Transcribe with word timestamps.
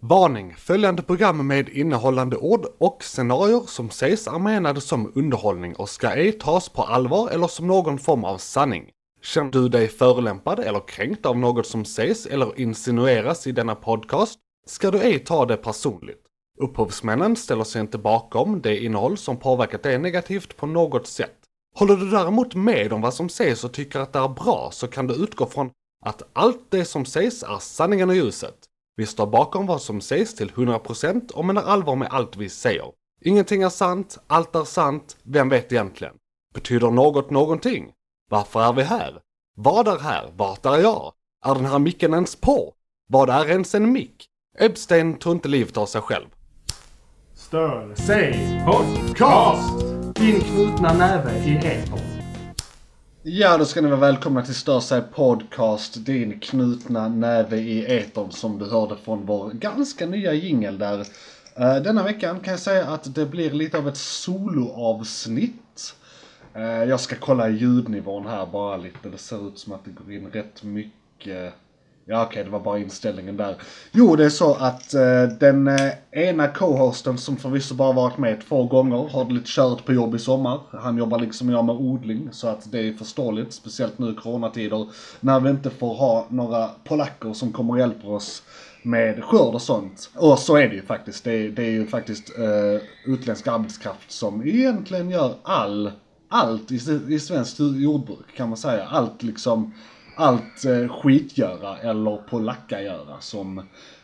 Varning! 0.00 0.54
Följande 0.54 1.02
program 1.02 1.46
med 1.46 1.68
innehållande 1.68 2.36
ord 2.36 2.66
och 2.78 3.04
scenarier 3.04 3.62
som 3.66 3.90
sägs 3.90 4.26
är 4.26 4.38
menade 4.38 4.80
som 4.80 5.12
underhållning 5.14 5.76
och 5.76 5.88
ska 5.88 6.10
ej 6.10 6.32
tas 6.32 6.68
på 6.68 6.82
allvar 6.82 7.30
eller 7.30 7.46
som 7.46 7.66
någon 7.66 7.98
form 7.98 8.24
av 8.24 8.38
sanning. 8.38 8.90
Känner 9.22 9.50
du 9.50 9.68
dig 9.68 9.88
förolämpad 9.88 10.60
eller 10.60 10.88
kränkt 10.88 11.26
av 11.26 11.38
något 11.38 11.66
som 11.66 11.84
sägs 11.84 12.26
eller 12.26 12.60
insinueras 12.60 13.46
i 13.46 13.52
denna 13.52 13.74
podcast 13.74 14.38
ska 14.66 14.90
du 14.90 15.00
ej 15.00 15.18
ta 15.18 15.46
det 15.46 15.56
personligt. 15.56 16.22
Upphovsmännen 16.58 17.36
ställer 17.36 17.64
sig 17.64 17.80
inte 17.80 17.98
bakom 17.98 18.60
det 18.60 18.84
innehåll 18.84 19.16
som 19.16 19.36
påverkat 19.36 19.82
dig 19.82 19.98
negativt 19.98 20.56
på 20.56 20.66
något 20.66 21.06
sätt. 21.06 21.36
Håller 21.78 21.96
du 21.96 22.10
däremot 22.10 22.54
med 22.54 22.92
om 22.92 23.00
vad 23.00 23.14
som 23.14 23.28
sägs 23.28 23.64
och 23.64 23.72
tycker 23.72 24.00
att 24.00 24.12
det 24.12 24.18
är 24.18 24.28
bra 24.28 24.68
så 24.72 24.88
kan 24.88 25.06
du 25.06 25.14
utgå 25.14 25.46
från 25.46 25.70
att 26.04 26.22
allt 26.32 26.70
det 26.70 26.84
som 26.84 27.04
sägs 27.04 27.42
är 27.42 27.58
sanningen 27.58 28.08
och 28.08 28.16
ljuset. 28.16 28.65
Vi 28.98 29.06
står 29.06 29.26
bakom 29.26 29.66
vad 29.66 29.82
som 29.82 30.00
sägs 30.00 30.34
till 30.34 30.50
100% 30.50 31.32
och 31.32 31.44
menar 31.44 31.62
allvar 31.62 31.96
med 31.96 32.08
allt 32.10 32.36
vi 32.36 32.48
säger. 32.48 32.92
Ingenting 33.20 33.62
är 33.62 33.68
sant, 33.68 34.18
allt 34.26 34.54
är 34.54 34.64
sant, 34.64 35.16
vem 35.22 35.48
vet 35.48 35.72
egentligen? 35.72 36.14
Betyder 36.54 36.90
något 36.90 37.30
någonting? 37.30 37.92
Varför 38.30 38.60
är 38.60 38.72
vi 38.72 38.82
här? 38.82 39.20
Vad 39.56 39.88
är 39.88 39.98
här? 39.98 40.30
Vart 40.36 40.66
är 40.66 40.78
jag? 40.78 41.12
Är 41.44 41.54
den 41.54 41.66
här 41.66 41.78
micken 41.78 42.14
ens 42.14 42.36
på? 42.36 42.74
Vad 43.08 43.30
är 43.30 43.50
ens 43.50 43.74
en 43.74 43.92
mick? 43.92 44.26
Epstein 44.58 45.14
tog 45.14 45.32
inte 45.32 45.48
livet 45.48 45.76
av 45.76 45.86
sig 45.86 46.00
själv. 46.00 46.26
Stör 47.34 47.94
sig 47.94 48.62
podcast! 48.66 49.80
Din 50.14 50.40
knutna 50.40 50.92
näve 50.92 51.44
i 51.44 51.56
etern. 51.56 52.15
Ja, 53.28 53.58
då 53.58 53.64
ska 53.64 53.80
ni 53.80 53.88
vara 53.88 54.00
välkomna 54.00 54.42
till 54.42 54.54
Stör 54.54 54.80
sig 54.80 55.02
podcast, 55.02 56.06
din 56.06 56.40
knutna 56.40 57.08
näve 57.08 57.56
i 57.56 57.96
etern 57.96 58.30
som 58.30 58.58
du 58.58 58.64
hörde 58.64 58.96
från 58.96 59.26
vår 59.26 59.50
ganska 59.50 60.06
nya 60.06 60.32
jingel 60.32 60.78
där. 60.78 61.06
Eh, 61.54 61.76
denna 61.76 62.02
veckan 62.02 62.40
kan 62.40 62.50
jag 62.50 62.60
säga 62.60 62.86
att 62.86 63.14
det 63.14 63.26
blir 63.26 63.50
lite 63.50 63.78
av 63.78 63.88
ett 63.88 63.96
soloavsnitt. 63.96 65.94
Eh, 66.54 66.84
jag 66.84 67.00
ska 67.00 67.16
kolla 67.16 67.48
ljudnivån 67.48 68.26
här 68.26 68.46
bara 68.46 68.76
lite, 68.76 69.08
det 69.08 69.18
ser 69.18 69.48
ut 69.48 69.58
som 69.58 69.72
att 69.72 69.84
det 69.84 69.90
går 69.90 70.12
in 70.12 70.30
rätt 70.32 70.62
mycket 70.62 71.54
Ja 72.08 72.22
okej, 72.22 72.30
okay, 72.30 72.44
det 72.44 72.50
var 72.50 72.60
bara 72.60 72.78
inställningen 72.78 73.36
där. 73.36 73.56
Jo, 73.92 74.16
det 74.16 74.24
är 74.24 74.30
så 74.30 74.54
att 74.54 74.94
eh, 74.94 75.22
den 75.40 75.68
eh, 75.68 75.92
ena 76.10 76.48
co-hosten 76.48 77.18
som 77.18 77.36
förvisso 77.36 77.74
bara 77.74 77.92
varit 77.92 78.18
med 78.18 78.40
två 78.48 78.64
gånger 78.64 79.08
har 79.08 79.24
det 79.24 79.34
lite 79.34 79.50
kört 79.50 79.84
på 79.84 79.92
jobb 79.92 80.14
i 80.14 80.18
sommar. 80.18 80.60
Han 80.72 80.98
jobbar 80.98 81.18
liksom 81.18 81.50
jag 81.50 81.64
med 81.64 81.74
odling 81.74 82.28
så 82.32 82.48
att 82.48 82.72
det 82.72 82.88
är 82.88 82.92
förståeligt, 82.92 83.52
speciellt 83.52 83.98
nu 83.98 84.10
i 84.10 84.14
coronatider 84.14 84.88
när 85.20 85.40
vi 85.40 85.50
inte 85.50 85.70
får 85.70 85.94
ha 85.94 86.26
några 86.28 86.70
polacker 86.84 87.32
som 87.32 87.52
kommer 87.52 87.72
och 87.72 87.78
hjälper 87.78 88.10
oss 88.10 88.42
med 88.82 89.24
skörd 89.24 89.54
och 89.54 89.62
sånt. 89.62 90.10
Och 90.14 90.38
så 90.38 90.56
är 90.56 90.68
det 90.68 90.74
ju 90.74 90.82
faktiskt. 90.82 91.24
Det 91.24 91.32
är, 91.32 91.48
det 91.48 91.62
är 91.62 91.70
ju 91.70 91.86
faktiskt 91.86 92.38
eh, 92.38 93.12
utländsk 93.12 93.46
arbetskraft 93.46 94.12
som 94.12 94.46
egentligen 94.46 95.10
gör 95.10 95.34
all, 95.42 95.92
allt 96.28 96.72
i, 96.72 96.80
i 97.08 97.20
svenskt 97.20 97.60
jordbruk 97.60 98.36
kan 98.36 98.48
man 98.48 98.58
säga. 98.58 98.86
Allt 98.86 99.22
liksom 99.22 99.72
allt 100.16 100.64
eh, 100.64 100.88
skitgöra 100.88 101.78
eller 101.78 102.16
polackagöra 102.16 103.20
som 103.20 103.62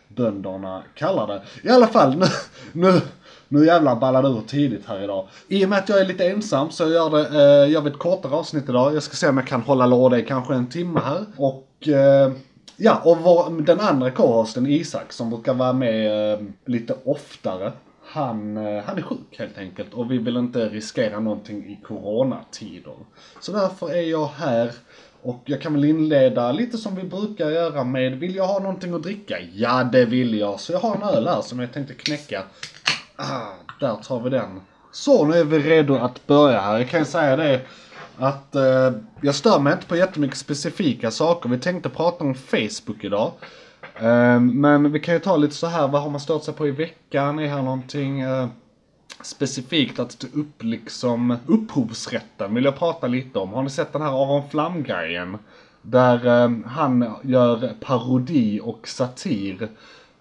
bönderna 0.08 0.82
kallar 0.94 1.26
det. 1.26 1.42
I 1.62 1.68
alla 1.68 1.86
fall, 1.86 2.16
nu, 2.16 2.26
nu, 2.72 3.00
nu 3.48 3.66
jävlar 3.66 3.96
ballar 3.96 4.22
det 4.22 4.28
ur 4.28 4.42
tidigt 4.46 4.86
här 4.86 5.04
idag. 5.04 5.28
I 5.48 5.64
och 5.64 5.68
med 5.68 5.78
att 5.78 5.88
jag 5.88 6.00
är 6.00 6.04
lite 6.04 6.26
ensam 6.26 6.70
så 6.70 6.82
jag 6.82 6.92
gör 6.92 7.10
det, 7.10 7.28
eh, 7.28 7.72
jag 7.72 7.86
ett 7.86 7.98
kortare 7.98 8.34
avsnitt 8.34 8.68
idag. 8.68 8.94
Jag 8.94 9.02
ska 9.02 9.16
se 9.16 9.28
om 9.28 9.38
jag 9.38 9.46
kan 9.46 9.60
hålla 9.60 9.86
låda 9.86 10.18
i 10.18 10.22
kanske 10.22 10.54
en 10.54 10.68
timme 10.68 11.00
här. 11.04 11.24
Och 11.36 11.88
eh, 11.88 12.32
ja, 12.76 13.00
och 13.04 13.18
vår, 13.18 13.62
den 13.62 13.80
andra 13.80 14.10
co-hosten 14.10 14.66
Isak 14.66 15.12
som 15.12 15.30
brukar 15.30 15.54
vara 15.54 15.72
med 15.72 16.32
eh, 16.32 16.40
lite 16.64 16.94
oftare. 17.04 17.72
Han, 18.04 18.56
eh, 18.56 18.84
han 18.84 18.98
är 18.98 19.02
sjuk 19.02 19.38
helt 19.38 19.58
enkelt 19.58 19.94
och 19.94 20.10
vi 20.10 20.18
vill 20.18 20.36
inte 20.36 20.68
riskera 20.68 21.20
någonting 21.20 21.58
i 21.58 21.78
coronatider. 21.86 22.94
Så 23.40 23.52
därför 23.52 23.94
är 23.94 24.02
jag 24.02 24.26
här 24.26 24.72
och 25.22 25.42
jag 25.44 25.60
kan 25.60 25.72
väl 25.72 25.84
inleda 25.84 26.52
lite 26.52 26.78
som 26.78 26.94
vi 26.94 27.02
brukar 27.02 27.50
göra 27.50 27.84
med, 27.84 28.18
vill 28.18 28.36
jag 28.36 28.46
ha 28.46 28.58
någonting 28.58 28.94
att 28.94 29.02
dricka? 29.02 29.36
Ja, 29.54 29.84
det 29.92 30.04
vill 30.04 30.38
jag. 30.38 30.60
Så 30.60 30.72
jag 30.72 30.78
har 30.78 30.96
en 30.96 31.02
öl 31.02 31.28
här 31.28 31.42
som 31.42 31.60
jag 31.60 31.72
tänkte 31.72 31.94
knäcka. 31.94 32.42
Ah, 33.16 33.52
där 33.80 33.96
tar 33.96 34.20
vi 34.20 34.30
den. 34.30 34.60
Så, 34.92 35.26
nu 35.26 35.36
är 35.36 35.44
vi 35.44 35.58
redo 35.58 35.94
att 35.94 36.26
börja 36.26 36.60
här. 36.60 36.78
Jag 36.78 36.88
kan 36.88 37.04
säga 37.04 37.36
det 37.36 37.60
att 38.18 38.54
eh, 38.54 38.92
jag 39.20 39.34
stör 39.34 39.58
mig 39.58 39.72
inte 39.72 39.86
på 39.86 39.96
jättemycket 39.96 40.38
specifika 40.38 41.10
saker. 41.10 41.48
Vi 41.48 41.58
tänkte 41.58 41.88
prata 41.88 42.24
om 42.24 42.34
Facebook 42.34 43.04
idag. 43.04 43.32
Eh, 43.94 44.40
men 44.40 44.92
vi 44.92 45.00
kan 45.00 45.14
ju 45.14 45.20
ta 45.20 45.36
lite 45.36 45.54
så 45.54 45.66
här, 45.66 45.88
vad 45.88 46.02
har 46.02 46.10
man 46.10 46.20
stört 46.20 46.44
sig 46.44 46.54
på 46.54 46.68
i 46.68 46.70
veckan? 46.70 47.38
Är 47.38 47.46
här 47.46 47.62
någonting? 47.62 48.20
Eh, 48.20 48.48
specifikt 49.22 49.98
att 49.98 50.18
ta 50.18 50.26
upp 50.26 50.62
liksom 50.62 51.36
upphovsrätten 51.46 52.54
vill 52.54 52.64
jag 52.64 52.78
prata 52.78 53.06
lite 53.06 53.38
om. 53.38 53.52
Har 53.52 53.62
ni 53.62 53.70
sett 53.70 53.92
den 53.92 54.02
här 54.02 54.22
Aron 54.22 54.48
Flam-grejen? 54.50 55.38
Där 55.82 56.26
eh, 56.26 56.50
han 56.66 57.14
gör 57.22 57.74
parodi 57.80 58.60
och 58.62 58.88
satir. 58.88 59.68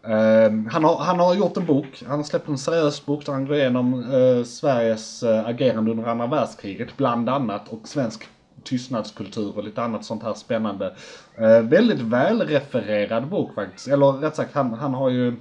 Eh, 0.03 0.51
han, 0.71 0.83
har, 0.83 0.97
han 0.97 1.19
har 1.19 1.35
gjort 1.35 1.57
en 1.57 1.65
bok, 1.65 2.03
han 2.07 2.19
har 2.19 2.23
släppt 2.23 2.47
en 2.47 2.57
seriös 2.57 3.05
bok 3.05 3.25
där 3.25 3.33
han 3.33 3.45
går 3.45 3.55
igenom 3.55 3.93
eh, 3.93 4.43
Sveriges 4.43 5.23
eh, 5.23 5.45
agerande 5.45 5.91
under 5.91 6.07
andra 6.07 6.27
världskriget 6.27 6.97
bland 6.97 7.29
annat 7.29 7.67
och 7.69 7.87
svensk 7.87 8.27
tystnadskultur 8.63 9.57
och 9.57 9.63
lite 9.63 9.81
annat 9.81 10.05
sånt 10.05 10.23
här 10.23 10.33
spännande. 10.33 10.95
Eh, 11.37 11.61
väldigt 11.61 11.99
välrefererad 11.99 13.27
bok 13.27 13.55
faktiskt. 13.55 13.87
Eller 13.87 14.11
rätt 14.11 14.35
sagt, 14.35 14.55
han, 14.55 14.73
han 14.73 14.93
har 14.93 15.09
ju 15.09 15.35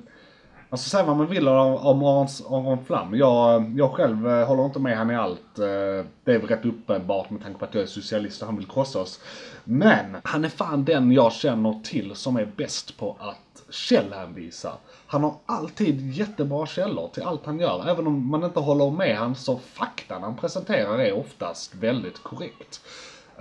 Alltså 0.73 0.91
säga 0.91 1.05
vad 1.05 1.17
man 1.17 1.27
vill 1.27 1.49
om, 1.49 2.03
om 2.03 2.67
Aron 2.67 2.85
Flam. 2.85 3.15
Jag, 3.15 3.73
jag 3.77 3.93
själv 3.93 4.29
eh, 4.29 4.47
håller 4.47 4.65
inte 4.65 4.79
med 4.79 4.99
han 4.99 5.11
i 5.11 5.17
allt. 5.17 5.59
Eh, 5.59 5.65
det 6.25 6.33
är 6.35 6.39
väl 6.39 6.49
rätt 6.49 6.65
uppenbart 6.65 7.31
med 7.31 7.43
tanke 7.43 7.59
på 7.59 7.65
att 7.65 7.75
jag 7.75 7.83
är 7.83 7.87
socialist 7.87 8.43
och 8.43 8.47
han 8.47 8.57
vill 8.57 8.67
krossa 8.67 9.01
oss. 9.01 9.21
Men 9.65 10.17
han 10.25 10.45
är 10.45 10.49
fan 10.49 10.85
den 10.85 11.13
jag 11.13 11.33
känner 11.33 11.81
till 11.85 12.15
som 12.15 12.37
är 12.37 12.45
bäst 12.57 12.99
på 12.99 13.17
att 13.21 13.63
källhänvisa. 13.71 14.73
Han 15.07 15.23
har 15.23 15.35
alltid 15.47 16.11
jättebra 16.11 16.67
källor 16.67 17.09
till 17.09 17.23
allt 17.23 17.47
han 17.47 17.61
gör. 17.61 17.89
Även 17.89 18.07
om 18.07 18.31
man 18.31 18.45
inte 18.45 18.61
håller 18.61 18.91
med 18.91 19.17
han 19.17 19.35
så 19.35 19.57
faktan 19.57 20.23
han 20.23 20.37
presenterar 20.37 20.99
är 20.99 21.19
oftast 21.19 21.75
väldigt 21.75 22.23
korrekt. 22.23 22.81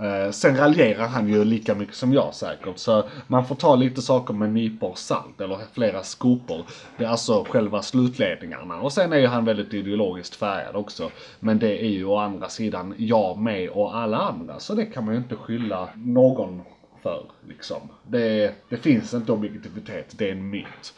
Eh, 0.02 0.32
sen 0.32 0.58
raljerar 0.58 1.08
han 1.08 1.28
ju 1.28 1.46
lika 1.46 1.76
mycket 1.76 1.96
som 1.96 2.14
jag 2.14 2.34
säkert. 2.34 2.78
Så 2.78 3.04
man 3.28 3.46
får 3.46 3.56
ta 3.56 3.76
lite 3.76 4.02
saker 4.02 4.34
med 4.34 4.50
nypor 4.50 4.94
salt 4.96 5.42
eller 5.42 5.58
flera 5.74 6.04
skopor. 6.04 6.66
Det 6.98 7.04
är 7.06 7.10
alltså 7.10 7.46
själva 7.50 7.82
slutledningarna. 7.82 8.82
Och 8.82 8.94
sen 8.94 9.14
är 9.14 9.18
ju 9.18 9.28
han 9.28 9.46
väldigt 9.46 9.74
ideologiskt 9.74 10.36
färgad 10.36 10.76
också. 10.76 11.12
Men 11.40 11.60
det 11.60 11.84
är 11.86 11.90
ju 11.90 12.06
å 12.06 12.18
andra 12.18 12.50
sidan 12.50 12.94
jag 12.98 13.38
med 13.38 13.70
och 13.70 13.98
alla 13.98 14.18
andra. 14.18 14.60
Så 14.60 14.74
det 14.74 14.86
kan 14.86 15.06
man 15.06 15.14
ju 15.14 15.20
inte 15.20 15.36
skylla 15.36 15.90
någon 15.96 16.62
för 17.04 17.24
liksom. 17.48 17.82
Det, 18.08 18.54
det 18.70 18.78
finns 18.78 19.14
inte 19.14 19.32
objektivitet, 19.32 20.16
det 20.18 20.28
är 20.28 20.32
en 20.32 20.50
myt. 20.50 20.94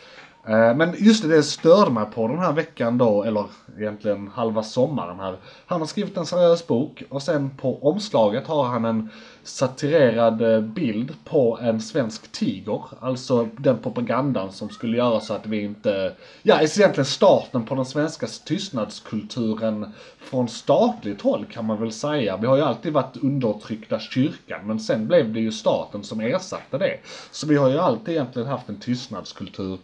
Eh, 0.47 0.75
men 0.75 0.96
just 0.97 1.24
det, 1.24 1.28
det 1.28 1.44
störde 1.44 1.91
mig 1.91 2.06
på 2.13 2.28
den 2.28 2.40
här 2.40 2.53
veckan 2.53 2.97
då, 2.97 3.24
eller 3.24 3.46
egentligen 3.78 4.28
halva 4.28 4.63
sommaren 4.63 5.19
här. 5.19 5.35
Han 5.66 5.79
har 5.79 5.88
skrivit 5.88 6.18
en 6.18 6.25
seriös 6.25 6.68
bok 6.68 7.03
och 7.09 7.22
sen 7.22 7.50
på 7.50 7.88
omslaget 7.90 8.47
har 8.47 8.63
han 8.63 8.85
en 8.85 9.09
satirerad 9.44 10.41
eh, 10.41 10.62
bild 10.62 11.13
på 11.25 11.59
en 11.62 11.81
svensk 11.81 12.31
tiger. 12.31 12.81
Alltså 13.00 13.47
den 13.57 13.78
propagandan 13.78 14.51
som 14.51 14.69
skulle 14.69 14.97
göra 14.97 15.19
så 15.19 15.34
att 15.34 15.46
vi 15.46 15.63
inte... 15.63 16.13
Ja, 16.44 16.62
egentligen 16.62 17.06
starten 17.06 17.66
på 17.66 17.75
den 17.75 17.85
svenska 17.85 18.28
tystnadskulturen 18.46 19.94
från 20.19 20.47
statligt 20.47 21.22
håll 21.22 21.46
kan 21.46 21.66
man 21.66 21.80
väl 21.80 21.91
säga. 21.91 22.38
Vi 22.38 22.47
har 22.47 22.57
ju 22.57 22.63
alltid 22.63 22.94
varit 22.94 23.18
undertryckta 23.18 24.00
kyrkan 24.00 24.68
men 24.68 24.80
sen 24.80 25.07
blev 25.07 25.34
det 25.34 25.40
ju 25.40 25.51
staten 25.51 26.03
som 26.03 26.22
ersatte 26.22 26.78
det. 26.78 26.97
Så 27.31 27.47
vi 27.47 27.56
har 27.56 27.69
ju 27.69 27.78
alltid 27.78 28.13
egentligen 28.13 28.47
haft 28.47 28.69
en 28.69 28.80
tystnadskultur 28.80 29.80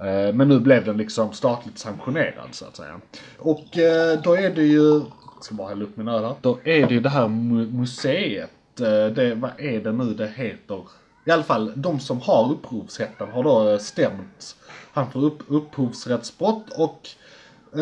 Eh, 0.00 0.34
men 0.34 0.48
nu 0.48 0.60
blev 0.60 0.84
den 0.84 0.96
liksom 0.96 1.32
statligt 1.32 1.78
sanktionerad 1.78 2.48
så 2.50 2.64
att 2.64 2.76
säga. 2.76 3.00
Och 3.38 3.78
eh, 3.78 4.22
då 4.22 4.36
är 4.36 4.50
det 4.50 4.62
ju, 4.62 4.92
jag 5.34 5.44
ska 5.44 5.54
bara 5.54 5.68
hälla 5.68 5.84
upp 5.84 5.96
min 5.96 6.08
öl 6.08 6.24
här. 6.24 6.34
Då 6.40 6.58
är 6.64 6.86
det 6.86 6.94
ju 6.94 7.00
det 7.00 7.08
här 7.08 7.28
museet, 7.28 8.80
eh, 8.80 9.06
det, 9.06 9.34
vad 9.34 9.50
är 9.58 9.80
det 9.80 9.92
nu 9.92 10.14
det 10.14 10.28
heter? 10.28 10.82
I 11.24 11.30
alla 11.30 11.42
fall, 11.42 11.72
de 11.76 12.00
som 12.00 12.20
har 12.20 12.52
upphovsrätten 12.52 13.28
har 13.30 13.42
då 13.42 13.78
stämt 13.78 14.56
han 14.92 15.10
för 15.10 15.24
upp, 15.24 15.42
upphovsrättsbrott 15.48 16.70
och 16.76 17.08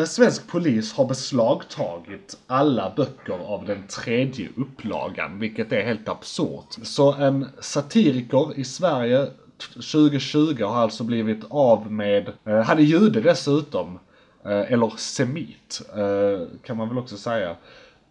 Svensk 0.07 0.47
polis 0.47 0.93
har 0.93 1.05
beslagtagit 1.05 2.37
alla 2.47 2.93
böcker 2.95 3.39
av 3.45 3.65
den 3.65 3.87
tredje 3.87 4.49
upplagan, 4.57 5.39
vilket 5.39 5.71
är 5.71 5.81
helt 5.81 6.09
absurt. 6.09 6.77
Så 6.83 7.13
en 7.13 7.45
satiriker 7.59 8.59
i 8.59 8.63
Sverige 8.63 9.27
2020 9.73 10.63
har 10.63 10.81
alltså 10.81 11.03
blivit 11.03 11.43
av 11.49 11.91
med, 11.91 12.31
eh, 12.45 12.61
han 12.61 12.77
är 12.77 12.81
jude 12.83 13.21
dessutom, 13.21 13.99
eh, 14.45 14.71
eller 14.73 14.93
semit 14.97 15.81
eh, 15.95 16.47
kan 16.63 16.77
man 16.77 16.89
väl 16.89 16.97
också 16.97 17.17
säga. 17.17 17.55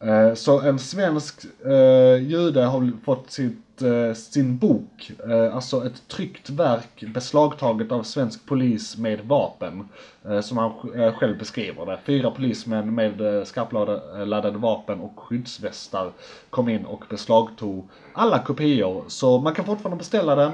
Eh, 0.01 0.35
så 0.35 0.61
en 0.61 0.79
svensk 0.79 1.45
eh, 1.65 2.23
jude 2.23 2.65
har 2.65 2.93
fått 3.05 3.31
sitt 3.31 3.59
eh, 3.83 4.13
sin 4.13 4.59
bok, 4.59 5.11
eh, 5.29 5.55
alltså 5.55 5.87
ett 5.87 6.09
tryckt 6.09 6.51
verk 6.51 7.05
beslagtaget 7.15 7.93
av 7.93 8.03
svensk 8.03 8.47
polis 8.47 8.97
med 8.97 9.21
vapen. 9.21 9.89
Eh, 10.29 10.41
som 10.41 10.59
han 10.59 10.73
eh, 10.95 11.15
själv 11.15 11.39
beskriver 11.39 11.87
det. 11.87 11.99
Fyra 12.05 12.31
polismän 12.31 12.95
med 12.95 13.21
eh, 13.21 13.45
skarpladdade 13.45 14.49
eh, 14.49 14.55
vapen 14.55 15.01
och 15.01 15.21
skyddsvästar 15.21 16.13
kom 16.51 16.69
in 16.69 16.85
och 16.85 17.05
beslagtog 17.11 17.89
alla 18.13 18.39
kopior. 18.39 19.05
Så 19.09 19.39
man 19.39 19.55
kan 19.55 19.65
fortfarande 19.65 19.99
beställa 19.99 20.35
den. 20.35 20.53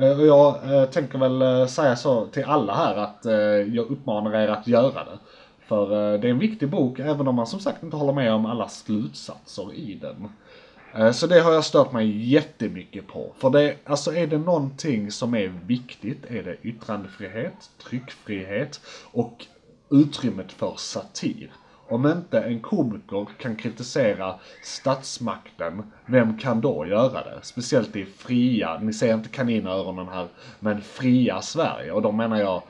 Eh, 0.00 0.20
och 0.20 0.26
jag 0.26 0.74
eh, 0.74 0.84
tänker 0.84 1.18
väl 1.18 1.42
eh, 1.42 1.66
säga 1.66 1.96
så 1.96 2.26
till 2.26 2.44
alla 2.44 2.74
här 2.74 2.96
att 2.96 3.26
eh, 3.26 3.34
jag 3.74 3.90
uppmanar 3.90 4.34
er 4.34 4.48
att 4.48 4.66
göra 4.66 5.04
det. 5.04 5.18
För 5.68 6.14
eh, 6.14 6.20
det 6.20 6.28
är 6.28 6.30
en 6.30 6.38
viktig 6.38 6.68
bok 6.70 6.98
även 6.98 7.28
om 7.28 7.34
man 7.34 7.46
som 7.46 7.60
sagt 7.60 7.82
inte 7.82 7.96
håller 7.96 8.12
med 8.12 8.32
om 8.32 8.46
alla 8.46 8.68
slutsatser 8.68 9.74
i 9.74 9.94
den. 9.94 10.28
Eh, 10.98 11.10
så 11.12 11.26
det 11.26 11.40
har 11.40 11.52
jag 11.52 11.64
stört 11.64 11.92
mig 11.92 12.32
jättemycket 12.32 13.06
på. 13.06 13.32
För 13.38 13.50
det, 13.50 13.76
alltså 13.84 14.14
är 14.14 14.26
det 14.26 14.38
någonting 14.38 15.10
som 15.10 15.34
är 15.34 15.52
viktigt 15.66 16.24
är 16.28 16.42
det 16.42 16.56
yttrandefrihet, 16.62 17.70
tryckfrihet 17.88 18.80
och 19.12 19.46
utrymmet 19.90 20.52
för 20.52 20.74
satir. 20.76 21.50
Om 21.88 22.06
inte 22.06 22.40
en 22.40 22.60
komiker 22.60 23.26
kan 23.38 23.56
kritisera 23.56 24.34
statsmakten, 24.62 25.92
vem 26.06 26.38
kan 26.38 26.60
då 26.60 26.86
göra 26.86 27.24
det? 27.24 27.38
Speciellt 27.42 27.96
i 27.96 28.04
fria, 28.04 28.78
ni 28.78 28.92
ser 28.92 29.14
inte 29.14 29.28
kaninöronen 29.28 30.08
här, 30.08 30.28
men 30.60 30.82
fria 30.82 31.42
Sverige. 31.42 31.92
Och 31.92 32.02
då 32.02 32.12
menar 32.12 32.40
jag 32.40 32.62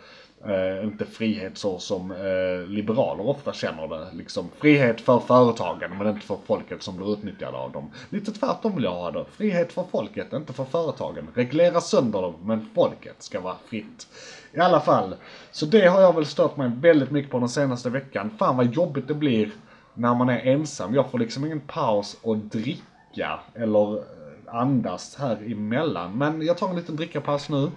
Eh, 0.49 0.85
inte 0.85 1.05
frihet 1.05 1.59
så 1.59 1.79
som 1.79 2.11
eh, 2.11 2.69
liberaler 2.69 3.27
ofta 3.27 3.53
känner 3.53 3.89
det. 3.89 4.07
Liksom 4.13 4.51
frihet 4.59 5.01
för 5.01 5.19
företagen 5.19 5.99
men 5.99 6.07
inte 6.07 6.27
för 6.27 6.39
folket 6.47 6.83
som 6.83 6.97
blir 6.97 7.13
utnyttjade 7.13 7.57
av 7.57 7.73
dem. 7.73 7.91
Lite 8.11 8.33
tvärtom 8.33 8.75
vill 8.75 8.85
jag 8.85 8.95
ha 8.95 9.11
det. 9.11 9.25
Frihet 9.31 9.73
för 9.73 9.85
folket, 9.91 10.33
inte 10.33 10.53
för 10.53 10.65
företagen. 10.65 11.29
Reglera 11.35 11.81
sönder 11.81 12.23
dem, 12.23 12.35
men 12.43 12.71
folket 12.75 13.23
ska 13.23 13.41
vara 13.41 13.57
fritt. 13.69 14.07
I 14.53 14.61
alla 14.61 14.81
fall, 14.81 15.15
så 15.51 15.67
det 15.67 15.87
har 15.87 16.01
jag 16.01 16.15
väl 16.15 16.27
stört 16.27 16.57
mig 16.57 16.71
väldigt 16.81 17.11
mycket 17.11 17.31
på 17.31 17.39
den 17.39 17.49
senaste 17.49 17.91
veckan. 17.91 18.31
Fan 18.39 18.57
vad 18.57 18.75
jobbigt 18.75 19.09
det 19.09 19.15
blir 19.15 19.51
när 19.95 20.15
man 20.15 20.29
är 20.29 20.39
ensam. 20.39 20.95
Jag 20.95 21.11
får 21.11 21.19
liksom 21.19 21.45
ingen 21.45 21.61
paus 21.61 22.17
att 22.25 22.53
dricka 22.53 23.41
eller 23.55 23.97
eh, 23.97 24.03
andas 24.47 25.17
här 25.17 25.53
emellan. 25.53 26.19
Men 26.19 26.43
jag 26.43 26.59
tar 26.59 26.69
en 26.69 26.77
liten 26.77 26.97
drickapaus 26.97 27.49
nu. 27.49 27.71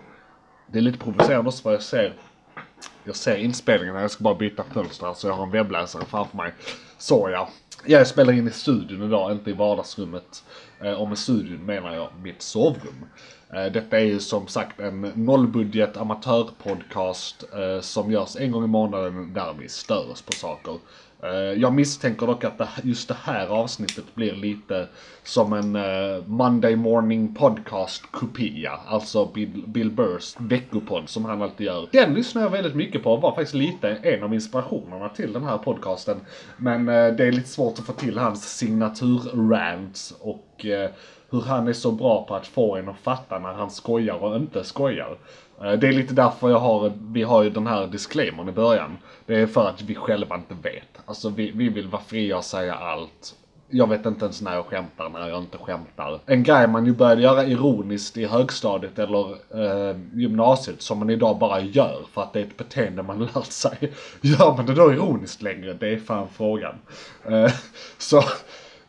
Det 0.68 0.78
är 0.78 0.82
lite 0.82 1.00
provocerande 1.00 1.48
också 1.48 1.62
vad 1.64 1.74
jag 1.74 1.82
ser 1.82 2.16
jag 3.04 3.16
ser 3.16 3.36
inspelningarna, 3.36 4.02
jag 4.02 4.12
ska 4.12 4.24
bara 4.24 4.36
byta 4.36 4.64
fönster 4.64 5.14
så 5.14 5.28
jag 5.28 5.34
har 5.34 5.44
en 5.44 5.52
webbläsare 5.52 6.06
framför 6.06 6.38
mig. 6.38 6.54
Så 6.98 7.30
ja. 7.30 7.50
Jag 7.86 8.08
spelar 8.08 8.34
in 8.34 8.48
i 8.48 8.52
studion 8.52 9.04
idag, 9.04 9.32
inte 9.32 9.50
i 9.50 9.54
vardagsrummet. 9.54 10.44
Eh, 10.82 10.92
och 10.94 11.08
med 11.08 11.18
studion 11.18 11.66
menar 11.66 11.96
jag 11.96 12.10
mitt 12.24 12.42
sovrum. 12.42 13.06
Eh, 13.54 13.66
detta 13.66 14.00
är 14.00 14.04
ju 14.04 14.20
som 14.20 14.48
sagt 14.48 14.80
en 14.80 15.02
nollbudget 15.02 15.98
amatörpodcast 15.98 17.44
eh, 17.54 17.82
som 17.82 18.12
görs 18.12 18.36
en 18.36 18.52
gång 18.52 18.64
i 18.64 18.68
månaden 18.68 19.34
där 19.34 19.54
vi 19.60 19.70
stör 19.70 20.12
oss 20.12 20.22
på 20.22 20.32
saker. 20.32 20.78
Eh, 21.24 21.62
jag 21.62 21.74
misstänker 21.74 22.28
dock 22.28 22.44
att 22.44 22.62
just 22.84 23.08
det 23.08 23.18
här 23.24 23.48
avsnittet 23.48 24.16
blir 24.16 24.36
lite 24.36 24.88
som 25.24 25.54
en 25.54 25.76
eh, 25.76 26.26
Monday 26.26 26.76
morning 26.76 27.36
podcast 27.36 28.04
kopia. 28.12 28.72
Alltså 28.88 29.26
Bill, 29.26 29.64
Bill 29.68 29.92
Burrs 29.92 30.36
veckopodd 30.40 31.10
som 31.10 31.26
han 31.26 31.42
alltid 31.42 31.68
gör. 31.68 31.88
Den 31.92 32.14
lyssnar 32.14 32.42
jag 32.42 32.50
väldigt 32.50 32.76
mycket 32.76 33.04
på 33.04 33.14
och 33.14 33.22
var 33.22 33.36
faktiskt 33.36 33.54
lite 33.54 33.90
en 33.90 34.24
av 34.24 34.34
inspirationerna 34.34 35.10
till 35.10 35.34
den 35.34 35.44
här 35.44 35.58
podcasten. 35.58 36.20
Men 36.58 36.90
eh, 36.90 37.08
det 37.16 37.28
är 37.28 37.32
lite 37.32 37.50
svårt 37.50 37.80
att 37.80 37.86
få 37.86 37.94
till 37.94 38.18
hans 38.18 38.58
signaturrants 38.58 40.14
och 40.20 40.66
hur 41.32 41.42
han 41.42 41.68
är 41.68 41.74
så 41.74 41.92
bra 41.92 42.26
på 42.26 42.36
att 42.36 42.48
få 42.48 42.76
en 42.76 42.90
att 42.90 42.98
fatta 42.98 43.40
när 43.40 43.54
han 43.54 43.72
skojar 43.72 44.24
och 44.24 44.36
inte 44.36 44.64
skojar. 44.64 45.18
Eh, 45.62 45.72
det 45.72 45.88
är 45.88 45.94
lite 45.94 46.14
därför 46.14 46.50
jag 46.50 46.60
har, 46.60 46.92
vi 47.02 47.24
har 47.24 47.44
ju 47.44 47.50
den 47.50 47.68
här 47.68 47.88
disclaimern 47.88 48.50
i 48.50 48.52
början. 48.52 48.98
Det 49.26 49.36
är 49.36 49.48
för 49.48 49.70
att 49.70 49.82
vi 49.82 49.96
själva 49.96 50.36
inte 50.36 50.54
vet. 50.54 51.00
Alltså 51.06 51.30
vi, 51.30 51.52
vi 51.52 51.70
vill 51.70 51.88
vara 51.88 52.02
fria 52.02 52.38
och 52.38 52.44
säga 52.44 52.74
allt. 52.74 53.36
Jag 53.72 53.90
vet 53.90 54.06
inte 54.06 54.26
ens 54.26 54.42
när 54.42 54.56
jag 54.56 54.66
skämtar, 54.66 55.10
när 55.10 55.30
jag 55.30 55.40
inte 55.40 55.58
skämtar. 55.58 56.20
En 56.26 56.44
grej 56.44 56.68
man 56.68 56.86
ju 56.86 56.94
började 56.94 57.22
göra 57.22 57.46
ironiskt 57.46 58.18
i 58.18 58.26
högstadiet 58.26 59.00
eller 59.00 59.32
eh, 59.32 59.98
gymnasiet 60.14 60.82
som 60.82 61.00
man 61.00 61.10
idag 61.10 61.38
bara 61.38 61.60
gör 61.60 62.02
för 62.14 62.22
att 62.22 62.34
det 62.34 62.40
är 62.40 62.44
ett 62.44 62.58
beteende 62.58 63.04
man 63.04 63.20
lärt 63.36 63.52
sig. 63.52 63.94
Gör 64.22 64.58
man 64.58 64.66
det 64.66 64.74
då 64.74 64.94
ironiskt 64.94 65.42
längre? 65.42 65.74
Det 65.74 65.94
är 65.94 65.98
fan 65.98 66.28
frågan. 66.34 66.76
Eh, 67.26 67.52
så 67.98 68.24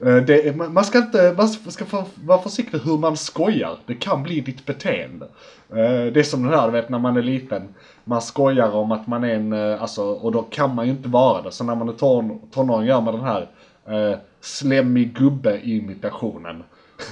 Eh, 0.07 0.17
det, 0.17 0.57
man 0.57 0.85
ska 0.85 0.99
inte, 0.99 1.35
man 1.37 1.49
ska 1.49 1.85
vara 2.25 2.43
försiktig 2.43 2.79
hur 2.79 2.99
man 2.99 3.17
skojar. 3.17 3.79
Det 3.87 3.95
kan 3.95 4.23
bli 4.23 4.41
ditt 4.41 4.67
beteende. 4.67 5.27
Eh, 5.71 6.13
det 6.13 6.21
är 6.21 6.23
som 6.23 6.43
den 6.43 6.53
här, 6.53 6.67
du 6.67 6.73
vet 6.73 6.89
när 6.89 6.99
man 6.99 7.17
är 7.17 7.23
liten. 7.23 7.75
Man 8.05 8.23
skojar 8.23 8.75
om 8.75 8.93
att 8.93 9.07
man 9.07 9.25
är 9.25 9.35
en, 9.35 9.53
eh, 9.53 9.83
alltså, 9.83 10.03
och 10.03 10.33
då 10.33 10.43
kan 10.43 10.75
man 10.75 10.87
ju 10.87 10.93
inte 10.93 11.09
vara 11.09 11.43
det. 11.43 11.53
Så 11.53 11.65
när 11.65 11.75
man 11.75 11.89
är 11.89 11.93
ton, 11.93 12.41
tonåring 12.51 12.89
gör 12.89 13.01
man 13.01 13.15
den 13.15 13.25
här 13.25 13.49
eh, 13.87 14.19
slemmig 14.41 15.15
gubbe-imitationen. 15.15 16.63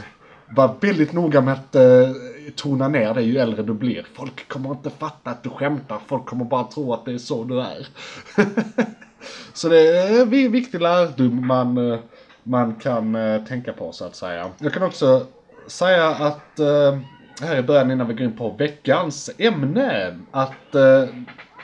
Var 0.56 0.75
väldigt 0.81 1.12
noga 1.12 1.41
med 1.41 1.55
att 1.55 1.75
eh, 1.75 2.11
tona 2.56 2.88
ner 2.88 3.14
det 3.14 3.23
ju 3.23 3.38
äldre 3.38 3.62
du 3.62 3.75
blir. 3.75 4.06
Folk 4.14 4.49
kommer 4.49 4.70
inte 4.70 4.91
fatta 4.91 5.31
att 5.31 5.43
du 5.43 5.50
skämtar. 5.50 5.99
Folk 6.06 6.26
kommer 6.26 6.44
bara 6.44 6.64
tro 6.64 6.93
att 6.93 7.05
det 7.05 7.12
är 7.12 7.19
så 7.19 7.44
du 7.44 7.61
är. 7.61 7.87
så 9.52 9.69
det 9.69 9.88
är 9.88 10.23
en 10.23 10.52
viktig 10.52 10.81
lärdom 10.81 11.46
man, 11.46 11.93
eh, 11.93 11.99
man 12.48 12.74
kan 12.74 13.14
eh, 13.14 13.44
tänka 13.44 13.72
på 13.72 13.92
så 13.92 14.04
att 14.04 14.16
säga. 14.16 14.50
Jag 14.58 14.72
kan 14.72 14.82
också 14.82 15.26
säga 15.66 16.08
att 16.08 16.58
eh, 16.58 16.98
här 17.40 17.56
i 17.56 17.62
början 17.62 17.90
innan 17.90 18.08
vi 18.08 18.14
går 18.14 18.22
in 18.22 18.36
på 18.36 18.50
veckans 18.50 19.30
ämne. 19.38 20.18
Att 20.30 20.74
eh, 20.74 21.04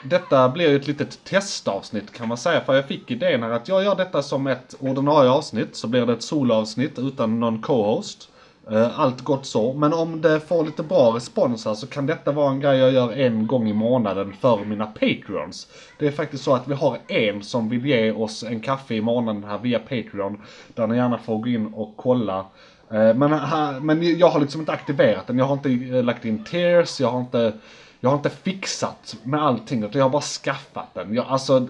detta 0.03 0.49
blir 0.49 0.69
ju 0.69 0.75
ett 0.75 0.87
litet 0.87 1.23
testavsnitt 1.23 2.11
kan 2.11 2.27
man 2.27 2.37
säga. 2.37 2.61
För 2.61 2.75
jag 2.75 2.85
fick 2.85 3.11
idén 3.11 3.43
här 3.43 3.49
att 3.49 3.67
jag 3.67 3.83
gör 3.83 3.95
detta 3.95 4.23
som 4.23 4.47
ett 4.47 4.75
ordinarie 4.79 5.29
avsnitt. 5.29 5.75
Så 5.75 5.87
blir 5.87 6.05
det 6.05 6.13
ett 6.13 6.23
soloavsnitt 6.23 6.99
utan 6.99 7.39
någon 7.39 7.61
co-host. 7.61 8.29
Eh, 8.71 8.99
allt 8.99 9.21
gott 9.21 9.45
så. 9.45 9.73
Men 9.73 9.93
om 9.93 10.21
det 10.21 10.39
får 10.39 10.65
lite 10.65 10.83
bra 10.83 11.15
respons 11.15 11.65
här 11.65 11.73
så 11.73 11.87
kan 11.87 12.05
detta 12.05 12.31
vara 12.31 12.51
en 12.51 12.59
grej 12.59 12.77
jag 12.77 12.91
gör 12.91 13.11
en 13.11 13.47
gång 13.47 13.69
i 13.69 13.73
månaden 13.73 14.33
för 14.41 14.65
mina 14.65 14.85
Patreons. 14.85 15.67
Det 15.99 16.07
är 16.07 16.11
faktiskt 16.11 16.43
så 16.43 16.55
att 16.55 16.67
vi 16.67 16.73
har 16.73 16.97
en 17.07 17.43
som 17.43 17.69
vill 17.69 17.85
ge 17.85 18.11
oss 18.11 18.43
en 18.43 18.59
kaffe 18.59 18.95
i 18.95 19.01
månaden 19.01 19.43
här 19.43 19.57
via 19.57 19.79
Patreon. 19.79 20.41
Där 20.73 20.87
ni 20.87 20.95
gärna 20.95 21.17
får 21.17 21.37
gå 21.37 21.47
in 21.47 21.73
och 21.73 21.93
kolla. 21.97 22.45
Eh, 22.91 23.13
men, 23.13 23.33
här, 23.33 23.79
men 23.79 24.17
jag 24.17 24.29
har 24.29 24.39
liksom 24.39 24.61
inte 24.61 24.71
aktiverat 24.71 25.27
den. 25.27 25.37
Jag 25.37 25.45
har 25.45 25.53
inte 25.53 25.97
eh, 25.97 26.03
lagt 26.03 26.25
in 26.25 26.43
tears, 26.43 26.99
jag 26.99 27.11
har 27.11 27.19
inte, 27.19 27.53
jag 27.99 28.09
har 28.09 28.17
inte 28.17 28.29
fixat 28.29 29.17
med 29.23 29.43
allting. 29.43 29.83
Utan 29.83 29.99
jag 29.99 30.05
har 30.05 30.09
bara 30.09 30.21
skaffat 30.21 30.93
den. 30.93 31.13
Jag, 31.13 31.25
alltså, 31.27 31.67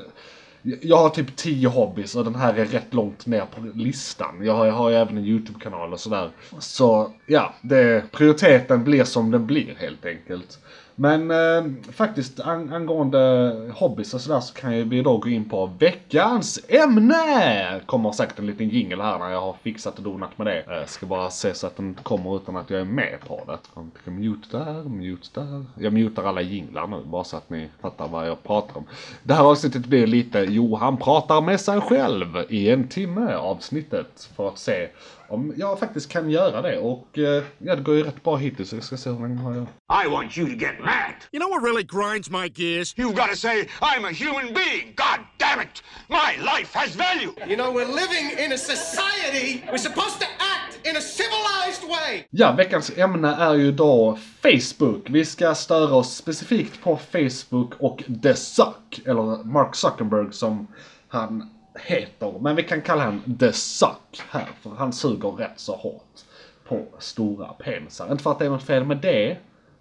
jag 0.81 0.98
har 0.98 1.10
typ 1.10 1.36
10 1.36 1.67
hobbys 1.67 2.15
och 2.15 2.24
den 2.24 2.36
här 2.36 2.53
är 2.53 2.65
rätt 2.65 2.93
långt 2.93 3.25
ner 3.25 3.45
på 3.45 3.62
listan. 3.74 4.45
Jag 4.45 4.53
har, 4.53 4.65
jag 4.65 4.74
har 4.74 4.89
ju 4.89 4.95
även 4.95 5.17
en 5.17 5.25
YouTube-kanal 5.25 5.93
och 5.93 6.00
sådär. 6.00 6.29
Så 6.60 7.13
ja, 7.25 7.53
det, 7.62 8.12
prioriteten 8.12 8.84
blir 8.84 9.03
som 9.03 9.31
den 9.31 9.45
blir 9.45 9.75
helt 9.79 10.05
enkelt. 10.05 10.60
Men 10.98 11.31
eh, 11.31 11.91
faktiskt 11.91 12.39
an, 12.39 12.74
angående 12.74 13.53
hobbys 13.75 14.13
och 14.13 14.22
sådär 14.22 14.39
så 14.39 14.53
kan 14.53 14.77
ju 14.77 14.84
vi 14.84 15.01
då 15.01 15.17
gå 15.17 15.29
in 15.29 15.50
på 15.50 15.65
veckans 15.79 16.60
ämne! 16.67 17.81
Kommer 17.86 18.12
säkert 18.12 18.39
en 18.39 18.48
liten 18.48 18.69
jingle 18.69 19.03
här 19.03 19.19
när 19.19 19.29
jag 19.29 19.41
har 19.41 19.55
fixat 19.63 19.98
och 19.98 20.03
donat 20.03 20.38
med 20.38 20.48
det. 20.48 20.63
Jag 20.67 20.89
ska 20.89 21.05
bara 21.05 21.29
se 21.29 21.53
så 21.53 21.67
att 21.67 21.77
den 21.77 21.88
inte 21.88 22.03
kommer 22.03 22.36
utan 22.36 22.57
att 22.57 22.69
jag 22.69 22.81
är 22.81 22.86
med 22.86 23.19
på 23.27 23.43
det. 23.48 23.57
Jag 24.05 24.13
mute 24.13 24.57
där, 24.57 24.84
mute 24.84 25.39
där. 25.39 25.65
Jag 25.79 25.93
mutar 25.93 26.24
alla 26.24 26.41
jinglar 26.41 26.88
nu 26.88 27.01
bara 27.05 27.24
så 27.24 27.38
att 27.38 27.50
ni 27.50 27.69
fattar 27.81 28.07
vad 28.07 28.27
jag 28.27 28.43
pratar 28.43 28.77
om. 28.77 28.86
Det 29.24 29.34
här 29.34 29.43
avsnittet 29.43 29.86
blir 29.86 30.07
lite 30.07 30.39
Johan 30.55 30.97
pratar 30.97 31.41
med 31.41 31.62
sig 31.62 31.81
själv 31.81 32.45
i 32.50 32.69
en 32.69 32.88
timme 32.88 33.35
avsnittet. 33.35 34.29
För 34.35 34.47
att 34.47 34.57
se 34.59 34.88
om 35.27 35.53
jag 35.57 35.79
faktiskt 35.79 36.12
kan 36.12 36.29
göra 36.29 36.62
det. 36.62 36.77
Och 36.77 37.17
eh, 37.17 37.43
ja, 37.57 37.75
det 37.75 37.81
går 37.81 37.95
ju 37.95 38.03
rätt 38.03 38.24
bra 38.24 38.35
hittills. 38.35 38.74
Jag 38.74 38.83
ska 38.83 38.97
se 38.97 39.09
hur 39.09 39.19
länge 39.19 39.41
har 39.41 39.55
jag... 39.55 39.67
I 40.05 40.09
want 40.09 40.38
you 40.38 40.47
to 40.47 40.55
get 40.55 40.79
mad. 40.79 41.13
You 41.31 41.39
know 41.39 41.50
what 41.50 41.63
really 41.63 41.83
grinds 41.83 42.29
my 42.29 42.47
gears? 42.55 42.95
You've 42.97 43.15
got 43.15 43.29
to 43.29 43.35
say, 43.35 43.67
I'm 43.81 44.05
a 44.05 44.12
human 44.12 44.53
being. 44.53 44.93
God 44.95 45.19
damn 45.38 45.62
it. 45.62 45.83
My 46.09 46.31
life 46.51 46.79
has 46.79 46.95
value. 46.95 47.31
You 47.47 47.55
know, 47.55 47.71
we're 47.71 47.93
living 48.03 48.25
in 48.45 48.51
a 48.51 48.57
society. 48.57 49.63
We're 49.71 49.85
supposed 49.89 50.19
to 50.19 50.27
in 50.86 50.98
a 50.98 51.01
civilized 51.01 51.89
way. 51.89 52.24
Ja, 52.30 52.51
veckans 52.51 52.98
ämne 52.98 53.36
är 53.36 53.54
ju 53.54 53.72
då 53.72 54.18
Facebook. 54.42 55.10
Vi 55.10 55.25
ska 55.25 55.56
störa 55.56 55.96
oss 55.96 56.15
specifikt 56.15 56.84
på 56.84 56.98
Facebook 56.98 57.74
och 57.80 58.04
The 58.24 58.36
Suck, 58.36 59.01
eller 59.06 59.44
Mark 59.44 59.75
Zuckerberg 59.75 60.34
som 60.34 60.68
han 61.08 61.50
heter. 61.80 62.34
Men 62.42 62.56
vi 62.56 62.63
kan 62.63 62.82
kalla 62.82 63.06
honom 63.06 63.38
The 63.39 63.54
Suck 63.54 64.22
här, 64.30 64.50
för 64.62 64.70
han 64.70 64.94
suger 64.94 65.30
rätt 65.30 65.60
så 65.60 65.75
hårt 65.75 66.20
på 66.68 66.86
stora 67.00 67.48
penisar. 67.48 68.12
Inte 68.12 68.24
för 68.24 68.32
att 68.32 68.39
det 68.39 68.46
är 68.46 68.50
något 68.50 68.63
fel 68.63 68.86
med 68.86 68.98
det, 68.98 69.38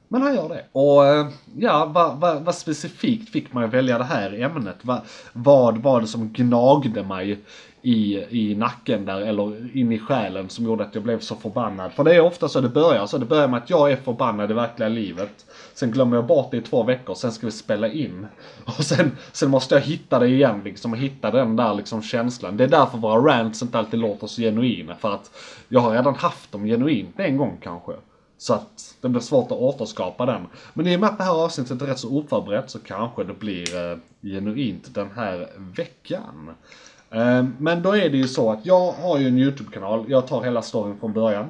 men 0.08 0.22
han 0.22 0.34
gör 0.34 0.48
det. 0.48 0.64
Och 0.72 1.06
eh, 1.06 1.28
ja, 1.56 1.84
vad, 1.86 2.20
vad, 2.20 2.42
vad 2.42 2.54
specifikt 2.54 3.32
fick 3.32 3.52
mig 3.52 3.64
att 3.64 3.74
välja 3.74 3.98
det 3.98 4.04
här 4.04 4.42
ämnet? 4.42 4.76
Vad, 4.82 5.00
vad 5.32 5.78
var 5.78 6.00
det 6.00 6.06
som 6.06 6.32
gnagde 6.32 7.02
mig 7.02 7.38
i, 7.84 8.26
i 8.30 8.54
nacken 8.54 9.04
där 9.04 9.20
eller 9.20 9.76
in 9.76 9.92
i 9.92 9.98
själen 9.98 10.48
som 10.48 10.64
gjorde 10.64 10.84
att 10.84 10.94
jag 10.94 11.04
blev 11.04 11.20
så 11.20 11.36
förbannad. 11.36 11.92
För 11.92 12.04
det 12.04 12.14
är 12.14 12.20
ofta 12.20 12.48
så 12.48 12.60
det 12.60 12.68
börjar. 12.68 13.06
Så 13.06 13.18
det 13.18 13.26
börjar 13.26 13.48
med 13.48 13.58
att 13.62 13.70
jag 13.70 13.92
är 13.92 13.96
förbannad 13.96 14.50
i 14.50 14.54
verkliga 14.54 14.88
livet. 14.88 15.46
Sen 15.74 15.90
glömmer 15.90 16.16
jag 16.16 16.26
bort 16.26 16.50
det 16.50 16.56
i 16.56 16.60
två 16.60 16.82
veckor, 16.82 17.14
sen 17.14 17.32
ska 17.32 17.46
vi 17.46 17.52
spela 17.52 17.88
in. 17.88 18.26
Och 18.64 18.84
sen, 18.84 19.12
sen 19.32 19.50
måste 19.50 19.74
jag 19.74 19.82
hitta 19.82 20.18
det 20.18 20.28
igen 20.28 20.60
liksom 20.64 20.92
och 20.92 20.98
hitta 20.98 21.30
den 21.30 21.56
där 21.56 21.74
liksom 21.74 22.02
känslan. 22.02 22.56
Det 22.56 22.64
är 22.64 22.68
därför 22.68 22.98
våra 22.98 23.38
rants 23.38 23.62
inte 23.62 23.78
alltid 23.78 24.00
låter 24.00 24.26
så 24.26 24.42
genuina. 24.42 24.94
För 24.96 25.14
att 25.14 25.30
jag 25.68 25.80
har 25.80 25.90
redan 25.90 26.14
haft 26.14 26.52
dem 26.52 26.64
genuint 26.64 27.20
en 27.20 27.36
gång 27.36 27.58
kanske. 27.62 27.92
Så 28.38 28.54
att 28.54 28.96
det 29.00 29.08
blir 29.08 29.20
svårt 29.20 29.46
att 29.46 29.58
återskapa 29.58 30.26
den. 30.26 30.46
Men 30.74 30.86
i 30.86 30.96
och 30.96 31.00
med 31.00 31.08
att 31.08 31.18
det 31.18 31.24
här 31.24 31.44
avsnittet 31.44 31.82
är 31.82 31.86
rätt 31.86 31.98
så 31.98 32.18
oförberett 32.18 32.70
så 32.70 32.78
kanske 32.78 33.24
det 33.24 33.34
blir 33.34 33.90
eh, 33.90 33.98
genuint 34.22 34.94
den 34.94 35.10
här 35.16 35.50
veckan. 35.56 36.54
Eh, 37.14 37.44
men 37.58 37.82
då 37.82 37.96
är 37.96 38.10
det 38.10 38.16
ju 38.16 38.28
så 38.28 38.50
att 38.50 38.66
jag 38.66 38.92
har 38.92 39.18
ju 39.18 39.28
en 39.28 39.38
YouTube-kanal. 39.38 40.04
Jag 40.08 40.26
tar 40.26 40.42
hela 40.42 40.62
storyn 40.62 40.98
från 41.00 41.12
början. 41.12 41.46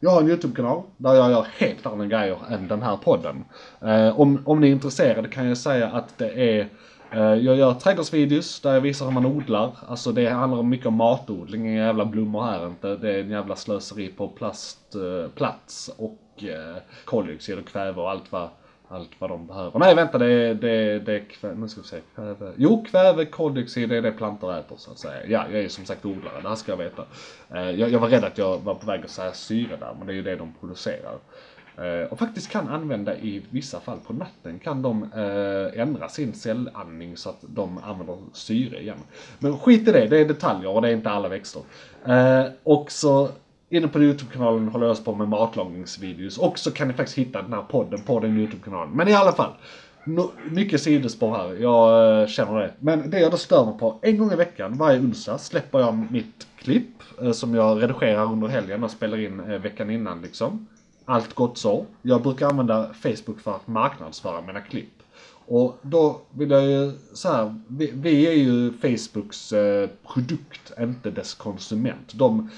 Jag 0.00 0.10
har 0.10 0.20
en 0.20 0.28
YouTube-kanal 0.28 0.82
där 0.96 1.14
jag 1.14 1.30
gör 1.30 1.46
helt 1.58 1.86
andra 1.86 2.06
grejer 2.06 2.38
än 2.50 2.68
den 2.68 2.82
här 2.82 2.96
podden. 2.96 3.44
Eh, 3.80 4.20
om, 4.20 4.42
om 4.44 4.60
ni 4.60 4.68
är 4.68 4.72
intresserade 4.72 5.28
kan 5.28 5.48
jag 5.48 5.58
säga 5.58 5.88
att 5.88 6.18
det 6.18 6.58
är 6.58 6.68
eh, 7.10 7.34
jag 7.34 7.56
gör 7.56 7.74
trädgårdsvideos 7.74 8.60
där 8.60 8.74
jag 8.74 8.80
visar 8.80 9.06
hur 9.06 9.12
man 9.12 9.26
odlar. 9.26 9.72
Alltså 9.88 10.12
det 10.12 10.28
handlar 10.28 10.62
mycket 10.62 10.86
om 10.86 10.94
matodling, 10.94 11.68
inga 11.68 11.84
jävla 11.84 12.04
blommor 12.04 12.42
här 12.42 12.66
inte. 12.66 12.96
Det 12.96 13.14
är 13.14 13.20
en 13.20 13.30
jävla 13.30 13.56
slöseri 13.56 14.08
på 14.08 14.28
plast, 14.28 14.96
plats 15.34 15.90
och 15.96 16.18
koldioxid 17.04 17.58
och 17.58 17.66
kväve 17.66 18.00
och 18.00 18.10
allt 18.10 18.32
vad, 18.32 18.48
allt 18.88 19.10
vad 19.18 19.30
de 19.30 19.46
behöver. 19.46 19.78
Nej 19.78 19.94
vänta, 19.94 20.18
det 20.18 20.32
är, 20.32 20.54
det 20.54 20.70
är, 20.70 21.00
det 21.00 21.12
är 21.14 21.24
kväve, 21.24 21.54
nu 21.54 21.68
ska 21.68 21.80
vi 21.80 21.86
se, 21.86 22.00
kväve. 22.14 22.52
Jo, 22.56 22.84
kväve, 22.90 23.24
koldioxid, 23.24 23.88
det 23.88 23.96
är 23.96 24.02
det 24.02 24.12
plantor 24.12 24.58
äter 24.58 24.76
så 24.76 24.90
att 24.90 24.98
säga. 24.98 25.26
Ja, 25.26 25.44
jag 25.52 25.60
är 25.60 25.68
som 25.68 25.84
sagt 25.84 26.04
odlare, 26.04 26.40
det 26.42 26.48
här 26.48 26.56
ska 26.56 26.72
jag 26.72 26.76
veta. 26.76 27.04
Eh, 27.54 27.70
jag, 27.70 27.90
jag 27.90 27.98
var 27.98 28.08
rädd 28.08 28.24
att 28.24 28.38
jag 28.38 28.58
var 28.58 28.74
på 28.74 28.86
väg 28.86 29.04
att 29.04 29.10
säga 29.10 29.32
syre 29.32 29.76
där, 29.80 29.94
men 29.98 30.06
det 30.06 30.12
är 30.12 30.14
ju 30.14 30.22
det 30.22 30.36
de 30.36 30.54
producerar. 30.60 31.18
Eh, 31.76 32.12
och 32.12 32.18
faktiskt 32.18 32.50
kan 32.50 32.68
använda 32.68 33.16
i 33.16 33.42
vissa 33.50 33.80
fall 33.80 33.98
på 34.06 34.12
natten 34.12 34.58
kan 34.58 34.82
de 34.82 35.02
eh, 35.02 35.80
ändra 35.80 36.08
sin 36.08 36.34
cellandning 36.34 37.16
så 37.16 37.30
att 37.30 37.38
de 37.40 37.78
använder 37.84 38.16
syre 38.32 38.80
igen. 38.80 38.98
Men 39.38 39.58
skit 39.58 39.88
i 39.88 39.92
det, 39.92 40.06
det 40.06 40.18
är 40.18 40.24
detaljer 40.24 40.70
och 40.70 40.82
det 40.82 40.88
är 40.88 40.92
inte 40.92 41.10
alla 41.10 41.28
växter. 41.28 41.62
Och 42.62 42.92
så 42.92 43.28
inne 43.76 43.88
på 43.88 44.02
YouTube-kanalen 44.02 44.68
håller 44.68 44.86
jag 44.86 45.04
på 45.04 45.14
med 45.14 45.28
matlagningsvideos 45.28 46.38
och 46.38 46.58
så 46.58 46.70
kan 46.70 46.88
ni 46.88 46.94
faktiskt 46.94 47.18
hitta 47.18 47.42
den 47.42 47.52
här 47.52 47.62
podden 47.62 48.00
på 48.00 48.20
den 48.20 48.38
YouTube-kanalen. 48.38 48.96
Men 48.96 49.08
i 49.08 49.14
alla 49.14 49.32
fall. 49.32 49.52
No, 50.06 50.32
mycket 50.50 50.82
sidospår 50.82 51.36
här, 51.36 51.54
jag 51.54 52.20
uh, 52.22 52.28
känner 52.28 52.60
det. 52.60 52.72
Men 52.78 53.10
det 53.10 53.20
jag 53.20 53.30
då 53.30 53.36
stör 53.36 53.64
mig 53.64 53.78
på, 53.78 53.98
en 54.02 54.18
gång 54.18 54.32
i 54.32 54.36
veckan, 54.36 54.78
varje 54.78 55.00
onsdag, 55.00 55.38
släpper 55.38 55.78
jag 55.78 56.06
mitt 56.10 56.46
klipp 56.56 57.02
uh, 57.22 57.32
som 57.32 57.54
jag 57.54 57.82
redigerar 57.82 58.32
under 58.32 58.48
helgen 58.48 58.84
och 58.84 58.90
spelar 58.90 59.18
in 59.18 59.40
uh, 59.40 59.60
veckan 59.60 59.90
innan 59.90 60.22
liksom. 60.22 60.66
Allt 61.04 61.34
gott 61.34 61.58
så. 61.58 61.86
Jag 62.02 62.22
brukar 62.22 62.48
använda 62.48 62.94
Facebook 62.94 63.40
för 63.40 63.56
att 63.56 63.66
marknadsföra 63.66 64.40
mina 64.40 64.60
klipp. 64.60 65.02
Och 65.46 65.78
då 65.82 66.20
vill 66.30 66.50
jag 66.50 66.64
ju 66.66 66.92
så 67.12 67.28
här, 67.28 67.60
vi, 67.68 67.90
vi 67.94 68.26
är 68.26 68.32
ju 68.32 68.72
Facebooks 68.72 69.54
produkt, 70.14 70.72
inte 70.78 71.10
dess 71.10 71.34
konsument. 71.34 72.12
De 72.14 72.50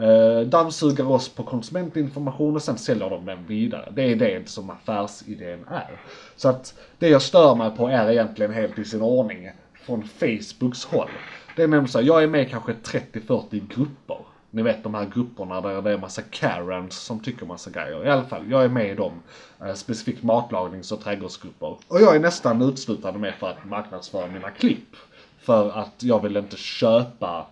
eh, 0.00 0.40
dammsuger 0.40 1.10
oss 1.10 1.28
på 1.28 1.42
konsumentinformation 1.42 2.56
och 2.56 2.62
sen 2.62 2.78
säljer 2.78 3.10
de 3.10 3.26
den 3.26 3.46
vidare. 3.46 3.92
Det 3.92 4.02
är 4.02 4.16
det 4.16 4.48
som 4.48 4.70
affärsidén 4.70 5.64
är. 5.68 6.00
Så 6.36 6.48
att 6.48 6.74
det 6.98 7.08
jag 7.08 7.22
stör 7.22 7.54
mig 7.54 7.70
på 7.76 7.88
är 7.88 8.10
egentligen 8.10 8.52
helt 8.52 8.78
i 8.78 8.84
sin 8.84 9.02
ordning 9.02 9.50
från 9.74 10.02
Facebooks 10.02 10.84
håll. 10.84 11.10
Det 11.56 11.62
är 11.62 11.66
nämligen 11.66 11.88
så 11.88 11.98
här, 11.98 12.06
jag 12.06 12.22
är 12.22 12.26
med 12.26 12.42
i 12.42 12.50
kanske 12.50 12.72
30-40 12.72 13.76
grupper. 13.76 14.18
Ni 14.50 14.62
vet 14.62 14.82
de 14.82 14.94
här 14.94 15.10
grupperna 15.14 15.60
där 15.60 15.82
det 15.82 15.90
är 15.90 15.98
massa 15.98 16.22
Karens 16.22 16.94
som 16.94 17.20
tycker 17.20 17.46
massa 17.46 17.70
grejer. 17.70 18.06
I 18.06 18.10
alla 18.10 18.24
fall, 18.24 18.50
jag 18.50 18.64
är 18.64 18.68
med 18.68 18.90
i 18.90 18.94
dem. 18.94 19.12
Eh, 19.60 19.74
specifikt 19.74 20.22
matlagnings 20.22 20.92
och 20.92 21.00
trädgårdsgrupper. 21.00 21.76
Och 21.88 22.00
jag 22.00 22.16
är 22.16 22.20
nästan 22.20 22.62
utslutande 22.62 23.18
med 23.18 23.34
för 23.34 23.48
att 23.50 23.64
marknadsföra 23.64 24.26
mina 24.26 24.50
klipp. 24.50 24.96
För 25.38 25.78
att 25.78 26.02
jag 26.02 26.22
vill 26.22 26.36
inte 26.36 26.56
köpa 26.56 27.46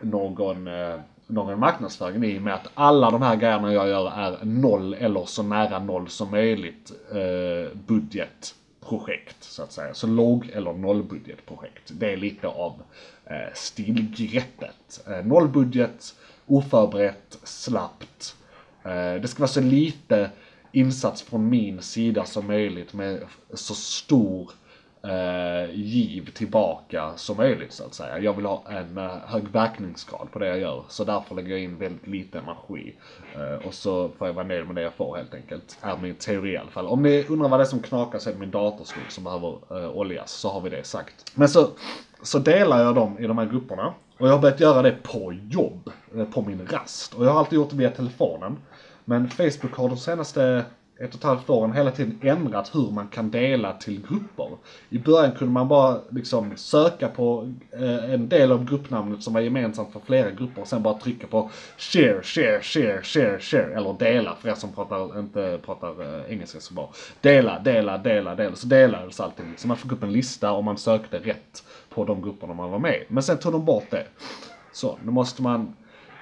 någon, 0.00 0.68
eh, 0.68 0.96
någon 1.30 1.60
marknadsföring 1.60 2.24
i 2.24 2.38
och 2.38 2.42
med 2.42 2.54
att 2.54 2.68
alla 2.74 3.10
de 3.10 3.22
här 3.22 3.36
grejerna 3.36 3.72
jag 3.72 3.88
gör 3.88 4.10
är 4.10 4.44
noll 4.44 4.94
eller 4.94 5.24
så 5.24 5.42
nära 5.42 5.78
noll 5.78 6.08
som 6.08 6.30
möjligt 6.30 6.92
eh, 7.10 7.76
budgetprojekt 7.86 9.44
så 9.44 9.62
att 9.62 9.72
säga. 9.72 9.94
Så 9.94 10.06
låg 10.06 10.50
eller 10.52 10.72
nollbudgetprojekt. 10.72 11.90
Det 11.92 12.12
är 12.12 12.16
lite 12.16 12.48
av 12.48 12.82
eh, 13.24 13.54
stilgreppet. 13.54 15.00
Eh, 15.06 15.24
nollbudget, 15.26 16.14
oförberett, 16.46 17.38
slappt. 17.44 18.36
Eh, 18.84 19.14
det 19.22 19.28
ska 19.28 19.38
vara 19.40 19.48
så 19.48 19.60
lite 19.60 20.30
insats 20.72 21.22
från 21.22 21.48
min 21.48 21.82
sida 21.82 22.24
som 22.24 22.46
möjligt 22.46 22.92
med 22.92 23.20
så 23.54 23.74
stor 23.74 24.50
eh, 25.02 25.70
giv 25.74 26.30
tillbaka 26.34 27.12
som 27.16 27.36
möjligt 27.36 27.72
så 27.72 27.84
att 27.84 27.94
säga. 27.94 28.18
Jag 28.18 28.32
vill 28.32 28.46
ha 28.46 28.62
en 28.70 28.98
eh, 28.98 29.10
hög 29.26 29.48
verkningsgrad 29.48 30.28
på 30.32 30.38
det 30.38 30.46
jag 30.46 30.58
gör. 30.58 30.84
Så 30.88 31.04
därför 31.04 31.34
lägger 31.34 31.50
jag 31.50 31.60
in 31.60 31.78
väldigt 31.78 32.06
lite 32.06 32.38
energi. 32.38 32.94
Eh, 33.34 33.66
och 33.66 33.74
så 33.74 34.08
får 34.18 34.26
jag 34.26 34.34
vara 34.34 34.46
nöjd 34.46 34.66
med 34.66 34.74
det 34.76 34.82
jag 34.82 34.94
får 34.94 35.16
helt 35.16 35.34
enkelt. 35.34 35.78
Är 35.80 35.96
min 35.96 36.14
teori 36.14 36.52
i 36.52 36.56
alla 36.56 36.70
fall. 36.70 36.86
Om 36.86 37.02
ni 37.02 37.24
undrar 37.28 37.48
vad 37.48 37.60
det 37.60 37.64
är 37.64 37.66
som 37.66 37.82
knakar 37.82 38.18
så 38.18 38.30
är 38.30 38.34
det 38.34 38.40
min 38.40 38.50
datorskog 38.50 39.02
som 39.12 39.24
behöver 39.24 39.58
eh, 39.70 39.90
oljas. 39.90 40.30
Så 40.32 40.48
har 40.50 40.60
vi 40.60 40.70
det 40.70 40.84
sagt. 40.86 41.32
Men 41.34 41.48
så, 41.48 41.68
så 42.22 42.38
delar 42.38 42.82
jag 42.84 42.94
dem 42.94 43.18
i 43.18 43.26
de 43.26 43.38
här 43.38 43.46
grupperna. 43.46 43.94
Och 44.18 44.28
jag 44.28 44.32
har 44.32 44.38
börjat 44.38 44.60
göra 44.60 44.82
det 44.82 44.96
på 45.02 45.32
jobb. 45.50 45.90
eh, 46.16 46.24
På 46.24 46.42
min 46.42 46.66
rast. 46.66 47.14
Och 47.14 47.24
jag 47.26 47.30
har 47.30 47.38
alltid 47.38 47.56
gjort 47.56 47.70
det 47.70 47.76
via 47.76 47.90
telefonen. 47.90 48.56
Men 49.04 49.28
Facebook 49.28 49.74
har 49.76 49.88
de 49.88 49.96
senaste 49.98 50.64
ett 51.00 51.14
och 51.14 51.20
ett 51.20 51.24
halvt 51.24 51.50
åren 51.50 51.72
hela 51.72 51.90
tiden 51.90 52.18
ändrat 52.22 52.74
hur 52.74 52.90
man 52.90 53.08
kan 53.08 53.30
dela 53.30 53.72
till 53.72 54.02
grupper. 54.08 54.48
I 54.90 54.98
början 54.98 55.32
kunde 55.32 55.52
man 55.52 55.68
bara 55.68 55.98
liksom 56.10 56.56
söka 56.56 57.08
på 57.08 57.52
eh, 57.72 58.12
en 58.12 58.28
del 58.28 58.52
av 58.52 58.64
gruppnamnet 58.64 59.22
som 59.22 59.34
var 59.34 59.40
gemensamt 59.40 59.92
för 59.92 60.00
flera 60.00 60.30
grupper 60.30 60.62
och 60.62 60.68
sen 60.68 60.82
bara 60.82 60.98
trycka 60.98 61.26
på 61.26 61.50
share, 61.78 62.22
share, 62.22 62.60
share, 62.62 63.02
share, 63.02 63.40
share 63.40 63.74
eller 63.74 63.92
dela 63.92 64.34
för 64.34 64.48
er 64.48 64.54
som 64.54 64.72
pratar, 64.72 65.18
inte 65.18 65.60
pratar 65.64 66.02
eh, 66.02 66.32
engelska 66.32 66.60
så 66.60 66.74
bra. 66.74 66.92
Dela, 67.20 67.58
dela, 67.58 67.98
dela, 67.98 68.34
dela. 68.34 68.56
Så 68.56 68.66
delades 68.66 69.20
allting. 69.20 69.54
Så 69.56 69.68
man 69.68 69.76
fick 69.76 69.92
upp 69.92 70.02
en 70.02 70.12
lista 70.12 70.52
och 70.52 70.64
man 70.64 70.76
sökte 70.76 71.18
rätt 71.18 71.64
på 71.88 72.04
de 72.04 72.22
grupperna 72.22 72.54
man 72.54 72.70
var 72.70 72.78
med 72.78 72.94
i. 72.94 73.04
Men 73.08 73.22
sen 73.22 73.38
tog 73.38 73.52
de 73.52 73.64
bort 73.64 73.90
det. 73.90 74.06
Så, 74.72 74.98
nu 75.04 75.10
måste 75.10 75.42
man 75.42 75.74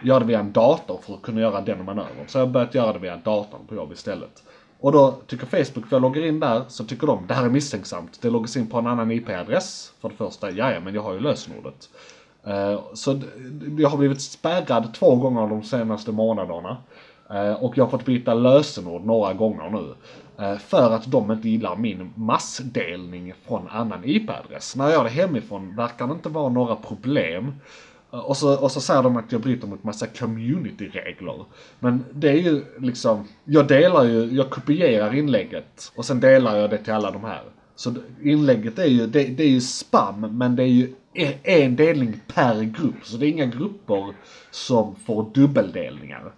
göra 0.02 0.18
det 0.18 0.24
via 0.24 0.40
en 0.40 0.52
dator 0.52 1.00
för 1.06 1.14
att 1.14 1.22
kunna 1.22 1.40
göra 1.40 1.60
den 1.60 1.84
manövern. 1.84 2.26
Så 2.26 2.38
jag 2.38 2.46
har 2.46 2.52
börjat 2.52 2.74
göra 2.74 2.92
det 2.92 2.98
via 2.98 3.16
datorn 3.16 3.66
på 3.68 3.74
jobb 3.74 3.92
istället. 3.92 4.42
Och 4.80 4.92
då 4.92 5.14
tycker 5.26 5.46
Facebook, 5.46 5.86
för 5.88 5.96
jag 5.96 6.02
loggar 6.02 6.26
in 6.26 6.40
där, 6.40 6.62
så 6.68 6.84
tycker 6.84 7.06
de 7.06 7.26
det 7.26 7.34
här 7.34 7.44
är 7.44 7.50
misstänksamt. 7.50 8.22
Det 8.22 8.30
loggas 8.30 8.56
in 8.56 8.66
på 8.66 8.78
en 8.78 8.86
annan 8.86 9.10
IP-adress 9.10 9.92
för 10.00 10.08
det 10.08 10.14
första. 10.14 10.50
Ja, 10.50 10.80
men 10.80 10.94
jag 10.94 11.02
har 11.02 11.12
ju 11.12 11.20
lösenordet. 11.20 11.88
Eh, 12.44 12.80
så 12.94 13.20
jag 13.78 13.88
har 13.88 13.98
blivit 13.98 14.20
spärrad 14.20 14.94
två 14.94 15.16
gånger 15.16 15.46
de 15.46 15.62
senaste 15.62 16.12
månaderna. 16.12 16.76
Eh, 17.30 17.52
och 17.52 17.78
jag 17.78 17.84
har 17.84 17.90
fått 17.90 18.04
byta 18.04 18.34
lösenord 18.34 19.04
några 19.04 19.34
gånger 19.34 19.70
nu. 19.70 19.94
Eh, 20.44 20.58
för 20.58 20.90
att 20.90 21.10
de 21.10 21.32
inte 21.32 21.48
gillar 21.48 21.76
min 21.76 22.12
massdelning 22.14 23.34
från 23.46 23.68
annan 23.68 24.04
IP-adress. 24.04 24.76
När 24.76 24.84
jag 24.84 24.92
gör 24.92 25.04
det 25.04 25.10
hemifrån 25.10 25.76
verkar 25.76 26.06
det 26.06 26.12
inte 26.12 26.28
vara 26.28 26.48
några 26.48 26.76
problem. 26.76 27.54
Och 28.10 28.36
så, 28.36 28.58
och 28.58 28.72
så 28.72 28.80
säger 28.80 29.02
de 29.02 29.16
att 29.16 29.32
jag 29.32 29.40
bryter 29.40 29.66
mot 29.66 29.84
massa 29.84 30.06
community-regler. 30.06 31.44
Men 31.78 32.04
det 32.12 32.28
är 32.28 32.36
ju 32.36 32.64
liksom, 32.78 33.28
jag 33.44 33.68
delar 33.68 34.04
ju, 34.04 34.24
jag 34.24 34.50
kopierar 34.50 35.14
inlägget 35.14 35.92
och 35.96 36.04
sen 36.04 36.20
delar 36.20 36.56
jag 36.56 36.70
det 36.70 36.78
till 36.78 36.92
alla 36.92 37.10
de 37.10 37.24
här. 37.24 37.42
Så 37.76 37.94
inlägget 38.22 38.78
är 38.78 38.84
ju, 38.84 39.06
det, 39.06 39.24
det 39.24 39.42
är 39.42 39.48
ju 39.48 39.60
spam 39.60 40.20
men 40.20 40.56
det 40.56 40.62
är 40.62 40.66
ju 40.66 40.94
e, 41.14 41.34
en 41.42 41.76
delning 41.76 42.20
per 42.34 42.62
grupp. 42.62 43.04
Så 43.04 43.16
det 43.16 43.26
är 43.26 43.30
inga 43.30 43.46
grupper 43.46 44.14
som 44.50 44.96
får 44.96 45.30
dubbeldelningar. 45.34 46.32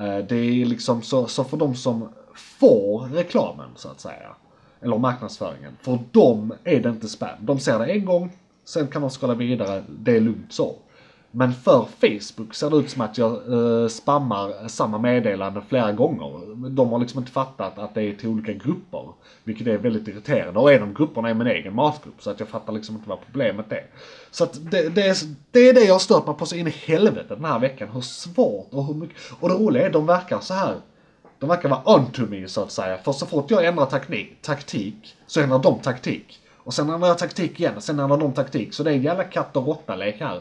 Eh, 0.00 0.18
det 0.18 0.36
är 0.36 0.64
liksom 0.64 1.02
så, 1.02 1.26
så 1.26 1.44
för 1.44 1.56
de 1.56 1.74
som 1.74 2.08
får 2.34 3.08
reklamen 3.14 3.68
så 3.76 3.88
att 3.88 4.00
säga. 4.00 4.34
Eller 4.80 4.98
marknadsföringen. 4.98 5.76
För 5.82 5.98
dem 6.10 6.52
är 6.64 6.80
det 6.80 6.88
inte 6.88 7.08
spam. 7.08 7.36
De 7.40 7.58
ser 7.58 7.78
det 7.78 7.86
en 7.86 8.04
gång, 8.04 8.32
sen 8.64 8.88
kan 8.88 9.02
de 9.02 9.10
skala 9.10 9.34
vidare, 9.34 9.84
det 9.88 10.16
är 10.16 10.20
lugnt 10.20 10.52
så. 10.52 10.76
Men 11.32 11.52
för 11.52 11.86
Facebook 12.00 12.54
ser 12.54 12.70
det 12.70 12.76
ut 12.76 12.90
som 12.90 13.00
att 13.00 13.18
jag 13.18 13.32
eh, 13.32 13.88
spammar 13.88 14.68
samma 14.68 14.98
meddelande 14.98 15.62
flera 15.68 15.92
gånger. 15.92 16.54
De 16.68 16.88
har 16.88 16.98
liksom 16.98 17.20
inte 17.20 17.32
fattat 17.32 17.78
att 17.78 17.94
det 17.94 18.02
är 18.02 18.14
till 18.14 18.28
olika 18.28 18.52
grupper. 18.52 19.08
Vilket 19.44 19.66
är 19.66 19.78
väldigt 19.78 20.08
irriterande. 20.08 20.60
Och 20.60 20.72
en 20.72 20.82
av 20.82 20.92
grupperna 20.92 21.30
är 21.30 21.34
min 21.34 21.46
egen 21.46 21.74
matgrupp. 21.74 22.22
Så 22.22 22.30
att 22.30 22.40
jag 22.40 22.48
fattar 22.48 22.72
liksom 22.72 22.96
inte 22.96 23.08
vad 23.08 23.18
problemet 23.26 23.72
är. 23.72 23.86
Så 24.30 24.44
att 24.44 24.70
det, 24.70 24.88
det, 24.88 25.02
är, 25.02 25.16
det 25.50 25.60
är 25.60 25.74
det 25.74 25.80
jag 25.84 25.94
har 25.94 25.98
stört 25.98 26.26
mig 26.26 26.36
på 26.36 26.46
så 26.46 26.56
in 26.56 26.66
i 26.66 26.70
helvete 26.70 27.34
den 27.34 27.44
här 27.44 27.58
veckan. 27.58 27.88
Hur 27.92 28.00
svårt 28.00 28.68
och 28.70 28.86
hur 28.86 28.94
mycket. 28.94 29.16
Och 29.40 29.48
det 29.48 29.54
roliga 29.54 29.86
är 29.86 29.90
de 29.90 30.06
verkar 30.06 30.40
så 30.40 30.54
här. 30.54 30.76
De 31.38 31.48
verkar 31.48 31.68
vara 31.68 31.96
on 31.96 32.06
to 32.06 32.22
me 32.22 32.48
så 32.48 32.62
att 32.62 32.72
säga. 32.72 32.98
För 32.98 33.12
så 33.12 33.26
fort 33.26 33.50
jag 33.50 33.64
ändrar 33.64 33.86
taktik, 33.86 34.42
taktik 34.42 35.16
så 35.26 35.40
ändrar 35.40 35.58
de 35.58 35.78
taktik. 35.78 36.40
Och 36.56 36.74
sen 36.74 36.90
ändrar 36.90 37.08
jag 37.08 37.18
taktik 37.18 37.60
igen, 37.60 37.76
och 37.76 37.82
sen 37.82 37.98
ändrar 37.98 38.16
de 38.16 38.32
taktik. 38.32 38.74
Så 38.74 38.82
det 38.82 38.90
är 38.90 38.94
en 38.94 39.02
jävla 39.02 39.24
katt 39.24 39.56
och 39.56 39.66
råtta-lek 39.66 40.20
här. 40.20 40.40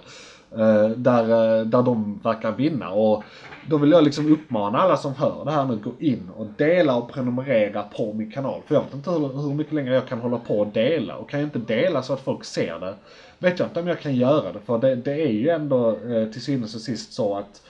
Eh, 0.58 0.89
där, 0.89 1.24
eh, 1.24 1.65
där 1.65 1.84
de 1.84 2.20
verkar 2.24 2.51
vinna. 2.51 2.89
Och 2.89 3.24
då 3.68 3.77
vill 3.77 3.91
jag 3.91 4.03
liksom 4.03 4.34
uppmana 4.34 4.77
alla 4.77 4.98
som 4.98 5.15
hör 5.15 5.46
det 5.46 5.51
här 5.51 5.65
nu, 5.65 5.75
gå 5.75 5.91
in 6.00 6.29
och 6.38 6.48
dela 6.58 6.96
och 6.96 7.12
prenumerera 7.12 7.84
på 7.84 8.13
min 8.13 8.32
kanal. 8.32 8.62
För 8.65 8.75
jag 8.75 8.82
vet 8.82 8.94
inte 8.94 9.12
hur, 9.12 9.41
hur 9.41 9.53
mycket 9.53 9.74
längre 9.74 9.94
jag 9.94 10.08
kan 10.08 10.20
hålla 10.20 10.38
på 10.38 10.60
och 10.60 10.68
dela. 10.68 11.15
Och 11.15 11.29
kan 11.29 11.39
jag 11.39 11.48
inte 11.48 11.60
dela 11.60 12.01
så 12.01 12.13
att 12.13 12.20
folk 12.20 12.44
ser 12.44 12.79
det, 12.79 12.94
vet 13.39 13.60
jag 13.60 13.68
inte 13.68 13.79
om 13.79 13.88
jag 13.88 14.00
kan 14.00 14.15
göra 14.15 14.53
det. 14.53 14.60
För 14.65 14.77
det, 14.77 14.96
det 14.96 15.13
är 15.13 15.32
ju 15.32 15.50
ändå 15.50 15.89
eh, 15.89 16.32
till 16.32 16.41
synes 16.41 16.75
och 16.75 16.82
sist 16.82 17.13
så 17.13 17.38
att 17.38 17.62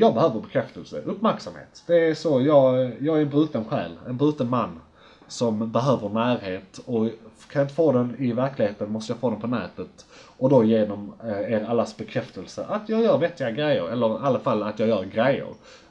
jag 0.00 0.14
behöver 0.14 0.40
bekräftelse, 0.40 1.00
uppmärksamhet. 1.04 1.82
Det 1.86 2.08
är 2.08 2.14
så, 2.14 2.40
jag, 2.40 2.92
jag 3.00 3.16
är 3.16 3.22
en 3.22 3.30
bruten 3.30 3.64
själ, 3.64 3.90
en 4.06 4.16
bruten 4.16 4.50
man 4.50 4.80
som 5.28 5.72
behöver 5.72 6.08
närhet 6.08 6.80
och 6.84 7.08
kan 7.50 7.60
jag 7.60 7.64
inte 7.64 7.74
få 7.74 7.92
den 7.92 8.16
i 8.18 8.32
verkligheten 8.32 8.90
måste 8.90 9.12
jag 9.12 9.20
få 9.20 9.30
den 9.30 9.40
på 9.40 9.46
nätet. 9.46 10.06
Och 10.38 10.50
då 10.50 10.64
genom 10.64 11.14
eh, 11.24 11.52
er 11.52 11.64
allas 11.68 11.96
bekräftelse 11.96 12.64
att 12.64 12.88
jag 12.88 13.02
gör 13.02 13.18
vettiga 13.18 13.50
grejer, 13.50 13.88
eller 13.88 14.14
i 14.14 14.18
alla 14.22 14.38
fall 14.38 14.62
att 14.62 14.78
jag 14.78 14.88
gör 14.88 15.04
grejer. 15.04 15.48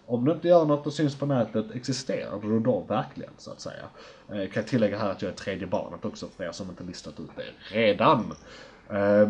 Om 0.07 0.25
du 0.25 0.31
inte 0.31 0.47
gör 0.47 0.65
något 0.65 0.87
och 0.87 0.93
syns 0.93 1.15
på 1.15 1.25
nätet, 1.25 1.65
existerar 1.75 2.39
du 2.41 2.59
då 2.59 2.79
verkligen 2.79 3.31
så 3.37 3.51
att 3.51 3.61
säga? 3.61 3.83
Jag 4.27 4.37
kan 4.37 4.61
jag 4.61 4.67
tillägga 4.67 4.97
här 4.97 5.09
att 5.09 5.21
jag 5.21 5.31
är 5.31 5.35
tredje 5.35 5.67
barnet 5.67 6.05
också 6.05 6.27
för 6.37 6.43
er 6.43 6.51
som 6.51 6.69
inte 6.69 6.83
listat 6.83 7.19
ut 7.19 7.29
det 7.35 7.75
redan. 7.75 8.33
Eh, 8.89 9.29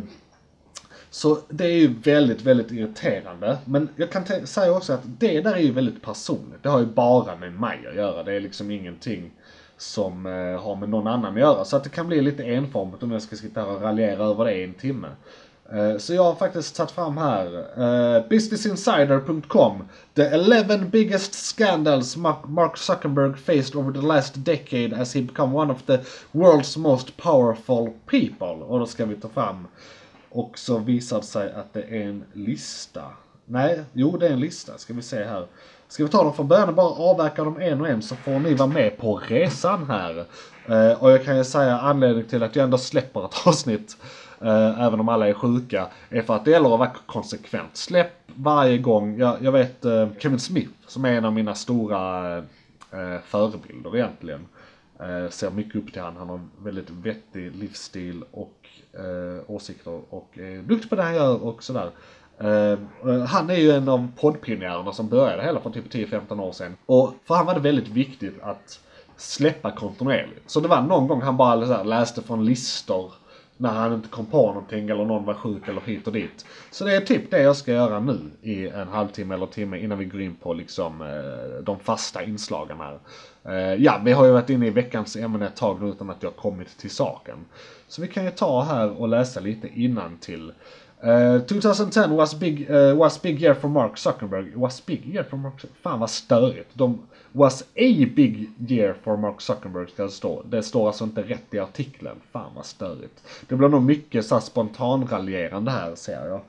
så 1.10 1.40
det 1.50 1.66
är 1.66 1.78
ju 1.78 1.88
väldigt, 1.88 2.42
väldigt 2.42 2.72
irriterande. 2.72 3.58
Men 3.66 3.90
jag 3.96 4.12
kan 4.12 4.48
säga 4.48 4.72
också 4.72 4.94
att 4.94 5.02
det 5.04 5.42
där 5.42 5.54
är 5.54 5.60
ju 5.60 5.72
väldigt 5.72 6.02
personligt. 6.02 6.64
Det 6.64 6.70
har 6.70 6.80
ju 6.80 6.86
bara 6.86 7.36
med 7.36 7.54
mig 7.54 7.88
att 7.88 7.96
göra. 7.96 8.24
Det 8.24 8.34
är 8.34 8.40
liksom 8.40 8.72
ingenting 8.72 9.32
som 9.78 10.26
eh, 10.26 10.62
har 10.62 10.76
med 10.76 10.90
någon 10.90 11.08
annan 11.08 11.34
att 11.34 11.40
göra. 11.40 11.66
Så 11.66 11.78
att 11.78 11.84
det 11.84 11.90
kan 11.90 12.08
bli 12.08 12.22
lite 12.22 12.44
enformigt 12.44 13.04
om 13.04 13.12
jag 13.12 13.22
ska 13.22 13.36
sitta 13.36 13.62
här 13.62 13.76
och 13.76 13.82
raljera 13.82 14.24
över 14.24 14.46
det 14.46 14.56
i 14.56 14.64
en 14.64 14.74
timme. 14.74 15.08
Eh, 15.72 15.98
så 15.98 16.14
jag 16.14 16.24
har 16.24 16.36
faktiskt 16.36 16.76
tagit 16.76 16.92
fram 16.92 17.18
här 17.18 17.46
eh, 17.78 18.28
businessinsider.com 18.30 19.88
The 20.14 20.22
11 20.22 20.78
biggest 20.78 21.34
scandals 21.34 22.18
Mark 22.18 22.48
Mark 22.48 22.78
Zuckerberg 22.78 23.34
faced 23.34 23.76
over 23.76 23.94
the 23.94 24.08
last 24.08 24.34
decade 24.46 25.02
as 25.02 25.16
he 25.16 25.22
become 25.22 25.56
one 25.56 25.74
of 25.74 25.82
the 25.86 26.00
world's 26.32 26.80
most 26.80 27.18
powerful 27.18 27.94
people. 28.06 28.66
Och 28.66 28.80
då 28.80 28.86
ska 28.86 29.06
vi 29.06 29.16
ta 29.16 29.30
fram 29.30 29.68
och 30.30 30.60
så 30.60 30.78
visar 30.78 31.18
det 31.18 31.26
sig 31.26 31.54
att 31.54 31.74
det 31.74 31.82
är 31.82 32.02
en 32.02 32.24
lista. 32.34 33.04
Nej, 33.46 33.84
jo 33.94 34.18
det 34.18 34.28
är 34.28 34.32
en 34.32 34.40
lista. 34.40 34.78
Ska 34.78 34.94
vi 34.94 35.02
se 35.02 35.24
här. 35.24 35.48
Ska 35.96 36.04
vi 36.04 36.10
ta 36.10 36.24
dem 36.24 36.34
från 36.34 36.48
början 36.48 36.70
och 36.70 36.76
bara 36.76 37.10
avverka 37.12 37.44
dem 37.44 37.62
en 37.62 37.82
och 37.82 37.88
en 37.88 38.02
så 38.02 38.16
får 38.16 38.40
ni 38.40 38.54
vara 38.54 38.70
med 38.70 38.98
på 38.98 39.22
resan 39.28 39.90
här. 39.90 40.26
Eh, 40.66 41.04
och 41.04 41.12
jag 41.12 41.26
kan 41.26 41.38
ju 41.38 41.44
säga 41.44 41.80
anledningen 41.80 42.30
till 42.30 42.44
att 42.44 42.56
jag 42.56 42.64
ändå 42.64 42.78
släpper 42.78 43.26
ett 43.26 43.36
avsnitt 43.48 43.98
eh, 44.42 44.82
även 44.82 45.00
om 45.00 45.10
alla 45.10 45.28
är 45.28 45.34
sjuka, 45.34 45.88
är 46.10 46.22
för 46.22 46.36
att 46.36 46.46
det 46.46 46.52
gäller 46.52 46.74
att 46.74 46.80
vara 46.80 46.92
konsekvent. 47.06 47.78
Släpp 47.78 48.12
varje 48.26 48.78
gång. 48.78 49.20
Jag, 49.20 49.38
jag 49.42 49.52
vet 49.52 49.86
eh, 49.86 50.08
Kevin 50.20 50.40
Smith 50.40 50.72
som 50.88 51.06
är 51.06 51.12
en 51.12 51.26
av 51.26 51.34
mina 51.34 51.56
stora 51.56 52.38
eh, 52.38 53.20
förebilder 53.26 53.96
egentligen. 53.96 54.48
Eh, 55.00 55.30
ser 55.30 55.52
mycket 55.52 55.76
upp 55.76 55.94
till 55.94 56.02
han. 56.02 56.18
Han 56.18 56.30
har 56.30 56.40
väldigt 56.64 56.90
vettig 56.90 57.56
livsstil 57.56 58.24
och 58.32 58.68
eh, 58.94 59.44
åsikter 59.48 60.02
och 60.10 60.38
är 60.38 60.62
duktig 60.62 60.90
på 60.90 60.96
det 60.96 61.04
han 61.04 61.16
gör 61.16 61.44
och 61.44 61.64
sådär. 61.64 61.92
Eh, 62.40 62.80
han 63.28 63.50
är 63.50 63.56
ju 63.56 63.72
en 63.72 63.90
av 63.90 64.08
poddpionjärerna 64.20 64.94
som 64.94 65.10
började 65.10 65.44
hela 65.44 65.60
för 65.60 65.70
typ 65.70 65.94
10-15 65.94 66.40
år 66.40 66.52
sedan. 66.52 66.78
Och 66.86 67.14
för 67.28 67.36
han 67.36 67.46
var 67.46 67.54
det 67.54 67.60
väldigt 67.60 67.88
viktigt 67.88 68.42
att 68.42 68.80
släppa 69.18 69.72
kontinuerligt. 69.72 70.52
Så 70.52 70.60
det 70.60 70.68
var 70.68 70.82
någon 70.82 71.08
gång 71.08 71.22
han 71.22 71.38
bara 71.38 71.66
här, 71.66 71.84
läste 71.84 72.22
från 72.22 72.46
listor 72.46 73.12
när 73.58 73.70
han 73.70 73.94
inte 73.94 74.10
kom 74.10 74.26
på 74.26 74.48
någonting 74.48 74.90
eller 74.90 75.06
någon 75.06 75.26
var 75.26 75.34
sjuk 75.34 75.68
eller 75.68 75.82
hit 75.82 76.08
och 76.08 76.14
dit. 76.14 76.46
Så 76.72 76.86
det 76.86 76.96
är 76.96 77.02
typ 77.02 77.32
det 77.32 77.42
jag 77.42 77.56
ska 77.56 77.72
göra 77.72 78.00
nu 78.00 78.20
i 78.42 78.68
en 78.68 78.88
halvtimme 78.88 79.36
eller 79.36 79.46
timme 79.46 79.80
innan 79.80 79.98
vi 79.98 80.06
går 80.06 80.22
in 80.22 80.36
på 80.36 80.54
liksom 80.54 81.02
eh, 81.02 81.64
de 81.64 81.80
fasta 81.80 82.24
inslagen 82.24 82.78
här. 82.78 83.00
Eh, 83.46 83.84
ja, 83.84 84.02
vi 84.06 84.12
har 84.12 84.26
ju 84.26 84.32
varit 84.32 84.50
inne 84.50 84.68
i 84.68 84.70
veckans 84.70 85.16
ämne 85.16 85.46
ett 85.46 85.56
tag 85.56 85.82
nu 85.82 85.90
utan 85.90 86.10
att 86.10 86.24
jag 86.24 86.36
kommit 86.36 86.78
till 86.78 86.90
saken. 86.92 87.38
Så 87.88 88.02
vi 88.02 88.08
kan 88.08 88.26
ju 88.26 88.32
ta 88.32 88.64
här 88.64 89.02
och 89.02 89.08
läsa 89.08 89.40
lite 89.40 89.68
innan 89.68 90.18
till. 90.18 90.52
Eh, 91.06 91.36
uh, 91.36 91.42
2010 91.42 92.16
was 92.16 92.40
big, 92.40 92.70
uh, 92.70 92.98
was 92.98 93.22
big 93.22 93.42
year 93.42 93.54
for 93.54 93.68
Mark 93.68 93.98
Zuckerberg. 93.98 94.56
Was 94.56 94.86
big 94.86 95.06
year 95.06 95.24
for 95.24 95.38
Mark 95.38 95.54
Zuckerberg. 95.62 95.82
Fan 95.82 96.00
vad 96.00 96.10
störigt. 96.10 96.70
De 96.74 97.00
was 97.32 97.62
a 97.62 98.06
big 98.16 98.50
year 98.68 98.96
for 99.04 99.18
Mark 99.18 99.42
Zuckerberg 99.42 99.90
ska 99.90 100.04
det 100.04 100.12
stå. 100.12 100.44
Det 100.50 100.64
står 100.64 100.88
alltså 100.88 101.04
inte 101.04 101.22
rätt 101.22 101.54
i 101.54 101.60
artikeln. 101.60 102.16
Fan 102.32 102.52
vad 102.56 102.66
störigt. 102.66 103.24
Det 103.48 103.56
blir 103.56 103.70
nog 103.70 103.84
mycket 103.84 104.26
så 104.26 104.40
spontanraljerande 104.40 105.72
här 105.72 105.96
ser 105.96 106.28
jag. 106.28 106.42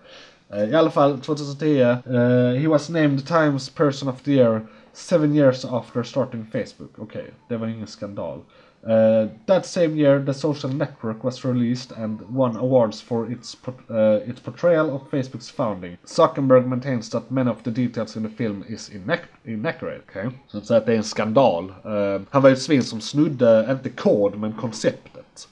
Uh, 0.55 0.71
I 0.71 0.75
alla 0.75 0.91
fall 0.91 1.19
2010. 1.19 1.67
Uh, 1.67 2.61
he 2.61 2.69
was 2.69 2.89
named 2.89 3.27
Times 3.27 3.71
Person 3.71 4.09
of 4.09 4.23
the 4.23 4.33
Year 4.33 4.67
seven 4.97 5.35
years 5.35 5.65
after 5.65 6.03
starting 6.03 6.47
Facebook. 6.53 6.99
Okej, 6.99 7.23
okay, 7.23 7.33
det 7.49 7.57
var 7.57 7.67
ingen 7.67 7.87
skandal. 7.87 8.41
Uh, 8.87 9.29
that 9.47 9.67
same 9.67 9.97
year, 9.97 10.25
the 10.25 10.35
social 10.35 10.73
network 10.73 11.25
was 11.25 11.45
released 11.45 11.93
and 11.93 12.21
won 12.29 12.57
awards 12.57 13.03
for 13.03 13.33
its 13.33 13.57
uh, 13.91 14.31
its 14.31 14.41
portrayal 14.41 14.91
of 14.91 15.11
Facebook's 15.11 15.51
founding. 15.51 15.97
Zuckerberg 16.05 16.67
maintains 16.67 17.11
that 17.11 17.31
many 17.31 17.51
of 17.51 17.63
the 17.65 17.71
details 17.71 18.17
in 18.17 18.23
the 18.23 18.29
film 18.29 18.65
is 18.69 18.91
inac- 18.91 19.29
inaccurate. 19.45 20.03
Okay? 20.09 20.31
Så 20.47 20.59
att 20.59 20.67
säga 20.67 20.79
att 20.79 20.87
det 20.87 20.93
är 20.93 20.97
en 20.97 21.05
skandal. 21.05 21.65
Uh, 21.85 22.21
han 22.31 22.43
var 22.43 22.49
ju 22.49 22.53
ett 22.53 22.63
svin 22.63 22.83
som 22.83 23.01
snudde, 23.01 23.69
inte 23.71 23.91
kod, 23.91 24.39
men 24.39 24.53
konceptet. 24.53 25.49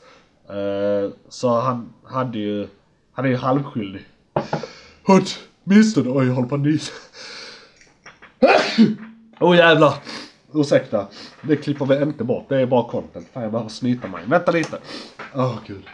Uh, 0.50 1.12
så 1.28 1.61
han 1.61 1.92
hade 2.04 2.38
ju, 2.38 2.68
han 3.12 3.24
är 3.24 3.28
ju 3.28 3.37
halvskyldig. 3.37 4.02
Åtminstone, 5.04 6.11
oj 6.11 6.26
jag 6.26 6.35
håller 6.35 6.48
på 6.48 6.54
att. 6.54 6.92
Åh 9.40 9.53
oh, 9.53 9.57
jävlar! 9.57 9.94
Ursäkta. 10.55 11.07
Det 11.42 11.57
klipper 11.57 11.87
vi 11.87 12.03
inte 12.03 12.25
bort. 12.25 12.49
Det 12.49 12.61
är 12.61 12.66
bara 12.66 12.90
content. 12.90 13.29
Fan 13.33 13.42
jag 13.42 13.53
behöver 13.53 13.70
snyta 13.70 14.09
mig. 14.09 14.25
Vänta 14.27 14.53
lite. 14.53 14.79
Åh 15.35 15.47
oh, 15.47 15.59
gud. 15.66 15.85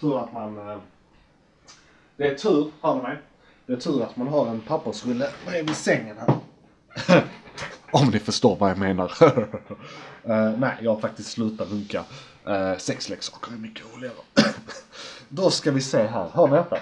Tur 0.00 0.24
att 0.24 0.32
man... 0.32 0.68
Eh... 0.68 0.78
Det 2.16 2.26
är 2.26 2.34
tur, 2.34 2.70
hör 2.82 2.94
ni 2.94 3.02
mig? 3.02 3.18
Det 3.66 3.72
är 3.72 3.76
tur 3.76 4.02
att 4.02 4.16
man 4.16 4.28
har 4.28 4.46
en 4.46 4.60
pappersrulle 4.60 5.28
bredvid 5.46 5.76
sängen 5.76 6.16
här. 6.18 7.22
Om 7.92 8.08
ni 8.08 8.18
förstår 8.18 8.56
vad 8.56 8.70
jag 8.70 8.78
menar. 8.78 9.12
uh, 9.22 9.44
nej, 10.58 10.76
jag 10.80 10.94
har 10.94 11.00
faktiskt 11.00 11.30
slutat 11.30 11.70
runka. 11.70 12.04
Uh, 12.48 12.78
sexleksaker 12.78 13.52
är 13.52 13.56
mycket 13.56 13.84
roligare. 13.94 14.14
Då 15.28 15.50
ska 15.50 15.70
vi 15.70 15.80
se 15.80 16.06
här. 16.06 16.28
Hör 16.34 16.46
ni 16.46 16.56
detta? 16.56 16.78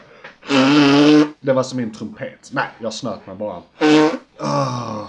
Det 1.40 1.52
var 1.52 1.62
som 1.62 1.76
min 1.76 1.94
trumpet. 1.94 2.50
Nej, 2.52 2.68
jag 2.78 2.94
snöt 2.94 3.26
mig 3.26 3.36
bara. 3.36 3.62
Uh. 3.82 5.06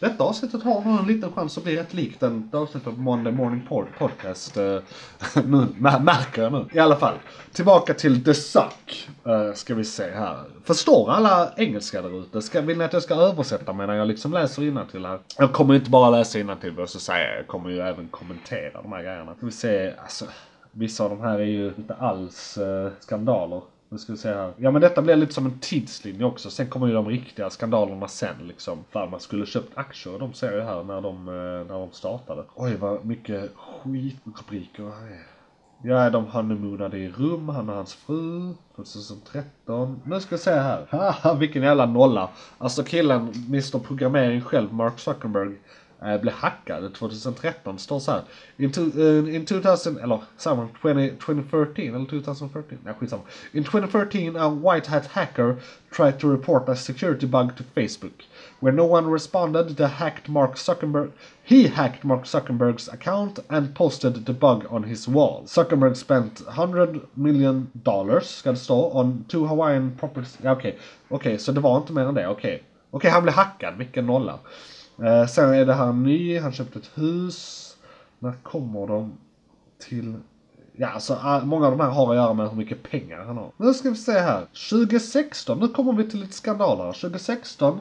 Detta 0.00 0.24
avsnittet 0.24 0.62
har 0.62 0.80
nog 0.80 0.98
en 0.98 1.06
liten 1.06 1.32
chans 1.32 1.58
att 1.58 1.64
bli 1.64 1.76
rätt 1.76 1.94
likt 1.94 2.20
den 2.20 2.50
avsnittet 2.52 2.88
av 2.88 2.98
Monday 2.98 3.32
Morning 3.32 3.66
Podcast. 3.98 4.56
Uh, 4.56 4.78
nu 5.44 5.66
märker 6.00 6.42
jag 6.42 6.52
nu. 6.52 6.66
I 6.72 6.78
alla 6.78 6.96
fall. 6.96 7.14
Tillbaka 7.52 7.94
till 7.94 8.24
The 8.24 8.34
Suck. 8.34 9.08
Uh, 9.26 9.52
ska 9.54 9.74
vi 9.74 9.84
se 9.84 10.10
här. 10.10 10.44
Förstår 10.64 11.10
alla 11.10 11.52
engelska 11.56 12.02
där 12.02 12.20
ute? 12.20 12.42
Ska, 12.42 12.60
vill 12.60 12.78
ni 12.78 12.84
att 12.84 12.92
jag 12.92 13.02
ska 13.02 13.14
översätta 13.14 13.72
medan 13.72 13.96
jag 13.96 14.08
liksom 14.08 14.32
läser 14.32 14.86
till 14.90 15.06
här? 15.06 15.18
Jag 15.38 15.52
kommer 15.52 15.74
inte 15.74 15.90
bara 15.90 16.10
läsa 16.10 16.38
innantill. 16.38 16.70
vad 16.70 16.82
jag 16.82 16.90
ska 16.90 16.98
säga. 16.98 17.36
Jag 17.36 17.46
kommer 17.46 17.70
ju 17.70 17.80
även 17.80 18.08
kommentera 18.08 18.82
de 18.82 18.92
här 18.92 19.02
grejerna. 19.02 19.34
Ska 19.34 19.46
vi 19.46 19.52
se. 19.52 19.92
Alltså, 20.02 20.24
vissa 20.72 21.04
av 21.04 21.10
de 21.10 21.20
här 21.20 21.38
är 21.38 21.44
ju 21.44 21.66
inte 21.66 21.94
alls 21.94 22.58
uh, 22.58 22.90
skandaler. 23.00 23.62
Nu 23.92 23.98
ska 23.98 24.12
vi 24.12 24.18
se 24.18 24.28
här. 24.28 24.52
Ja 24.56 24.70
men 24.70 24.82
detta 24.82 25.02
blir 25.02 25.16
lite 25.16 25.34
som 25.34 25.46
en 25.46 25.58
tidslinje 25.58 26.24
också. 26.24 26.50
Sen 26.50 26.66
kommer 26.66 26.86
ju 26.86 26.92
de 26.92 27.08
riktiga 27.08 27.50
skandalerna 27.50 28.08
sen 28.08 28.36
liksom. 28.48 28.84
Fan 28.90 29.10
man 29.10 29.20
skulle 29.20 29.46
köpt 29.46 29.78
aktier. 29.78 30.18
De 30.18 30.32
ser 30.32 30.52
ju 30.52 30.60
här 30.60 30.82
när 30.82 31.00
de, 31.00 31.28
eh, 31.28 31.66
när 31.66 31.78
de 31.78 31.92
startade. 31.92 32.44
Oj 32.54 32.76
vad 32.76 33.04
mycket 33.04 33.50
skitrubriker 33.56 34.82
här 34.82 35.06
är. 35.06 35.26
Ja, 35.82 36.10
de 36.10 36.26
honeymoonade 36.26 36.98
i 36.98 37.08
rum, 37.08 37.48
han 37.48 37.68
och 37.68 37.74
hans 37.76 37.94
fru. 37.94 38.54
2013. 38.76 40.00
Nu 40.04 40.20
ska 40.20 40.36
vi 40.36 40.42
se 40.42 40.50
här. 40.50 40.86
Haha, 40.90 41.34
vilken 41.38 41.62
jävla 41.62 41.86
nolla. 41.86 42.28
Alltså 42.58 42.82
killen, 42.82 43.32
Mr 43.48 43.78
Programmering 43.78 44.40
själv, 44.40 44.72
Mark 44.72 44.98
Zuckerberg 44.98 45.56
Eh, 46.02 46.20
blev 46.20 46.34
hackad 46.34 46.94
2013. 46.94 47.74
Det 47.74 47.80
står 47.80 47.98
så 47.98 48.12
här. 48.12 48.22
In, 48.56 48.72
to, 48.72 48.80
uh, 48.80 49.28
eh, 49.28 49.34
in 49.34 49.46
2000, 49.46 49.98
eller 49.98 50.22
samma, 50.36 50.68
20, 50.82 51.10
2013 51.10 51.94
eller 51.94 52.06
2013? 52.06 52.78
Nej 52.84 52.94
skitsamma. 52.94 53.22
In 53.52 53.64
2013 53.64 54.36
a 54.36 54.48
white 54.48 54.90
hat 54.90 55.06
hacker 55.06 55.56
tried 55.96 56.20
to 56.20 56.30
report 56.32 56.68
a 56.68 56.76
security 56.76 57.26
bug 57.26 57.56
to 57.56 57.64
Facebook. 57.74 58.24
Where 58.60 58.76
no 58.76 58.84
one 58.84 59.12
responded, 59.12 59.76
the 59.76 59.86
hacked 59.86 60.28
Mark 60.28 60.56
Zuckerberg, 60.56 61.10
he 61.44 61.68
hacked 61.68 62.04
Mark 62.04 62.24
Zuckerberg's 62.24 62.88
account 62.88 63.38
and 63.48 63.74
posted 63.74 64.26
the 64.26 64.32
bug 64.32 64.66
on 64.70 64.84
his 64.84 65.08
wall. 65.08 65.42
Zuckerberg 65.46 65.96
spent 65.96 66.40
100 66.46 67.00
million 67.14 67.70
dollars, 67.72 68.26
ska 68.28 68.50
det 68.50 68.58
stå, 68.58 68.90
on 68.94 69.24
two 69.28 69.46
Hawaiian 69.46 69.96
properties. 70.00 70.36
Okej, 70.38 70.52
okay. 70.52 70.70
okej, 70.70 70.78
okay, 71.08 71.38
så 71.38 71.52
det 71.52 71.60
var 71.60 71.76
inte 71.76 71.92
mer 71.92 72.04
än 72.04 72.14
det, 72.14 72.26
okej. 72.26 72.54
Okay. 72.54 72.54
Okej, 72.54 72.64
okay, 72.90 73.10
han 73.10 73.22
blev 73.22 73.34
hackad, 73.34 73.78
vilken 73.78 74.06
nolla. 74.06 74.38
Eh, 75.02 75.26
sen 75.26 75.54
är 75.54 75.66
det 75.66 75.74
här 75.74 75.92
ny, 75.92 76.38
han 76.38 76.52
köpte 76.52 76.78
ett 76.78 76.90
hus. 76.94 77.66
När 78.18 78.32
kommer 78.32 78.86
de 78.86 79.12
till 79.78 80.14
Ja, 80.80 80.88
alltså 80.88 81.18
ah, 81.22 81.40
många 81.40 81.66
av 81.66 81.78
de 81.78 81.80
här 81.80 81.90
har 81.90 82.10
att 82.10 82.16
göra 82.16 82.34
med 82.34 82.48
hur 82.48 82.56
mycket 82.56 82.82
pengar 82.82 83.24
han 83.24 83.36
har. 83.36 83.50
Nu 83.56 83.74
ska 83.74 83.90
vi 83.90 83.96
se 83.96 84.12
här. 84.12 84.46
2016, 84.70 85.58
nu 85.58 85.68
kommer 85.68 85.92
vi 85.92 86.10
till 86.10 86.20
lite 86.20 86.32
skandaler. 86.32 86.92
2016 86.92 87.80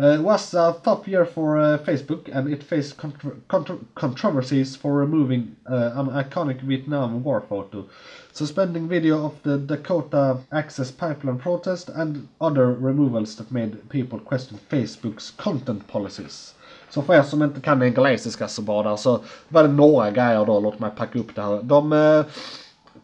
uh, 0.00 0.22
was 0.22 0.54
a 0.54 0.76
tough 0.82 1.06
year 1.06 1.24
for 1.24 1.58
uh, 1.58 1.78
Facebook 1.78 2.28
and 2.32 2.48
it 2.48 2.62
faced 2.62 2.96
contro 2.96 3.36
contro 3.48 3.78
controversies 3.94 4.76
for 4.76 4.94
removing 4.94 5.56
uh, 5.70 5.92
an 5.94 6.08
iconic 6.08 6.60
Vietnam 6.60 7.22
War 7.22 7.40
photo, 7.40 7.84
suspending 8.32 8.88
video 8.88 9.24
of 9.26 9.42
the 9.42 9.58
Dakota 9.58 10.38
Access 10.52 10.90
Pipeline 10.90 11.38
protest 11.38 11.88
and 11.90 12.28
other 12.40 12.72
removals 12.72 13.36
that 13.36 13.50
made 13.50 13.88
people 13.90 14.18
question 14.18 14.58
Facebook's 14.70 15.30
content 15.36 15.86
policies. 15.88 16.54
Så 16.90 17.02
för 17.02 17.14
er 17.14 17.22
som 17.22 17.42
inte 17.42 17.60
kan 17.60 17.82
engelska 17.82 18.48
så 18.48 18.62
bra 18.62 18.82
där 18.82 18.96
så 18.96 19.12
alltså, 19.14 19.20
var 19.48 19.62
det 19.62 19.68
några 19.68 20.10
grejer 20.10 20.46
då, 20.46 20.60
låt 20.60 20.78
mig 20.78 20.90
packa 20.96 21.18
upp 21.18 21.34
det 21.34 21.42
här. 21.42 21.62
De 21.62 21.92
eh, 21.92 22.24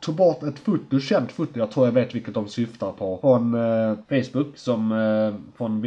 tog 0.00 0.14
bort 0.14 0.42
ett 0.42 0.58
foto, 0.58 1.00
känt 1.00 1.32
foto, 1.32 1.58
jag 1.58 1.70
tror 1.70 1.86
jag 1.86 1.92
vet 1.92 2.14
vilket 2.14 2.34
de 2.34 2.48
syftar 2.48 2.92
på, 2.92 3.18
från 3.20 3.54
eh, 3.54 3.96
Facebook 4.08 4.56
som 4.56 4.92
eh, 4.92 5.56
från 5.56 5.80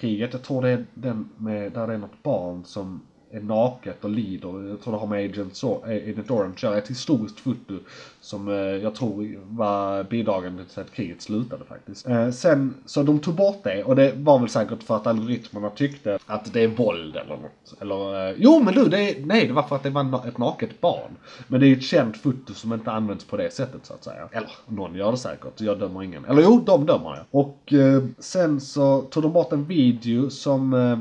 kriget. 0.00 0.32
Jag 0.32 0.42
tror 0.42 0.62
det 0.62 0.70
är 0.70 0.86
den 0.94 1.28
med, 1.36 1.72
där 1.72 1.86
det 1.86 1.94
är 1.94 1.98
något 1.98 2.22
barn 2.22 2.64
som 2.64 3.00
är 3.30 3.40
naket 3.40 4.04
och 4.04 4.10
lider. 4.10 4.68
Jag 4.68 4.80
tror 4.80 4.92
det 4.92 4.98
har 4.98 5.06
med 5.06 5.30
Agent, 5.30 5.56
so 5.56 5.84
eh, 5.86 6.10
Agent 6.10 6.30
Orange 6.30 6.52
att 6.54 6.62
göra. 6.62 6.78
Ett 6.78 6.90
historiskt 6.90 7.40
foto 7.40 7.74
som 8.20 8.48
eh, 8.48 8.54
jag 8.54 8.94
tror 8.94 9.38
var 9.48 10.04
bidragande 10.04 10.64
till 10.64 10.80
att 10.80 10.92
kriget 10.92 11.22
slutade 11.22 11.64
faktiskt. 11.64 12.08
Eh, 12.08 12.30
sen, 12.30 12.74
så 12.86 13.02
de 13.02 13.18
tog 13.18 13.34
bort 13.34 13.64
det 13.64 13.84
och 13.84 13.96
det 13.96 14.12
var 14.16 14.38
väl 14.38 14.48
säkert 14.48 14.82
för 14.82 14.96
att 14.96 15.06
algoritmerna 15.06 15.70
tyckte 15.70 16.18
att 16.26 16.52
det 16.52 16.60
är 16.60 16.68
våld 16.68 17.16
eller 17.16 17.36
något. 17.36 17.80
Eller, 17.80 18.28
eh, 18.30 18.36
jo 18.38 18.62
men 18.62 18.74
du, 18.74 18.84
det 18.84 19.10
är, 19.10 19.26
nej 19.26 19.46
det 19.46 19.52
var 19.52 19.62
för 19.62 19.76
att 19.76 19.82
det 19.82 19.90
var 19.90 20.28
ett 20.28 20.38
naket 20.38 20.80
barn. 20.80 21.10
Men 21.48 21.60
det 21.60 21.66
är 21.66 21.68
ju 21.68 21.76
ett 21.76 21.82
känt 21.82 22.16
foto 22.16 22.54
som 22.54 22.72
inte 22.72 22.90
används 22.90 23.24
på 23.24 23.36
det 23.36 23.50
sättet 23.50 23.86
så 23.86 23.94
att 23.94 24.04
säga. 24.04 24.28
Eller, 24.32 24.50
någon 24.66 24.94
gör 24.94 25.10
det 25.10 25.18
säkert, 25.18 25.60
jag 25.60 25.78
dömer 25.78 26.02
ingen. 26.02 26.24
Eller 26.24 26.42
jo, 26.42 26.62
de 26.66 26.86
dömer 26.86 27.16
jag. 27.16 27.24
Och 27.30 27.72
eh, 27.72 28.02
sen 28.18 28.60
så 28.60 29.02
tog 29.02 29.22
de 29.22 29.32
bort 29.32 29.52
en 29.52 29.64
video 29.64 30.30
som 30.30 30.74
eh, 30.74 30.98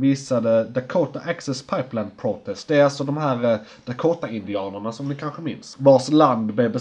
visade 0.00 0.64
Dakota 0.64 1.20
Access 1.20 1.62
Pipeline 1.62 2.10
Protest. 2.16 2.68
Det 2.68 2.76
är 2.76 2.84
alltså 2.84 3.04
de 3.04 3.16
här 3.16 3.52
eh, 3.52 3.58
Dakota-indianerna 3.84 4.92
som 4.92 5.08
ni 5.08 5.14
kanske 5.14 5.42
minns. 5.42 5.76
Vars 5.78 6.10
land 6.10 6.54
blev 6.54 6.72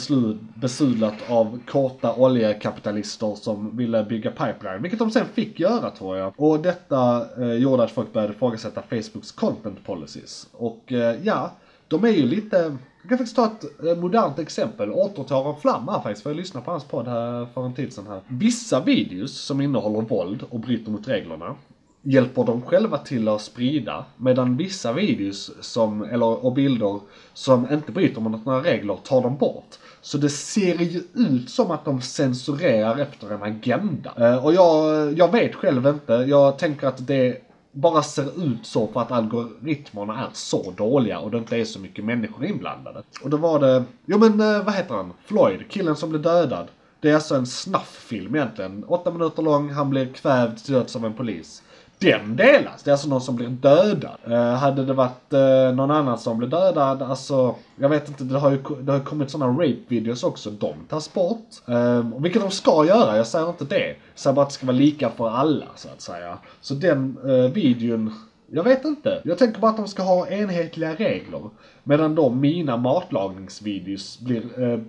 besudlat 0.56 1.16
av 1.30 1.60
korta 1.68 2.14
oljekapitalister 2.14 3.36
som 3.36 3.78
ville 3.78 4.04
bygga 4.04 4.32
pipeline. 4.32 4.82
Vilket 4.82 5.00
de 5.00 5.12
sen 5.12 5.26
fick 5.34 5.60
göra 5.60 5.92
tror 5.92 6.18
jag. 6.18 6.34
Och 6.38 6.60
detta 6.60 7.26
eh, 7.42 7.54
gjorde 7.54 7.84
att 7.84 7.92
folk 7.92 8.14
började 8.14 8.34
ifrågasätta 8.34 8.82
Facebooks 8.82 9.32
content 9.32 9.86
policies. 9.86 10.48
Och 10.54 10.92
eh, 10.92 11.16
ja, 11.24 11.52
de 11.88 12.04
är 12.04 12.10
ju 12.10 12.26
lite... 12.26 12.78
Jag 13.02 13.10
kan 13.10 13.18
faktiskt 13.18 13.36
ta 13.36 13.46
ett 13.46 13.86
eh, 13.86 14.02
modernt 14.02 14.40
exempel. 14.40 14.92
Återtar 14.92 15.50
en 15.50 15.62
flam 15.62 15.88
här 15.88 16.02
faktiskt, 16.02 16.24
för 16.24 16.30
jag 16.30 16.38
lyssnade 16.38 16.66
på 16.66 16.72
hans 16.72 16.84
podd 16.84 17.08
här 17.08 17.46
för 17.54 17.66
en 17.66 17.74
tid 17.74 17.94
sedan 17.94 18.08
här. 18.08 18.22
Vissa 18.28 18.80
videos 18.80 19.42
som 19.42 19.62
innehåller 19.62 20.02
våld 20.02 20.44
och 20.50 20.60
bryter 20.60 20.92
mot 20.92 21.08
reglerna 21.08 21.56
hjälper 22.02 22.44
de 22.44 22.62
själva 22.62 22.98
till 22.98 23.28
att 23.28 23.42
sprida. 23.42 24.06
Medan 24.18 24.58
vissa 24.58 24.94
videos 24.94 25.52
som, 25.62 26.04
eller, 26.04 26.46
och 26.46 26.54
bilder 26.54 27.00
som 27.34 27.68
inte 27.72 27.92
bryter 27.92 28.22
mot 28.22 28.46
några 28.46 28.64
regler 28.64 28.98
tar 29.04 29.22
de 29.22 29.38
bort. 29.38 29.76
Så 30.02 30.18
det 30.18 30.30
ser 30.30 30.78
ju 30.78 31.02
ut 31.14 31.50
som 31.50 31.72
att 31.72 31.86
de 31.86 32.02
censurerar 32.02 32.98
efter 32.98 33.34
en 33.34 33.44
agenda. 33.44 34.14
Eh, 34.18 34.46
och 34.46 34.54
jag, 34.54 35.14
jag 35.18 35.32
vet 35.32 35.56
själv 35.56 35.88
inte. 35.88 36.14
Jag 36.14 36.60
tänker 36.60 36.88
att 36.88 37.08
det 37.08 37.48
bara 37.72 38.04
ser 38.04 38.44
ut 38.46 38.66
så 38.66 38.88
för 38.88 39.02
att 39.02 39.12
algoritmerna 39.12 40.20
är 40.20 40.30
så 40.34 40.72
dåliga 40.72 41.20
och 41.20 41.32
det 41.32 41.38
inte 41.38 41.58
är 41.58 41.66
så 41.66 41.80
mycket 41.80 42.06
människor 42.06 42.46
inblandade. 42.46 43.04
Och 43.24 43.30
då 43.30 43.38
var 43.38 43.60
det, 43.60 43.84
jo 44.06 44.18
men 44.18 44.40
eh, 44.40 44.64
vad 44.64 44.74
heter 44.74 44.96
han? 44.96 45.14
Floyd, 45.26 45.70
killen 45.70 45.96
som 45.96 46.10
blev 46.10 46.22
dödad. 46.22 46.68
Det 47.00 47.10
är 47.10 47.16
alltså 47.16 47.36
en 47.36 47.48
snafffilm 47.48 48.36
egentligen. 48.36 48.84
Åtta 48.88 49.12
minuter 49.12 49.44
lång, 49.44 49.70
han 49.70 49.90
blir 49.90 50.14
kvävd 50.14 50.64
till 50.64 50.74
döds 50.74 50.96
av 50.96 51.06
en 51.06 51.14
polis. 51.14 51.64
Den 52.00 52.36
delas! 52.36 52.84
Det 52.84 52.90
är 52.90 52.92
alltså 52.92 53.10
någon 53.10 53.22
som 53.22 53.36
blir 53.36 53.50
dödad. 53.50 54.18
Eh, 54.28 54.54
hade 54.54 54.86
det 54.86 54.94
varit 54.94 55.34
eh, 55.34 55.76
någon 55.76 55.92
annan 55.92 56.18
som 56.18 56.38
blev 56.38 56.50
dödad, 56.50 57.02
alltså 57.02 57.56
jag 57.76 57.90
vet 57.90 58.10
inte, 58.10 58.24
det 58.24 58.40
har 58.40 58.52
ju 58.52 58.60
det 58.82 58.92
har 58.92 59.00
kommit 59.00 59.30
sådana 59.30 59.52
rape-videos 59.52 60.24
också. 60.24 60.50
De 60.52 60.74
tas 60.90 61.14
bort. 61.14 61.48
Eh, 61.66 62.06
vilket 62.20 62.42
de 62.42 62.52
ska 62.52 62.86
göra, 62.86 63.18
jag 63.18 63.28
säger 63.28 63.50
inte 63.50 63.66
det. 63.66 63.88
Jag 63.88 63.96
säger 64.16 64.36
bara 64.36 64.42
att 64.42 64.50
det 64.50 64.56
ska 64.56 64.66
vara 64.66 64.78
lika 64.78 65.10
för 65.10 65.30
alla, 65.30 65.66
så 65.76 65.90
att 65.90 66.02
säga. 66.02 66.38
Så 66.62 66.74
den 66.74 67.18
eh, 67.24 67.52
videon 67.52 68.14
jag 68.52 68.64
vet 68.64 68.86
inte. 68.86 69.22
Jag 69.24 69.38
tänker 69.38 69.60
bara 69.60 69.72
att 69.72 69.78
de 69.78 69.88
ska 69.88 70.04
ha 70.04 70.28
enhetliga 70.28 70.96
regler. 70.96 71.50
Medan 71.84 72.16
då 72.16 72.30
mina 72.30 72.78
matlagningsvideos 72.78 74.20
blir, 74.20 74.64
eh, 74.64 74.80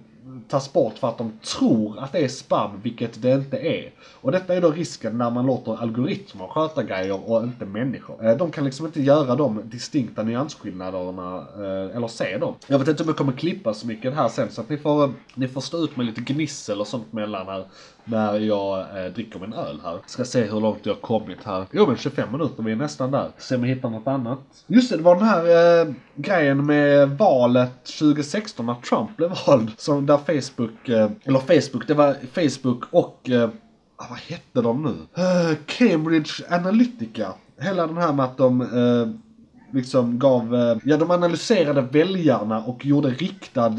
tas 0.48 0.72
bort 0.72 0.98
för 0.98 1.08
att 1.08 1.18
de 1.18 1.32
tror 1.38 1.98
att 1.98 2.12
det 2.12 2.18
är 2.18 2.28
spam, 2.28 2.70
vilket 2.82 3.22
det 3.22 3.32
inte 3.32 3.56
är. 3.56 3.92
Och 4.20 4.32
detta 4.32 4.54
är 4.54 4.60
då 4.60 4.70
risken 4.70 5.18
när 5.18 5.30
man 5.30 5.46
låter 5.46 5.82
algoritmer 5.82 6.46
sköta 6.46 6.82
grejer 6.82 7.30
och 7.30 7.42
inte 7.42 7.64
människor. 7.64 8.26
Eh, 8.26 8.36
de 8.36 8.50
kan 8.50 8.64
liksom 8.64 8.86
inte 8.86 9.02
göra 9.02 9.34
de 9.34 9.60
distinkta 9.64 10.22
nyansskillnaderna, 10.22 11.36
eh, 11.36 11.96
eller 11.96 12.08
se 12.08 12.38
dem. 12.38 12.54
Jag 12.66 12.78
vet 12.78 12.88
inte 12.88 13.02
om 13.02 13.08
jag 13.08 13.16
kommer 13.16 13.32
klippa 13.32 13.74
så 13.74 13.86
mycket 13.86 14.14
här 14.14 14.28
sen, 14.28 14.50
så 14.50 14.60
att 14.60 14.68
ni 14.68 14.76
får, 14.76 15.04
eh, 15.04 15.10
ni 15.34 15.48
får 15.48 15.60
stå 15.60 15.84
ut 15.84 15.96
med 15.96 16.06
lite 16.06 16.20
gnissel 16.20 16.80
och 16.80 16.86
sånt 16.86 17.12
mellan 17.12 17.46
här 17.46 17.64
när 18.10 18.38
jag 18.38 18.80
eh, 18.80 19.12
dricker 19.12 19.38
min 19.38 19.52
öl 19.52 19.80
här. 19.84 19.98
Ska 20.06 20.24
se 20.24 20.42
hur 20.42 20.60
långt 20.60 20.78
jag 20.82 20.94
har 20.94 21.00
kommit 21.00 21.38
här. 21.44 21.66
Jo 21.70 21.86
men 21.86 21.96
25 21.96 22.32
minuter, 22.32 22.62
vi 22.62 22.72
är 22.72 22.76
nästan 22.76 23.10
där. 23.10 23.30
Se 23.38 23.54
om 23.54 23.62
vi 23.62 23.68
hittar 23.68 23.90
något 23.90 24.06
annat. 24.06 24.38
Just 24.66 24.90
det, 24.90 24.96
det 24.96 25.02
var 25.02 25.14
den 25.14 25.24
här 25.24 25.80
eh, 25.80 25.92
grejen 26.14 26.66
med 26.66 27.08
valet 27.08 27.84
2016 27.84 28.66
när 28.66 28.74
Trump 28.74 29.16
blev 29.16 29.32
vald. 29.46 29.70
Som 29.76 30.06
där 30.06 30.16
Facebook, 30.16 30.88
eh, 30.88 31.10
eller 31.24 31.38
Facebook, 31.38 31.86
det 31.86 31.94
var 31.94 32.16
Facebook 32.32 32.84
och 32.90 33.30
eh, 33.30 33.50
ah, 33.96 34.06
vad 34.10 34.18
hette 34.18 34.62
de 34.62 34.82
nu? 34.82 35.22
Eh, 35.22 35.56
Cambridge 35.66 36.32
Analytica. 36.50 37.32
Hela 37.60 37.86
den 37.86 37.96
här 37.96 38.12
med 38.12 38.24
att 38.24 38.36
de 38.36 38.60
eh, 38.60 39.08
liksom 39.72 40.18
gav, 40.18 40.54
ja 40.84 40.96
de 40.96 41.10
analyserade 41.10 41.80
väljarna 41.80 42.64
och 42.64 42.86
gjorde 42.86 43.08
riktad 43.08 43.76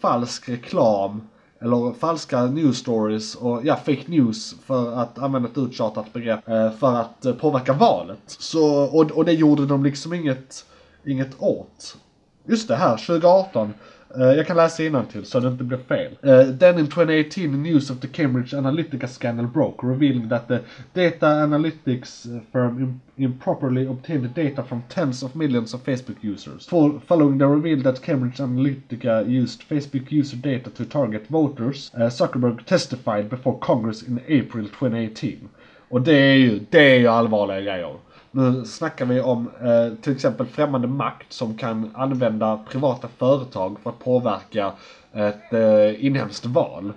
falsk 0.00 0.48
reklam 0.48 1.20
eller 1.60 1.92
falska 1.92 2.46
news 2.46 2.78
stories 2.78 3.34
och 3.34 3.60
ja, 3.64 3.76
fake 3.76 4.04
news 4.06 4.54
för 4.66 4.92
att 4.92 5.18
använda 5.18 5.48
ett 5.48 5.58
uttjatat 5.58 6.12
begrepp 6.12 6.48
eh, 6.48 6.70
för 6.70 6.94
att 6.94 7.24
eh, 7.24 7.34
påverka 7.34 7.72
valet. 7.72 8.18
Så, 8.26 8.82
och, 8.84 9.10
och 9.10 9.24
det 9.24 9.32
gjorde 9.32 9.66
de 9.66 9.84
liksom 9.84 10.12
inget, 10.12 10.66
inget 11.04 11.42
åt. 11.42 11.96
Just 12.44 12.68
det 12.68 12.76
här, 12.76 12.96
2018. 12.96 13.74
Eh, 14.14 14.22
jag 14.22 14.46
kan 14.46 14.56
läsa 14.56 15.04
till 15.12 15.24
så 15.24 15.40
det 15.40 15.48
inte 15.48 15.64
blir 15.64 15.78
fel. 15.78 16.18
Eh, 16.22 16.30
uh, 16.30 16.58
then 16.58 16.78
in 16.78 16.86
2018 16.86 17.62
news 17.62 17.90
of 17.90 18.00
the 18.00 18.08
Cambridge 18.08 18.56
Analytica 18.56 19.06
scandal 19.06 19.46
broke, 19.46 19.86
revealing 19.86 20.28
that 20.28 20.48
the 20.48 20.60
data 20.94 21.26
analytics 21.26 22.26
firm 22.52 23.00
improperly 23.16 23.86
obtained 23.86 24.34
data 24.34 24.62
from 24.62 24.82
tens 24.88 25.22
of 25.22 25.34
millions 25.34 25.74
of 25.74 25.84
Facebook 25.84 26.16
users. 26.20 26.66
For, 26.66 27.00
following 27.06 27.38
the 27.38 27.46
reveal 27.46 27.82
that 27.82 28.02
Cambridge 28.02 28.38
Analytica 28.38 29.28
used 29.28 29.62
Facebook 29.68 30.12
user 30.12 30.36
data 30.36 30.70
to 30.70 30.84
target 30.84 31.26
voters, 31.28 31.90
uh, 31.94 32.10
Zuckerberg 32.10 32.64
testified 32.66 33.28
before 33.28 33.58
Congress 33.58 34.02
in 34.02 34.18
April 34.18 34.68
2018. 34.68 35.48
Och 35.88 36.02
det 36.02 36.16
är 36.16 36.34
ju, 36.34 36.60
det 36.70 36.94
är 36.94 36.98
ju 36.98 37.06
allvarliga 37.06 37.60
grejer. 37.60 37.96
Nu 38.36 38.64
snackar 38.64 39.06
vi 39.06 39.20
om 39.20 39.50
eh, 39.60 39.98
till 40.02 40.12
exempel 40.12 40.46
främmande 40.46 40.88
makt 40.88 41.32
som 41.32 41.58
kan 41.58 41.90
använda 41.94 42.60
privata 42.70 43.08
företag 43.08 43.76
för 43.82 43.90
att 43.90 43.98
påverka 43.98 44.72
ett 45.12 45.52
eh, 45.52 46.06
inhemskt 46.06 46.46
val. 46.46 46.92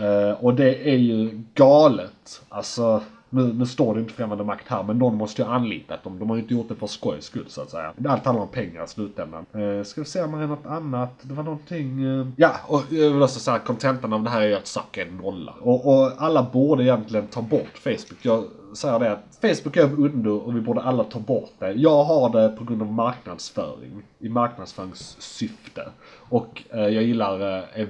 Eh, 0.00 0.44
och 0.44 0.54
det 0.54 0.90
är 0.90 0.96
ju 0.96 1.42
galet. 1.54 2.42
Alltså, 2.48 3.02
nu, 3.30 3.52
nu 3.52 3.66
står 3.66 3.94
det 3.94 4.00
inte 4.00 4.14
främmande 4.14 4.44
makt 4.44 4.68
här, 4.68 4.82
men 4.82 4.98
någon 4.98 5.14
måste 5.14 5.42
ju 5.42 5.48
ha 5.48 5.54
anlitat 5.54 6.04
dem. 6.04 6.18
De 6.18 6.30
har 6.30 6.36
ju 6.36 6.42
inte 6.42 6.54
gjort 6.54 6.68
det 6.68 6.74
för 6.74 6.86
skojs 6.86 7.24
skull 7.24 7.44
så 7.48 7.62
att 7.62 7.70
säga. 7.70 7.92
Allt 8.08 8.24
handlar 8.24 8.42
om 8.42 8.48
pengar 8.48 8.84
i 8.84 8.88
slutändan. 8.88 9.46
Eh, 9.52 9.84
ska 9.84 10.00
vi 10.00 10.04
se 10.04 10.22
om 10.22 10.32
det 10.32 10.44
är 10.44 10.46
något 10.46 10.66
annat. 10.66 11.10
Det 11.22 11.34
var 11.34 11.42
någonting... 11.42 12.04
Eh... 12.04 12.26
Ja, 12.36 12.52
och 12.66 12.82
jag 12.90 13.10
vill 13.10 13.22
också 13.22 13.40
säga 13.40 13.58
kontentan 13.58 14.12
av 14.12 14.22
det 14.22 14.30
här 14.30 14.40
är 14.40 14.46
ju 14.46 14.54
att 14.54 14.66
Zuck 14.66 14.96
är 14.96 15.06
en 15.06 15.16
nolla. 15.16 15.54
Och, 15.60 15.86
och 15.86 16.12
alla 16.18 16.42
borde 16.42 16.82
egentligen 16.82 17.26
ta 17.26 17.42
bort 17.42 17.78
Facebook. 17.78 18.18
Jag 18.22 18.44
säger 18.74 18.98
det 18.98 19.12
att 19.12 19.38
Facebook 19.40 19.76
är 19.76 19.84
av 19.84 20.28
och 20.46 20.56
vi 20.56 20.60
borde 20.60 20.80
alla 20.80 21.04
ta 21.04 21.18
bort 21.18 21.52
det. 21.58 21.72
Jag 21.72 22.04
har 22.04 22.30
det 22.30 22.48
på 22.48 22.64
grund 22.64 22.82
av 22.82 22.92
marknadsföring. 22.92 24.02
I 24.18 24.28
marknadsföringssyfte. 24.28 25.88
Och 26.28 26.62
eh, 26.70 26.80
jag 26.80 27.02
gillar 27.02 27.58
eh, 27.58 27.86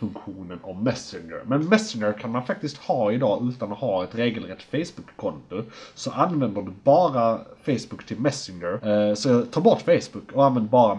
funktionen 0.00 0.58
av 0.62 0.82
Messenger. 0.82 1.42
Men 1.46 1.68
Messenger 1.68 2.12
kan 2.12 2.30
man 2.30 2.46
faktiskt 2.46 2.76
ha 2.76 3.12
idag 3.12 3.48
utan 3.48 3.72
att 3.72 3.78
ha 3.78 4.04
ett 4.04 4.14
regelrätt 4.14 4.62
Facebook-konto. 4.62 5.62
Så 5.94 6.10
använder 6.10 6.62
du 6.62 6.70
bara 6.84 7.40
Facebook 7.62 8.06
till 8.06 8.20
Messenger. 8.20 8.88
Eh, 8.88 9.14
så 9.14 9.42
ta 9.42 9.60
bort 9.60 9.80
Facebook 9.80 10.32
och 10.32 10.44
använd 10.44 10.68
bara 10.68 10.94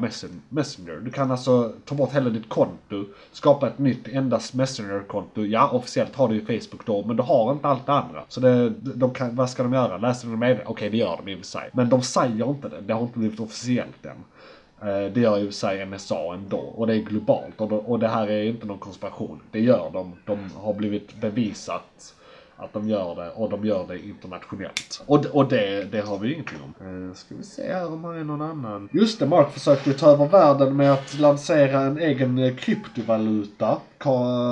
Messenger. 0.49 0.99
Du 1.01 1.11
kan 1.11 1.31
alltså 1.31 1.73
ta 1.85 1.95
bort 1.95 2.15
hela 2.15 2.29
ditt 2.29 2.49
konto, 2.49 3.05
skapa 3.31 3.67
ett 3.67 3.79
nytt 3.79 4.07
endast 4.07 4.53
Messenger-konto. 4.53 5.45
Ja, 5.45 5.69
officiellt 5.69 6.15
har 6.15 6.27
du 6.27 6.35
ju 6.35 6.45
Facebook 6.59 6.85
då, 6.85 7.05
men 7.05 7.15
du 7.15 7.23
har 7.23 7.51
inte 7.51 7.67
allt 7.67 7.85
det 7.85 7.93
andra. 7.93 8.23
Så 8.27 8.39
det, 8.39 8.69
de 8.69 9.13
kan, 9.13 9.35
vad 9.35 9.49
ska 9.49 9.63
de 9.63 9.73
göra? 9.73 9.97
Läser 9.97 10.27
de 10.27 10.39
med? 10.39 10.61
Okej, 10.65 10.89
det 10.89 10.97
gör 10.97 11.19
de 11.25 11.31
i 11.31 11.35
och 11.35 11.39
för 11.39 11.45
sig. 11.45 11.69
Men 11.73 11.89
de 11.89 12.01
säger 12.01 12.49
inte 12.49 12.69
det. 12.69 12.81
Det 12.81 12.93
har 12.93 13.01
inte 13.01 13.19
blivit 13.19 13.39
officiellt 13.39 14.05
än. 14.05 14.23
Eh, 14.81 15.11
det 15.13 15.19
gör 15.19 15.37
ju 15.37 15.51
sig 15.51 15.85
NSA 15.85 16.33
ändå 16.33 16.57
och 16.57 16.87
det 16.87 16.93
är 16.95 16.99
globalt 16.99 17.61
och 17.61 17.69
det- 17.69 17.75
och 17.75 17.99
det 17.99 18.07
här 18.07 18.27
är 18.27 18.43
inte 18.43 18.65
någon 18.65 18.79
konspiration. 18.79 19.41
Det 19.51 19.59
gör 19.59 19.89
de. 19.93 20.13
De 20.25 20.39
har 20.55 20.73
blivit 20.73 21.21
bevisat 21.21 22.15
att 22.61 22.73
de 22.73 22.89
gör 22.89 23.15
det 23.15 23.29
och 23.29 23.49
de 23.49 23.65
gör 23.65 23.87
det 23.87 23.99
internationellt. 23.99 25.03
Och, 25.05 25.25
och 25.25 25.49
det, 25.49 25.91
det 25.91 26.01
har 26.01 26.17
vi 26.17 26.33
ingenting 26.33 26.57
om. 26.63 27.07
Eh, 27.09 27.13
ska 27.13 27.35
vi 27.35 27.43
se 27.43 27.73
här 27.73 27.93
om 27.93 28.03
här 28.03 28.13
är 28.13 28.23
någon 28.23 28.41
annan. 28.41 28.89
Just 28.91 29.19
det, 29.19 29.25
Mark 29.25 29.51
försökte 29.51 29.89
ju 29.89 29.95
ta 29.95 30.11
över 30.11 30.27
världen 30.27 30.77
med 30.77 30.93
att 30.93 31.19
lansera 31.19 31.81
en 31.81 31.97
egen 31.97 32.37
eh, 32.37 32.55
kryptovaluta. 32.55 33.77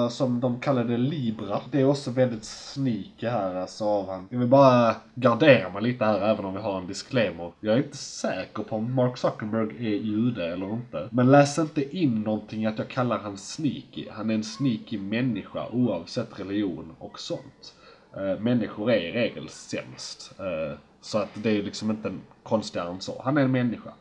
Som 0.10 0.40
de 0.40 0.60
kallade 0.60 0.98
Libra. 0.98 1.62
Det 1.72 1.82
är 1.82 1.86
också 1.86 2.12
väldigt 2.12 2.46
sneaky 2.46 3.28
här 3.28 3.56
alltså 3.56 3.86
av 3.86 4.10
han. 4.10 4.28
Jag 4.30 4.40
vill 4.40 4.48
bara 4.48 4.96
gardera 5.16 5.70
mig 5.70 5.82
lite 5.82 6.06
här 6.06 6.22
även 6.22 6.46
om 6.46 6.54
vi 6.54 6.62
har 6.62 6.78
en 6.78 6.88
disclaimer. 6.88 7.52
Jag 7.60 7.74
är 7.74 7.78
inte 7.78 7.98
säker 7.98 8.64
på 8.64 8.76
om 8.76 8.96
Mark 8.96 9.18
Zuckerberg 9.18 9.88
är 9.88 9.98
jude 9.98 10.54
eller 10.54 10.74
inte. 10.74 11.08
Men 11.12 11.32
läs 11.32 11.60
inte 11.60 11.98
in 11.98 12.22
någonting 12.22 12.66
att 12.66 12.78
jag 12.78 12.88
kallar 12.88 13.18
han 13.20 13.38
sneaky. 13.38 14.06
Han 14.12 14.30
är 14.30 14.36
en 14.36 14.44
sneaky 14.44 14.98
människa 14.98 15.68
oavsett 15.72 16.40
religion 16.40 16.96
och 17.00 17.20
sånt. 17.20 17.74
Eh, 18.20 18.40
människor 18.40 18.92
är 18.92 18.98
i 19.00 19.12
regel 19.12 19.50
sämst. 19.50 20.32
Eh, 20.40 20.78
så 21.02 21.18
att 21.18 21.30
det 21.34 21.50
är 21.50 21.64
liksom 21.64 21.92
inte 21.92 22.14
konstigare 22.44 22.90
än 22.90 23.02
så. 23.02 23.22
Han 23.26 23.38
är 23.38 23.42
en 23.42 23.52
människa. 23.52 23.94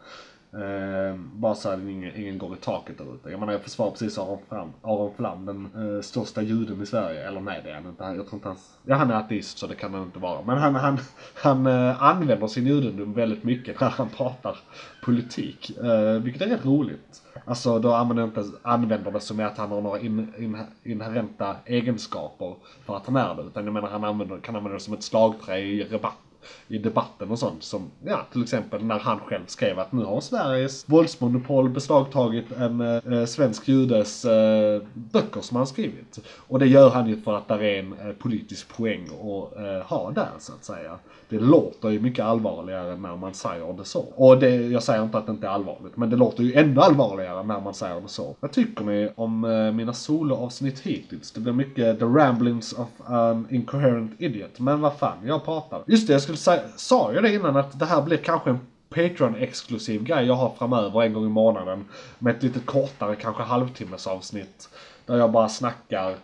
Eh, 0.52 1.16
bara 1.16 1.54
så 1.54 1.68
att 1.68 1.80
ingen, 1.80 2.16
ingen 2.16 2.38
går 2.38 2.54
i 2.54 2.56
taket 2.56 2.98
där 2.98 3.14
ute. 3.14 3.30
Jag 3.30 3.40
menar 3.40 3.52
jag 3.52 3.62
försvarar 3.62 3.90
precis 3.90 4.18
Aron 4.18 4.38
Flam, 4.48 4.72
Aron 4.82 5.14
Flam 5.16 5.46
den 5.46 5.68
eh, 5.96 6.02
största 6.02 6.42
juden 6.42 6.82
i 6.82 6.86
Sverige. 6.86 7.28
Eller 7.28 7.40
nej 7.40 7.60
det 7.64 7.70
är 7.70 7.74
han 7.74 7.86
inte. 7.86 8.04
Jag 8.04 8.14
tror 8.14 8.34
inte 8.34 8.48
han, 8.48 8.56
ja 8.82 8.96
han 8.96 9.10
är 9.10 9.14
ateist 9.14 9.58
så 9.58 9.66
det 9.66 9.74
kan 9.74 9.94
han 9.94 10.02
inte 10.02 10.18
vara. 10.18 10.42
Men 10.42 10.58
han, 10.58 10.74
han, 10.74 10.98
han 11.34 11.66
eh, 11.66 12.02
använder 12.02 12.46
sin 12.46 12.66
judendom 12.66 13.12
väldigt 13.12 13.44
mycket 13.44 13.80
när 13.80 13.88
han 13.88 14.08
pratar 14.08 14.58
politik. 15.04 15.78
Eh, 15.78 16.22
vilket 16.22 16.42
är 16.42 16.46
rätt 16.46 16.66
roligt. 16.66 17.22
Alltså 17.44 17.78
då 17.78 17.92
använder 17.94 18.22
han 18.22 18.44
inte 18.44 18.58
använder 18.62 19.10
det 19.10 19.20
som 19.20 19.40
att 19.40 19.58
han 19.58 19.70
har 19.70 19.80
några 19.80 20.00
in, 20.00 20.32
in, 20.38 20.58
inherenta 20.82 21.56
egenskaper 21.64 22.54
för 22.86 22.96
att 22.96 23.06
han 23.06 23.16
är 23.16 23.34
det. 23.34 23.42
Utan 23.42 23.64
jag 23.64 23.74
menar 23.74 23.88
han 23.88 24.04
använder, 24.04 24.38
kan 24.38 24.56
använda 24.56 24.78
det 24.78 24.84
som 24.84 24.94
ett 24.94 25.02
slagträ 25.02 25.58
i 25.58 25.84
rabatt 25.84 26.27
i 26.68 26.78
debatten 26.78 27.30
och 27.30 27.38
sånt 27.38 27.62
som, 27.62 27.90
ja 28.04 28.26
till 28.32 28.42
exempel 28.42 28.84
när 28.84 28.98
han 28.98 29.20
själv 29.20 29.46
skrev 29.46 29.78
att 29.78 29.92
nu 29.92 30.04
har 30.04 30.20
Sveriges 30.20 30.88
våldsmonopol 30.88 31.68
beslagtagit 31.68 32.52
en 32.52 32.80
eh, 32.80 33.24
svensk 33.24 33.68
judes 33.68 34.24
eh, 34.24 34.82
böcker 34.94 35.40
som 35.40 35.56
han 35.56 35.66
skrivit. 35.66 36.18
Och 36.36 36.58
det 36.58 36.66
gör 36.66 36.90
han 36.90 37.08
ju 37.08 37.20
för 37.20 37.36
att 37.36 37.48
där 37.48 37.62
är 37.62 37.78
en 37.78 37.92
eh, 37.92 38.12
politisk 38.12 38.76
poäng 38.76 39.04
att 39.04 39.56
eh, 39.56 39.86
ha 39.86 40.10
där 40.10 40.30
så 40.38 40.52
att 40.52 40.64
säga. 40.64 40.98
Det 41.28 41.38
låter 41.38 41.88
ju 41.90 42.00
mycket 42.00 42.24
allvarligare 42.24 42.96
när 42.96 43.16
man 43.16 43.34
säger 43.34 43.72
det 43.72 43.84
så. 43.84 44.00
Och 44.00 44.38
det, 44.38 44.50
jag 44.50 44.82
säger 44.82 45.02
inte 45.02 45.18
att 45.18 45.26
det 45.26 45.32
inte 45.32 45.46
är 45.46 45.50
allvarligt, 45.50 45.96
men 45.96 46.10
det 46.10 46.16
låter 46.16 46.42
ju 46.42 46.54
ännu 46.54 46.80
allvarligare 46.80 47.42
när 47.42 47.60
man 47.60 47.74
säger 47.74 48.00
det 48.00 48.08
så. 48.08 48.36
Vad 48.40 48.52
tycker 48.52 48.84
ni 48.84 49.10
om 49.16 49.44
eh, 49.44 49.72
mina 49.72 49.92
soloavsnitt 49.92 50.80
hittills? 50.80 51.32
Det 51.32 51.40
blir 51.40 51.52
mycket 51.52 51.98
the 51.98 52.04
ramblings 52.04 52.72
of 52.72 52.88
an 53.04 53.46
incoherent 53.50 54.12
idiot. 54.18 54.58
Men 54.58 54.80
vad 54.80 54.98
fan, 54.98 55.16
jag 55.24 55.44
pratar. 55.44 55.82
Just 55.86 56.06
det, 56.06 56.12
jag 56.12 56.22
skulle 56.28 56.38
säga, 56.38 56.62
sa 56.76 57.12
jag 57.12 57.22
det 57.22 57.34
innan 57.34 57.56
att 57.56 57.78
det 57.78 57.86
här 57.86 58.02
blir 58.02 58.16
kanske 58.16 58.50
en 58.50 58.60
Patreon-exklusiv 58.90 60.02
grej 60.02 60.26
jag 60.26 60.34
har 60.34 60.54
framöver 60.58 61.02
en 61.02 61.12
gång 61.12 61.26
i 61.26 61.28
månaden. 61.28 61.84
Med 62.18 62.36
ett 62.36 62.42
lite 62.42 62.60
kortare, 62.60 63.16
kanske 63.16 63.42
halvtimmes 63.42 64.06
avsnitt. 64.06 64.68
Där 65.06 65.16
jag 65.16 65.30
bara 65.30 65.48
snackar 65.48 66.14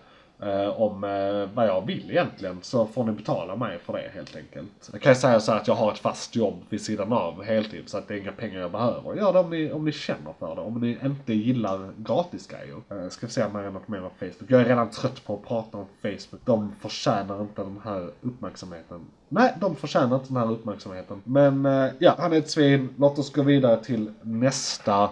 Eh, 0.45 0.81
om 0.81 1.05
eh, 1.05 1.55
vad 1.55 1.67
jag 1.67 1.87
vill 1.87 2.11
egentligen. 2.11 2.59
Så 2.63 2.87
får 2.87 3.05
ni 3.05 3.13
betala 3.13 3.57
mig 3.57 3.79
för 3.79 3.93
det 3.93 4.11
helt 4.15 4.37
enkelt. 4.37 4.91
Jag 4.93 5.01
kan 5.01 5.13
ju 5.13 5.17
säga 5.17 5.41
så 5.41 5.53
att 5.53 5.69
jag 5.69 5.75
har 5.75 5.93
ett 5.93 5.99
fast 5.99 6.37
jobb 6.37 6.63
vid 6.69 6.81
sidan 6.81 7.13
av 7.13 7.43
heltid. 7.43 7.89
Så 7.89 7.99
att 7.99 8.09
det 8.09 8.15
är 8.15 8.19
inga 8.19 8.33
pengar 8.33 8.61
jag 8.61 8.71
behöver. 8.71 9.15
Gör 9.15 9.33
det 9.33 9.39
om 9.39 9.51
ni, 9.51 9.73
om 9.73 9.85
ni 9.85 9.93
känner 9.93 10.33
för 10.39 10.55
det. 10.55 10.61
Om 10.61 10.81
ni 10.81 10.99
inte 11.05 11.35
gillar 11.35 11.91
gratisgrejer. 11.97 12.77
Eh, 12.91 13.09
ska 13.09 13.27
vi 13.27 13.33
se 13.33 13.45
om 13.45 13.55
jag 13.55 13.65
har 13.65 13.71
något 13.71 13.89
mer 13.89 14.05
om 14.05 14.11
Facebook. 14.19 14.51
Jag 14.51 14.61
är 14.61 14.65
redan 14.65 14.91
trött 14.91 15.25
på 15.27 15.35
att 15.35 15.49
prata 15.49 15.79
om 15.79 15.87
Facebook. 16.03 16.41
De 16.45 16.73
förtjänar 16.81 17.41
inte 17.41 17.63
den 17.63 17.81
här 17.85 18.11
uppmärksamheten. 18.21 19.01
Nej, 19.29 19.55
de 19.61 19.77
förtjänar 19.77 20.17
inte 20.17 20.29
den 20.29 20.37
här 20.37 20.53
uppmärksamheten. 20.53 21.23
Men 21.25 21.67
eh, 21.67 21.93
ja, 21.99 22.15
han 22.19 22.33
är 22.33 22.39
ett 22.39 22.51
svin. 22.51 22.89
Låt 22.99 23.19
oss 23.19 23.33
gå 23.33 23.43
vidare 23.43 23.85
till 23.85 24.11
nästa 24.23 25.11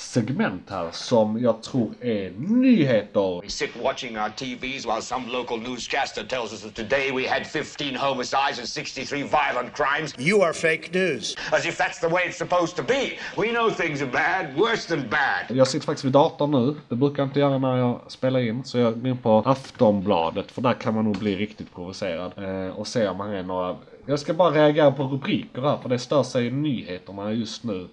segment 0.00 0.70
här 0.70 0.88
som 0.92 1.42
jag 1.42 1.62
tror 1.62 1.90
är 2.00 2.30
nyheter. 2.30 3.40
We 3.42 3.48
sit 3.48 3.70
watching 3.82 4.18
our 4.18 4.28
TVs 4.28 4.86
while 4.86 5.02
some 5.02 5.32
local 5.32 5.58
newscaster 5.58 6.24
tells 6.24 6.52
us 6.52 6.62
that 6.62 6.74
today 6.74 7.12
we 7.12 7.28
had 7.28 7.46
15 7.46 7.96
homicides 7.96 8.58
and 8.58 8.68
63 8.68 9.22
violent 9.22 9.72
crimes. 9.74 10.14
You 10.18 10.42
are 10.42 10.52
fake 10.52 10.90
news. 10.92 11.36
As 11.52 11.66
if 11.66 11.78
that's 11.78 12.00
the 12.00 12.08
way 12.08 12.22
it's 12.28 12.38
supposed 12.38 12.76
to 12.76 12.82
be. 12.82 13.18
We 13.36 13.52
know 13.52 13.70
things 13.70 14.02
are 14.02 14.10
bad, 14.10 14.56
worse 14.56 14.88
than 14.88 15.08
bad. 15.10 15.56
Jag 15.56 15.68
sitter 15.68 15.86
faktiskt 15.86 16.04
vid 16.04 16.12
datorn 16.12 16.50
nu. 16.50 16.74
Det 16.88 16.96
brukar 16.96 17.22
jag 17.22 17.28
inte 17.28 17.40
göra 17.40 17.58
när 17.58 17.76
jag 17.76 18.00
spelar 18.08 18.40
in. 18.40 18.64
Så 18.64 18.78
jag 18.78 19.00
går 19.00 19.08
in 19.10 19.18
på 19.18 19.42
Aftonbladet. 19.46 20.50
För 20.50 20.62
där 20.62 20.72
kan 20.72 20.94
man 20.94 21.04
nog 21.04 21.18
bli 21.18 21.36
riktigt 21.36 21.74
provocerad. 21.74 22.32
Eh, 22.36 22.76
och 22.76 22.86
se 22.86 23.08
om 23.08 23.16
man 23.16 23.30
är 23.30 23.42
några... 23.42 23.76
Jag 24.06 24.18
ska 24.18 24.34
bara 24.34 24.50
reagera 24.50 24.92
på 24.92 25.02
rubriker 25.02 25.62
här. 25.62 25.78
För 25.82 25.88
det 25.88 25.98
stör 25.98 26.22
sig 26.22 26.46
i 26.46 26.50
nyheterna 26.50 27.32
just 27.32 27.64
nu. 27.64 27.88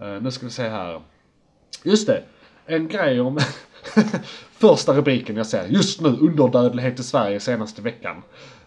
Eh, 0.00 0.22
nu 0.22 0.30
ska 0.30 0.46
vi 0.46 0.52
se 0.52 0.68
här. 0.68 1.00
Just 1.82 2.06
det. 2.06 2.22
En 2.66 2.88
grej 2.88 3.20
om... 3.20 3.38
Första 4.58 4.92
rubriken 4.92 5.36
jag 5.36 5.46
ser. 5.46 5.66
Just 5.66 6.00
nu 6.00 6.08
underdödlighet 6.08 7.00
i 7.00 7.02
Sverige 7.02 7.40
senaste 7.40 7.82
veckan. 7.82 8.22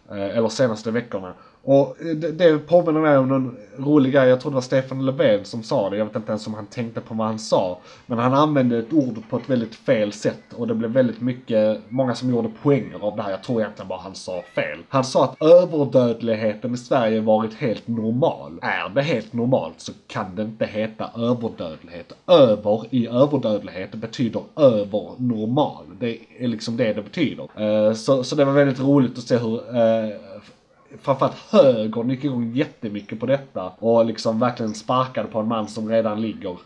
Eh, 0.10 0.38
eller 0.38 0.50
senaste 0.50 0.92
veckorna. 0.92 1.34
Och 1.63 1.95
det, 2.15 2.32
det 2.32 2.58
påminner 2.58 3.02
mig 3.02 3.17
om 3.17 3.28
någon 3.28 3.58
rolig 3.78 4.13
grej. 4.13 4.30
Jag 4.30 4.41
tror 4.41 4.52
det 4.52 4.56
var 4.56 4.62
Stefan 4.62 5.06
Löfven 5.06 5.45
som 5.45 5.63
sa 5.63 5.89
det. 5.89 5.97
Jag 5.97 6.06
vet 6.06 6.15
inte 6.15 6.32
ens 6.32 6.47
om 6.47 6.54
han 6.54 6.65
tänkte 6.65 7.02
på 7.02 7.13
vad 7.13 7.28
han 7.28 7.39
sa. 7.39 7.80
Men 8.06 8.17
han 8.17 8.34
använde 8.34 8.78
ett 8.78 8.93
ord 8.93 9.17
på 9.30 9.38
ett 9.38 9.50
väldigt 9.50 9.76
fel 9.76 10.13
sätt. 10.13 10.54
Och 10.56 10.67
det 10.67 10.76
blev 10.76 10.91
väldigt 10.91 11.21
mycket, 11.21 11.82
många 11.89 12.15
som 12.15 12.30
gjorde 12.30 12.50
poänger 12.63 13.06
av 13.06 13.15
det 13.15 13.24
här. 13.24 13.32
Jag 13.32 13.43
tror 13.43 13.62
egentligen 13.62 13.88
bara 13.88 14.00
han 14.00 14.15
sa 14.15 14.43
fel. 14.56 14.80
Han 14.89 15.04
sa 15.04 15.24
att 15.24 15.41
överdödligheten 15.41 16.74
i 16.74 16.78
Sverige 16.78 17.21
varit 17.21 17.54
helt 17.54 17.88
normal. 17.88 18.60
Är 18.62 18.89
det 18.89 19.02
helt 19.02 19.34
normalt 19.34 19.82
så 19.82 19.91
kan 20.08 20.36
det 20.36 20.41
inte 20.41 20.65
heta 20.65 21.10
överdödlighet. 21.17 22.13
Över 22.28 22.86
i 22.89 23.08
överdödlighet 23.08 23.91
betyder 23.91 24.41
över 24.56 25.12
normal. 25.17 25.86
Det 26.00 26.17
är 26.39 26.47
liksom 26.47 26.78
det 26.78 26.93
det 26.93 27.02
betyder. 27.02 27.47
Eh, 27.56 27.93
så, 27.93 28.24
så 28.24 28.36
det 28.36 28.45
var 28.45 28.54
väldigt 28.54 28.80
roligt 28.80 29.17
att 29.17 29.24
se 29.24 29.38
hur 29.38 29.76
eh, 29.76 30.15
framförallt 31.01 31.38
högern 31.49 32.10
gick 32.10 32.23
igång 32.23 32.54
jättemycket 32.54 33.19
på 33.19 33.25
detta 33.25 33.71
och 33.80 34.06
liksom 34.06 34.39
verkligen 34.39 34.73
sparkade 34.73 35.27
på 35.27 35.39
en 35.39 35.47
man 35.47 35.67
som 35.67 35.89
redan 35.89 36.21
ligger. 36.21 36.58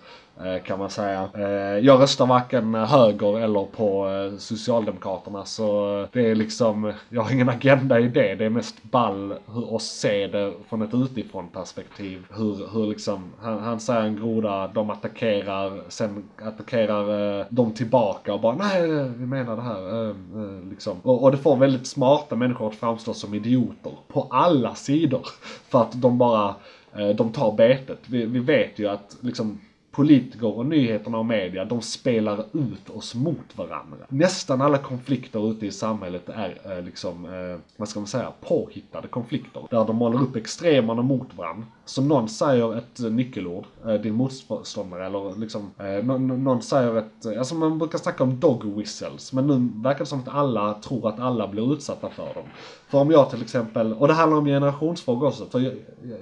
Eh, 0.43 0.63
kan 0.63 0.79
man 0.79 0.89
säga. 0.89 1.29
Eh, 1.33 1.85
jag 1.85 2.01
röstar 2.01 2.25
varken 2.25 2.75
höger 2.75 3.39
eller 3.39 3.65
på 3.65 4.09
eh, 4.09 4.37
Socialdemokraterna 4.37 5.45
så 5.45 6.07
det 6.11 6.29
är 6.29 6.35
liksom, 6.35 6.93
jag 7.09 7.21
har 7.21 7.31
ingen 7.31 7.49
agenda 7.49 7.99
i 7.99 8.07
det. 8.07 8.35
Det 8.35 8.45
är 8.45 8.49
mest 8.49 8.83
ball 8.83 9.33
att 9.75 9.81
se 9.81 10.27
det 10.27 10.53
från 10.69 10.81
ett 10.81 10.93
utifrån 10.93 11.47
perspektiv. 11.47 12.25
Hur, 12.29 12.73
hur 12.73 12.87
liksom, 12.87 13.23
han, 13.41 13.59
han 13.59 13.79
säger 13.79 14.01
en 14.01 14.15
groda, 14.15 14.67
de 14.67 14.89
attackerar, 14.89 15.81
sen 15.89 16.23
attackerar 16.41 17.45
de 17.49 17.71
tillbaka 17.71 18.33
och 18.33 18.41
bara 18.41 18.55
nej, 18.55 18.87
vi 19.17 19.25
menar 19.25 19.55
det 19.55 19.61
här. 19.61 20.15
Liksom. 20.69 20.97
Och, 21.03 21.23
och 21.23 21.31
det 21.31 21.37
får 21.37 21.55
väldigt 21.55 21.87
smarta 21.87 22.35
människor 22.35 22.67
att 22.67 22.75
framstå 22.75 23.13
som 23.13 23.33
idioter 23.33 23.91
på 24.07 24.27
alla 24.31 24.75
sidor. 24.75 25.27
För 25.69 25.81
att 25.81 26.01
de 26.01 26.17
bara, 26.17 26.55
de 27.15 27.31
tar 27.31 27.51
betet. 27.51 27.99
Vi, 28.05 28.25
vi 28.25 28.39
vet 28.39 28.79
ju 28.79 28.87
att 28.87 29.17
liksom 29.21 29.59
politiker 29.95 30.57
och 30.57 30.65
nyheterna 30.65 31.17
och 31.17 31.25
media, 31.25 31.65
de 31.65 31.81
spelar 31.81 32.45
ut 32.53 32.89
oss 32.89 33.15
mot 33.15 33.57
varandra. 33.57 33.97
Nästan 34.09 34.61
alla 34.61 34.77
konflikter 34.77 35.51
ute 35.51 35.65
i 35.65 35.71
samhället 35.71 36.29
är 36.29 36.77
eh, 36.77 36.83
liksom, 36.83 37.25
eh, 37.25 37.59
vad 37.77 37.89
ska 37.89 37.99
man 37.99 38.07
säga, 38.07 38.31
påhittade 38.41 39.07
konflikter. 39.07 39.63
Där 39.69 39.85
de 39.85 39.95
målar 39.95 40.21
upp 40.21 40.35
extremerna 40.35 41.01
mot 41.01 41.37
varandra. 41.37 41.65
Så 41.85 42.01
någon 42.01 42.29
säger 42.29 42.77
ett 42.77 42.99
eh, 42.99 43.11
nyckelord, 43.11 43.65
eh, 43.85 43.93
din 43.93 44.13
motståndare, 44.13 45.05
eller 45.05 45.39
liksom, 45.39 45.71
eh, 45.79 46.05
någon, 46.05 46.43
någon 46.43 46.61
säger 46.61 46.97
ett, 46.97 47.25
eh, 47.25 47.37
alltså 47.37 47.55
man 47.55 47.77
brukar 47.79 47.97
snacka 47.97 48.23
om 48.23 48.39
dog 48.39 48.77
whistles, 48.77 49.33
men 49.33 49.47
nu 49.47 49.81
verkar 49.83 49.99
det 49.99 50.05
som 50.05 50.19
att 50.19 50.27
alla 50.27 50.73
tror 50.73 51.09
att 51.09 51.19
alla 51.19 51.47
blir 51.47 51.73
utsatta 51.73 52.09
för 52.09 52.33
dem. 52.33 52.45
För 52.87 52.97
om 52.97 53.11
jag 53.11 53.29
till 53.29 53.41
exempel, 53.41 53.93
och 53.93 54.07
det 54.07 54.13
handlar 54.13 54.37
om 54.37 54.45
generationsfrågor 54.45 55.27
också, 55.27 55.45
för 55.45 55.59
jag, 55.59 55.73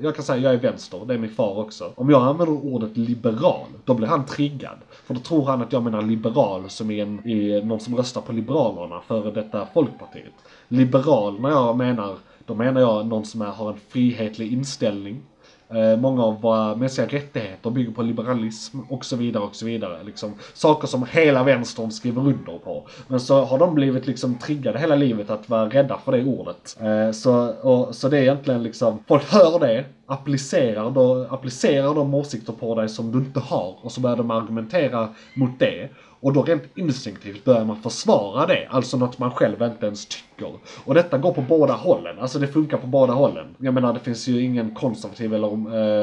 jag 0.02 0.15
kan 0.15 0.26
säga 0.26 0.39
jag 0.39 0.54
är 0.54 0.58
vänster, 0.58 1.06
det 1.06 1.13
är 1.13 1.17
min 1.17 1.30
far 1.30 1.60
också. 1.60 1.91
Om 1.95 2.10
jag 2.10 2.21
använder 2.21 2.65
ordet 2.65 2.97
liberal, 2.97 3.67
då 3.86 3.93
blir 3.93 4.08
han 4.08 4.26
triggad. 4.26 4.78
För 5.06 5.13
då 5.13 5.19
tror 5.19 5.45
han 5.45 5.62
att 5.62 5.73
jag 5.73 5.84
menar 5.84 6.02
liberal 6.02 6.69
som 6.69 6.91
är 6.91 7.04
en, 7.04 7.28
i 7.28 7.62
någon 7.65 7.80
som 7.80 7.95
röstar 7.95 8.21
på 8.21 8.32
Liberalerna, 8.32 9.02
före 9.08 9.32
detta 9.32 9.67
Folkpartiet. 9.73 10.34
Liberal 10.67 11.41
när 11.41 11.49
jag 11.49 11.78
menar, 11.78 12.15
då 12.45 12.56
menar 12.56 12.82
jag 12.82 13.08
någon 13.08 13.26
som 13.26 13.41
är, 13.41 13.45
har 13.45 13.69
en 13.69 13.80
frihetlig 13.89 14.54
inställning. 14.54 15.21
Eh, 15.69 15.97
många 15.99 16.23
av 16.23 16.41
våra 16.41 16.76
mänskliga 16.76 17.08
rättigheter 17.08 17.69
bygger 17.69 17.91
på 17.91 18.02
liberalism 18.02 18.80
och 18.89 19.06
så 19.06 19.15
vidare 19.15 19.43
och 19.43 19.56
så 19.56 19.65
vidare. 19.65 20.04
Liksom, 20.04 20.34
saker 20.54 20.88
som 20.88 21.06
hela 21.12 21.43
vänstern 21.43 21.91
skriver 21.91 22.21
under 22.21 22.58
på. 22.58 22.88
Men 23.08 23.19
så 23.19 23.45
har 23.45 23.60
de 23.60 23.76
blivit 23.76 24.08
liksom 24.08 24.36
triggade 24.36 24.80
hela 24.80 24.95
livet 24.95 25.30
att 25.30 25.49
vara 25.49 25.69
rädda 25.69 25.97
för 25.97 26.12
det 26.12 26.23
ordet. 26.23 26.78
Eh, 26.82 27.12
så, 27.12 27.47
och, 27.47 27.95
så 27.95 28.10
det 28.10 28.17
är 28.17 28.21
egentligen 28.21 28.63
liksom, 28.63 29.04
folk 29.08 29.23
hör 29.32 29.60
det, 29.60 29.86
applicerar, 30.05 30.91
då, 30.91 31.27
applicerar 31.29 31.95
de 31.95 32.13
åsikter 32.13 32.53
på 32.53 32.75
dig 32.75 32.89
som 32.89 33.11
du 33.11 33.17
inte 33.17 33.39
har 33.39 33.77
och 33.81 33.91
så 33.91 34.01
börjar 34.01 34.17
de 34.17 34.31
argumentera 34.31 35.09
mot 35.33 35.59
det. 35.59 35.89
Och 36.19 36.33
då 36.33 36.43
rent 36.43 36.77
instinktivt 36.77 37.43
börjar 37.43 37.65
man 37.65 37.81
försvara 37.81 38.45
det, 38.45 38.67
alltså 38.69 38.97
något 38.97 39.19
man 39.19 39.31
själv 39.31 39.61
inte 39.61 39.85
ens 39.85 40.05
tycker. 40.05 40.53
Och 40.85 40.93
detta 40.93 41.17
går 41.17 41.33
på 41.33 41.41
båda 41.41 41.73
hållen, 41.73 42.19
alltså 42.19 42.39
det 42.39 42.47
funkar 42.47 42.77
på 42.77 42.87
båda 42.87 43.13
hållen. 43.13 43.55
Jag 43.57 43.73
menar 43.73 43.93
det 43.93 43.99
finns 43.99 44.27
ju 44.27 44.41
ingen 44.41 44.75
konservativ 44.75 45.33
eller, 45.33 45.47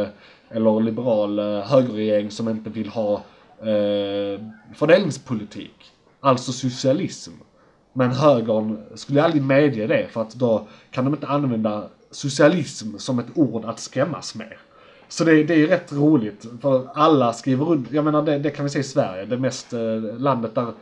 eh, 0.02 0.08
eller 0.50 0.80
liberal 0.80 1.38
eh, 1.38 1.60
högerregering 1.60 2.30
som 2.30 2.48
inte 2.48 2.70
vill 2.70 2.88
ha 2.88 3.14
eh, 3.58 4.40
fördelningspolitik. 4.74 5.92
Alltså 6.20 6.52
socialism. 6.52 7.32
Men 7.92 8.10
högern 8.10 8.78
skulle 8.94 9.22
aldrig 9.22 9.42
medge 9.42 9.86
det 9.86 10.06
för 10.10 10.22
att 10.22 10.34
då 10.34 10.66
kan 10.90 11.04
de 11.04 11.14
inte 11.14 11.26
använda 11.26 11.88
socialism 12.10 12.98
som 12.98 13.18
ett 13.18 13.26
ord 13.34 13.64
att 13.64 13.80
skrämmas 13.80 14.34
med. 14.34 14.52
Så 15.08 15.24
det, 15.24 15.44
det 15.44 15.54
är 15.54 15.58
ju 15.58 15.66
rätt 15.66 15.92
roligt, 15.92 16.46
för 16.62 16.88
alla 16.94 17.32
skriver 17.32 17.70
under, 17.70 17.94
jag 17.94 18.04
menar 18.04 18.22
det, 18.22 18.38
det 18.38 18.50
kan 18.50 18.64
vi 18.64 18.70
se 18.70 18.78
i 18.78 18.82
Sverige, 18.82 19.24
det 19.24 19.38
mest 19.38 19.72
eh, 19.72 19.80
landet 20.18 20.54
där 20.54 20.72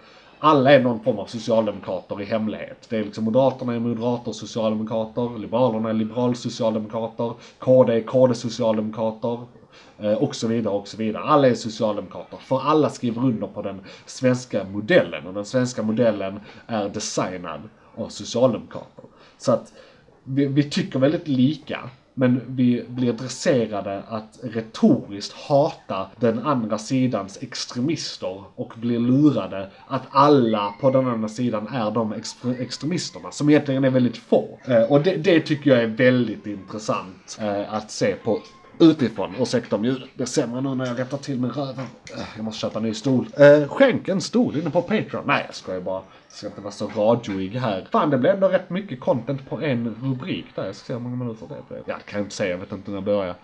alla 0.40 0.72
är 0.72 0.80
någon 0.80 1.00
form 1.00 1.18
av 1.18 1.26
socialdemokrater 1.26 2.20
i 2.20 2.24
hemlighet. 2.24 2.86
Det 2.88 2.96
är 2.96 3.04
liksom 3.04 3.24
Moderaterna 3.24 3.74
är 3.74 3.78
moderater 3.78 4.32
socialdemokrater, 4.32 5.38
Liberalerna 5.38 5.88
är 5.88 5.92
liberalsocialdemokrater, 5.92 7.32
KD 7.58 7.92
är 7.92 8.02
KD-socialdemokrater, 8.02 9.40
eh, 9.98 10.12
och 10.12 10.34
så 10.34 10.46
vidare 10.48 10.74
och 10.74 10.88
så 10.88 10.96
vidare. 10.96 11.22
Alla 11.22 11.48
är 11.48 11.54
socialdemokrater, 11.54 12.36
för 12.36 12.60
alla 12.60 12.90
skriver 12.90 13.24
under 13.24 13.46
på 13.46 13.62
den 13.62 13.80
svenska 14.06 14.64
modellen 14.64 15.26
och 15.26 15.34
den 15.34 15.44
svenska 15.44 15.82
modellen 15.82 16.40
är 16.66 16.88
designad 16.88 17.60
av 17.94 18.08
socialdemokrater. 18.08 19.04
Så 19.38 19.52
att 19.52 19.72
vi, 20.28 20.46
vi 20.46 20.62
tycker 20.62 20.98
väldigt 20.98 21.28
lika. 21.28 21.90
Men 22.18 22.40
vi 22.46 22.84
blir 22.88 23.12
dresserade 23.12 24.02
att 24.08 24.38
retoriskt 24.42 25.32
hata 25.32 26.06
den 26.20 26.38
andra 26.38 26.78
sidans 26.78 27.38
extremister 27.42 28.44
och 28.54 28.72
blir 28.76 28.98
lurade 28.98 29.70
att 29.86 30.02
alla 30.10 30.74
på 30.80 30.90
den 30.90 31.06
andra 31.06 31.28
sidan 31.28 31.66
är 31.66 31.90
de 31.90 32.14
extremisterna, 32.58 33.30
som 33.30 33.50
egentligen 33.50 33.84
är 33.84 33.90
väldigt 33.90 34.16
få. 34.16 34.58
Eh, 34.64 34.82
och 34.82 35.00
det, 35.02 35.16
det 35.16 35.40
tycker 35.40 35.70
jag 35.70 35.82
är 35.82 35.86
väldigt 35.86 36.46
intressant 36.46 37.38
eh, 37.40 37.74
att 37.74 37.90
se 37.90 38.14
på 38.24 38.40
utifrån. 38.80 39.34
Ursäkta 39.40 39.76
om 39.76 39.84
ljudet 39.84 40.16
blir 40.16 40.26
sämre 40.26 40.60
nu 40.60 40.74
när 40.74 40.86
jag 40.86 40.98
rättar 40.98 41.18
till 41.18 41.40
min 41.40 41.50
röv. 41.50 41.78
Eh, 41.78 42.20
jag 42.36 42.44
måste 42.44 42.60
köpa 42.60 42.78
en 42.78 42.84
ny 42.84 42.94
stol. 42.94 43.28
Eh, 43.36 43.68
skänk 43.68 44.08
en 44.08 44.20
stol 44.20 44.56
inne 44.56 44.70
på 44.70 44.82
Patreon. 44.82 45.24
Nej, 45.26 45.42
jag 45.46 45.54
skojar 45.54 45.80
bara. 45.80 46.02
Jag 46.28 46.32
ska 46.32 46.46
inte 46.46 46.60
vara 46.60 46.72
så 46.72 46.86
radioig 46.96 47.50
här. 47.50 47.86
Fan, 47.92 48.10
det 48.10 48.18
blev 48.18 48.34
ändå 48.34 48.48
rätt 48.48 48.70
mycket 48.70 49.00
content 49.00 49.50
på 49.50 49.60
en 49.60 49.96
rubrik 50.02 50.46
där. 50.54 50.66
Jag 50.66 50.74
ska 50.74 50.86
se 50.86 50.92
hur 50.92 51.00
många 51.00 51.16
minuter 51.16 51.46
det 51.48 51.68
blev. 51.68 51.82
Ja, 51.86 51.94
det 51.94 52.10
kan 52.10 52.18
jag 52.18 52.26
inte 52.26 52.36
säga. 52.36 52.50
Jag 52.50 52.58
vet 52.58 52.72
inte 52.72 52.90
när 52.90 52.96
jag 52.96 53.04
börjar. 53.04 53.34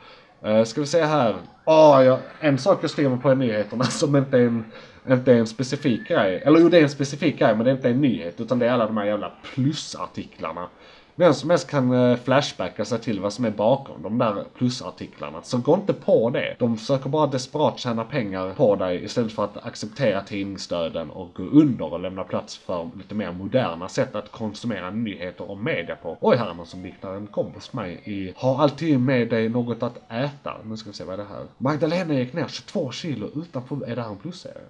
Eh, 0.42 0.64
ska 0.64 0.80
vi 0.80 0.86
se 0.86 1.02
här. 1.02 1.36
Oh, 1.64 2.04
ja, 2.04 2.18
en 2.40 2.58
sak 2.58 2.78
jag 2.82 2.90
skriver 2.90 3.16
på 3.16 3.32
i 3.32 3.36
nyheterna 3.36 3.84
som 3.84 4.16
inte 4.16 4.38
är 4.38 4.46
en 4.46 4.64
inte 5.10 5.32
är 5.32 5.36
en 5.36 5.46
specifik 5.46 6.08
grej. 6.08 6.42
Eller 6.44 6.60
jo, 6.60 6.68
det 6.68 6.78
är 6.78 6.82
en 6.82 6.90
specifik 6.90 7.38
grej, 7.38 7.56
men 7.56 7.64
det 7.64 7.70
är 7.70 7.74
inte 7.74 7.90
en 7.90 8.00
nyhet. 8.00 8.40
Utan 8.40 8.58
det 8.58 8.66
är 8.66 8.70
alla 8.70 8.86
de 8.86 8.96
här 8.96 9.04
jävla 9.04 9.32
plusartiklarna. 9.54 10.68
Vem 11.16 11.34
som 11.34 11.50
helst 11.50 11.70
kan 11.70 11.92
eh, 11.92 12.16
flashbacka 12.16 12.84
sig 12.84 13.00
till 13.00 13.20
vad 13.20 13.32
som 13.32 13.44
är 13.44 13.50
bakom 13.50 14.02
de 14.02 14.18
där 14.18 14.44
plusartiklarna. 14.58 15.42
Så 15.42 15.58
gå 15.58 15.74
inte 15.74 15.92
på 15.92 16.30
det. 16.30 16.56
De 16.58 16.76
försöker 16.76 17.08
bara 17.08 17.26
desperat 17.26 17.78
tjäna 17.78 18.04
pengar 18.04 18.54
på 18.54 18.76
dig 18.76 19.04
istället 19.04 19.32
för 19.32 19.44
att 19.44 19.66
acceptera 19.66 20.22
tidningsdöden 20.22 21.10
och 21.10 21.34
gå 21.34 21.42
under 21.42 21.92
och 21.92 22.00
lämna 22.00 22.24
plats 22.24 22.56
för 22.56 22.90
lite 22.96 23.14
mer 23.14 23.32
moderna 23.32 23.88
sätt 23.88 24.14
att 24.14 24.32
konsumera 24.32 24.90
nyheter 24.90 25.50
och 25.50 25.58
media 25.58 25.96
på. 25.96 26.18
Oj, 26.20 26.36
här 26.36 26.50
är 26.50 26.54
någon 26.54 26.66
som 26.66 26.82
liknar 26.82 27.14
en 27.14 27.26
kompis 27.26 27.72
med 27.72 27.84
mig 27.84 28.00
i 28.04 28.32
Har 28.36 28.62
alltid 28.62 29.00
med 29.00 29.28
dig 29.28 29.48
något 29.48 29.82
att 29.82 30.12
äta. 30.12 30.56
Nu 30.64 30.76
ska 30.76 30.90
vi 30.90 30.96
se 30.96 31.04
vad 31.04 31.14
är 31.14 31.18
det 31.18 31.28
här. 31.28 31.44
Magdalena 31.58 32.14
gick 32.14 32.32
ner 32.32 32.48
22 32.48 32.90
kilo 32.90 33.30
utanför... 33.34 33.90
Är 33.90 33.96
det 33.96 34.02
här 34.02 34.10
en 34.10 34.16
plusserie? 34.16 34.62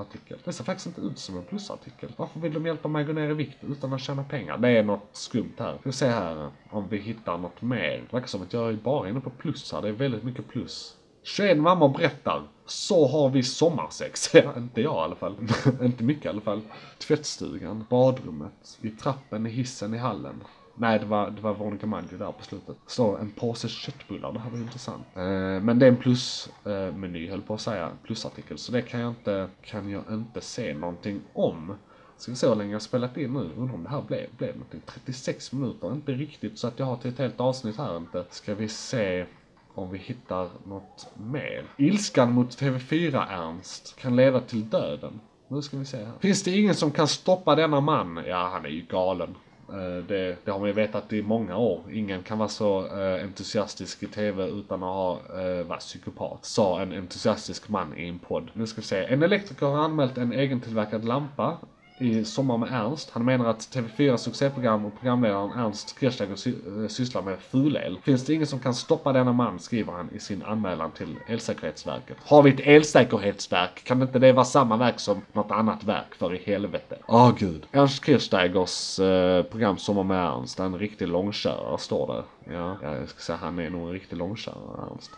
Artikel. 0.00 0.38
Det 0.44 0.52
ser 0.52 0.64
faktiskt 0.64 0.86
inte 0.86 1.00
ut 1.00 1.18
som 1.18 1.36
en 1.36 1.44
plusartikel. 1.44 2.12
Varför 2.16 2.40
vill 2.40 2.52
de 2.52 2.66
hjälpa 2.66 2.88
mig 2.88 3.04
gå 3.04 3.12
ner 3.12 3.30
i 3.30 3.34
vikt 3.34 3.64
utan 3.64 3.92
att 3.92 4.00
tjäna 4.00 4.24
pengar? 4.24 4.58
Det 4.58 4.68
är 4.68 4.82
något 4.82 5.08
skumt 5.12 5.52
här. 5.58 5.78
Ska 5.78 5.88
vi 5.88 5.92
se 5.92 6.06
här 6.06 6.50
om 6.70 6.88
vi 6.88 6.98
hittar 6.98 7.38
något 7.38 7.62
mer. 7.62 8.04
Det 8.10 8.12
verkar 8.12 8.26
som 8.26 8.42
att 8.42 8.52
jag 8.52 8.68
är 8.68 8.72
bara 8.72 9.08
inne 9.08 9.20
på 9.20 9.30
plus 9.30 9.72
här. 9.72 9.82
Det 9.82 9.88
är 9.88 9.92
väldigt 9.92 10.24
mycket 10.24 10.48
plus. 10.48 10.96
21 11.22 11.58
mammor 11.58 11.88
berättar. 11.88 12.42
Så 12.66 13.08
har 13.08 13.28
vi 13.30 13.42
sommarsex. 13.42 14.34
inte 14.56 14.80
jag 14.80 14.94
i 14.94 15.04
alla 15.04 15.16
fall. 15.16 15.36
inte 15.82 16.04
mycket 16.04 16.24
i 16.24 16.28
alla 16.28 16.40
fall. 16.40 16.60
Tvättstugan, 16.98 17.86
badrummet, 17.90 18.78
i 18.80 18.90
trappen, 18.90 19.46
i 19.46 19.50
hissen, 19.50 19.94
i 19.94 19.98
hallen. 19.98 20.44
Nej, 20.78 20.98
det 20.98 21.06
var, 21.06 21.30
det 21.30 21.40
var 21.40 21.54
Veronica 21.54 21.86
Maggio 21.86 22.18
där 22.18 22.32
på 22.32 22.44
slutet. 22.44 22.76
Står 22.86 23.20
en 23.20 23.30
påse 23.30 23.68
köttbullar, 23.68 24.32
det 24.32 24.38
här 24.38 24.50
var 24.50 24.58
intressant. 24.58 25.06
Eh, 25.14 25.22
men 25.62 25.78
det 25.78 25.86
är 25.86 25.90
en 25.90 25.96
plusmeny, 25.96 27.24
eh, 27.24 27.30
höll 27.30 27.42
på 27.42 27.54
att 27.54 27.60
säga, 27.60 27.90
plusartikel. 28.02 28.58
Så 28.58 28.72
det 28.72 28.82
kan 28.82 29.00
jag 29.00 29.10
inte, 29.10 29.48
kan 29.62 29.90
jag 29.90 30.02
inte 30.10 30.40
se 30.40 30.74
någonting 30.74 31.20
om. 31.32 31.74
Ska 32.16 32.32
vi 32.32 32.36
se 32.36 32.48
hur 32.48 32.54
länge 32.54 32.72
jag 32.72 32.82
spelat 32.82 33.16
in 33.16 33.32
nu. 33.32 33.50
Undrar 33.56 33.74
om 33.74 33.82
det 33.82 33.88
här 33.88 34.02
blev, 34.02 34.26
blev 34.36 34.54
någonting. 34.54 34.82
36 34.86 35.52
minuter, 35.52 35.92
inte 35.92 36.12
riktigt 36.12 36.58
så 36.58 36.68
att 36.68 36.78
jag 36.78 36.86
har 36.86 36.96
till 36.96 37.10
ett 37.10 37.18
helt 37.18 37.40
avsnitt 37.40 37.76
här 37.76 37.96
inte. 37.96 38.24
Ska 38.30 38.54
vi 38.54 38.68
se 38.68 39.26
om 39.74 39.90
vi 39.90 39.98
hittar 39.98 40.48
något 40.64 41.08
mer. 41.14 41.64
Ilskan 41.76 42.32
mot 42.32 42.50
TV4 42.60 43.26
Ernst 43.30 43.96
kan 43.98 44.16
leda 44.16 44.40
till 44.40 44.70
döden. 44.70 45.20
Nu 45.48 45.62
ska 45.62 45.76
vi 45.76 45.84
se 45.84 45.96
här. 45.96 46.12
Finns 46.20 46.42
det 46.42 46.50
ingen 46.50 46.74
som 46.74 46.90
kan 46.90 47.08
stoppa 47.08 47.54
denna 47.54 47.80
man? 47.80 48.24
Ja, 48.26 48.50
han 48.52 48.64
är 48.64 48.68
ju 48.68 48.80
galen. 48.80 49.34
Eh, 49.72 50.04
det, 50.08 50.36
det 50.44 50.50
har 50.50 50.58
man 50.58 50.68
ju 50.68 50.74
vetat 50.74 51.12
i 51.12 51.22
många 51.22 51.56
år. 51.56 51.82
Ingen 51.92 52.22
kan 52.22 52.38
vara 52.38 52.48
så 52.48 52.86
eh, 52.86 53.24
entusiastisk 53.24 54.02
i 54.02 54.06
TV 54.06 54.46
utan 54.46 54.82
att 54.82 54.88
ha, 54.88 55.20
eh, 55.40 55.66
vara 55.66 55.78
psykopat. 55.78 56.44
Sa 56.44 56.80
en 56.80 56.92
entusiastisk 56.92 57.68
man 57.68 57.98
i 57.98 58.08
en 58.08 58.18
podd. 58.18 58.50
Nu 58.52 58.66
ska 58.66 58.80
vi 58.80 58.86
se. 58.86 59.04
En 59.04 59.22
elektriker 59.22 59.66
har 59.66 59.78
anmält 59.78 60.18
en 60.18 60.32
egentillverkad 60.32 61.04
lampa 61.04 61.58
i 61.98 62.24
Sommar 62.24 62.58
med 62.58 62.68
Ernst. 62.72 63.10
Han 63.12 63.24
menar 63.24 63.46
att 63.46 63.60
TV4 63.60 64.16
succéprogram 64.16 64.84
och 64.84 64.94
programledaren 64.94 65.50
Ernst 65.58 66.00
Kirchsteiger 66.00 66.36
sy 66.36 66.50
eh, 66.50 66.88
sysslar 66.88 67.22
med 67.22 67.38
fulel. 67.38 67.98
Finns 68.02 68.24
det 68.24 68.34
ingen 68.34 68.46
som 68.46 68.58
kan 68.58 68.74
stoppa 68.74 69.12
denna 69.12 69.32
man, 69.32 69.58
skriver 69.58 69.92
han 69.92 70.10
i 70.14 70.18
sin 70.18 70.42
anmälan 70.42 70.90
till 70.90 71.16
Elsäkerhetsverket. 71.26 72.16
Har 72.24 72.42
vi 72.42 72.50
ett 72.50 72.60
elsäkerhetsverk? 72.60 73.84
Kan 73.84 74.02
inte 74.02 74.18
det 74.18 74.32
vara 74.32 74.44
samma 74.44 74.76
verk 74.76 75.00
som 75.00 75.22
något 75.32 75.50
annat 75.50 75.84
verk, 75.84 76.14
för 76.14 76.34
i 76.34 76.42
helvete? 76.44 76.98
Åh 77.06 77.32
gud. 77.38 77.66
Ernst 77.72 78.04
Kirchsteigers 78.04 78.98
eh, 78.98 79.42
program 79.42 79.78
Sommar 79.78 80.02
med 80.02 80.26
Ernst, 80.26 80.60
en 80.60 80.78
riktig 80.78 81.08
långkörare 81.08 81.78
står 81.78 82.14
det. 82.14 82.52
Ja, 82.54 82.76
jag 82.82 83.08
ska 83.08 83.20
säga 83.20 83.38
han 83.42 83.58
är 83.58 83.70
nog 83.70 83.86
en 83.86 83.92
riktig 83.92 84.16
långkörare, 84.16 84.90
Ernst. 84.90 85.10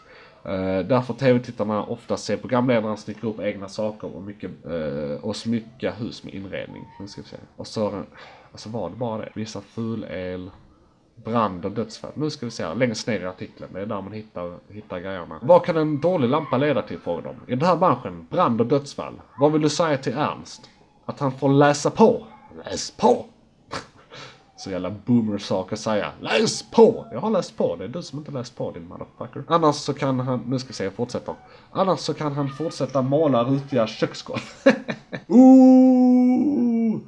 Uh, 0.48 0.86
därför 0.86 1.14
tv-tittarna 1.14 1.84
ofta 1.84 2.16
ser 2.16 2.36
programledaren 2.36 2.96
snickra 2.96 3.30
upp 3.30 3.40
egna 3.40 3.68
saker 3.68 4.16
och, 4.16 4.22
mycket, 4.22 4.50
uh, 4.66 5.24
och 5.24 5.36
smycka 5.36 5.90
hus 5.90 6.24
med 6.24 6.34
inredning. 6.34 6.84
Nu 7.00 7.08
ska 7.08 7.22
vi 7.22 7.28
se. 7.28 7.36
Och 7.56 7.66
så 7.66 8.02
alltså 8.52 8.68
var 8.68 8.90
det 8.90 8.96
bara 8.96 9.18
det. 9.18 9.30
Vissa 9.34 9.60
fulel, 9.60 10.50
brand 11.24 11.64
och 11.64 11.70
dödsfall. 11.70 12.10
Nu 12.14 12.30
ska 12.30 12.46
vi 12.46 12.50
se 12.50 12.64
här, 12.64 12.74
längst 12.74 13.06
ner 13.06 13.20
i 13.20 13.26
artikeln. 13.26 13.72
Det 13.72 13.80
är 13.80 13.86
där 13.86 14.02
man 14.02 14.12
hittar, 14.12 14.58
hittar 14.68 14.98
grejerna. 14.98 15.38
Vad 15.42 15.64
kan 15.64 15.76
en 15.76 16.00
dålig 16.00 16.28
lampa 16.28 16.56
leda 16.56 16.82
till, 16.82 16.98
frågar 16.98 17.22
de. 17.22 17.52
I 17.52 17.56
den 17.56 17.68
här 17.68 17.76
branschen, 17.76 18.26
brand 18.30 18.60
och 18.60 18.66
dödsfall. 18.66 19.20
Vad 19.38 19.52
vill 19.52 19.62
du 19.62 19.68
säga 19.68 19.98
till 19.98 20.14
Ernst? 20.16 20.70
Att 21.04 21.20
han 21.20 21.32
får 21.32 21.48
läsa 21.48 21.90
på? 21.90 22.26
Läs 22.64 22.90
på! 22.90 23.26
Så 24.58 24.70
jävla 24.70 24.90
boomer 24.90 25.38
sak 25.38 25.72
att 25.72 25.78
säga. 25.78 26.12
Läs 26.20 26.70
på! 26.70 27.06
Jag 27.12 27.20
har 27.20 27.30
läst 27.30 27.56
på. 27.56 27.76
Det 27.76 27.84
är 27.84 27.88
du 27.88 28.02
som 28.02 28.18
inte 28.18 28.30
läst 28.30 28.56
på 28.56 28.70
din 28.70 28.88
motherfucker. 28.88 29.44
Annars 29.48 29.76
så 29.76 29.94
kan 29.94 30.20
han, 30.20 30.40
nu 30.46 30.58
ska 30.58 30.68
vi 30.68 30.74
se, 30.74 30.84
jag 30.84 30.92
fortsätter. 30.92 31.34
Annars 31.70 32.00
så 32.00 32.14
kan 32.14 32.32
han 32.32 32.48
fortsätta 32.48 33.02
måla 33.02 33.44
rutiga 33.44 33.86
köksgolv. 33.86 34.40
Ooh! 35.26 36.98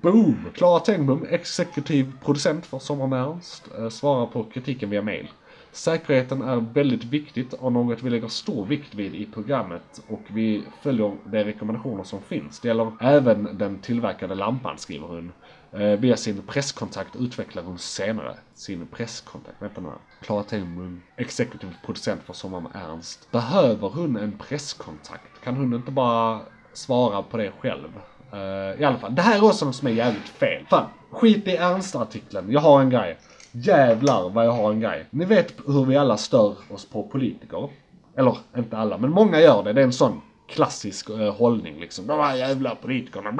Boom! 0.00 0.36
Klara 0.54 0.80
Tengbom, 0.80 1.26
exekutiv 1.30 2.12
producent 2.24 2.66
för 2.66 2.78
Sommar 2.78 3.06
med 3.06 3.22
Ernst, 3.22 3.68
eh, 3.78 3.88
svarar 3.88 4.26
på 4.26 4.44
kritiken 4.44 4.90
via 4.90 5.02
mail. 5.02 5.28
Säkerheten 5.72 6.42
är 6.42 6.56
väldigt 6.56 7.04
viktigt 7.04 7.52
och 7.52 7.72
något 7.72 8.02
vi 8.02 8.10
lägger 8.10 8.28
stor 8.28 8.66
vikt 8.66 8.94
vid 8.94 9.14
i 9.14 9.26
programmet 9.26 10.02
och 10.08 10.22
vi 10.28 10.62
följer 10.82 11.16
de 11.24 11.44
rekommendationer 11.44 12.04
som 12.04 12.20
finns. 12.22 12.60
Det 12.60 12.68
gäller 12.68 12.92
även 13.00 13.48
den 13.58 13.78
tillverkade 13.78 14.34
lampan, 14.34 14.78
skriver 14.78 15.06
hon. 15.06 15.32
Eh, 15.72 15.98
via 15.98 16.16
sin 16.16 16.42
presskontakt 16.42 17.16
utvecklar 17.16 17.62
hon 17.62 17.78
senare 17.78 18.34
sin 18.54 18.86
presskontakt. 18.86 19.62
Vänta 19.62 19.80
nu. 19.80 19.88
Klara 20.20 20.42
Tengbom, 20.42 21.02
exekutiv 21.16 21.74
producent 21.84 22.20
för 22.22 22.32
Sommar 22.32 22.60
med 22.60 22.72
Ernst. 22.74 23.28
Behöver 23.30 23.88
hon 23.88 24.16
en 24.16 24.38
presskontakt? 24.38 25.44
Kan 25.44 25.56
hon 25.56 25.74
inte 25.74 25.90
bara 25.90 26.40
svara 26.72 27.22
på 27.22 27.36
det 27.36 27.52
själv? 27.60 27.88
Eh, 28.32 28.80
I 28.80 28.84
alla 28.84 28.98
fall, 28.98 29.14
det 29.14 29.22
här 29.22 29.36
är 29.38 29.44
också 29.44 29.64
något 29.64 29.76
som 29.76 29.88
är 29.88 29.92
jävligt 29.92 30.28
fel. 30.28 30.66
Fan, 30.70 30.86
skit 31.10 31.48
i 31.48 31.56
Ernst-artikeln. 31.56 32.52
Jag 32.52 32.60
har 32.60 32.80
en 32.80 32.90
grej. 32.90 33.18
Jävlar 33.52 34.28
vad 34.28 34.46
jag 34.46 34.52
har 34.52 34.72
en 34.72 34.80
grej. 34.80 35.06
Ni 35.10 35.24
vet 35.24 35.54
hur 35.66 35.84
vi 35.84 35.96
alla 35.96 36.16
stör 36.16 36.56
oss 36.70 36.84
på 36.84 37.02
politiker. 37.02 37.68
Eller 38.16 38.36
inte 38.56 38.76
alla, 38.78 38.98
men 38.98 39.10
många 39.10 39.40
gör 39.40 39.62
det. 39.62 39.72
Det 39.72 39.80
är 39.80 39.84
en 39.84 39.92
sån 39.92 40.20
klassisk 40.46 41.10
eh, 41.10 41.34
hållning 41.34 41.80
liksom. 41.80 42.06
De 42.06 42.20
här 42.20 42.36
jävla 42.36 42.74
politikerna. 42.74 43.32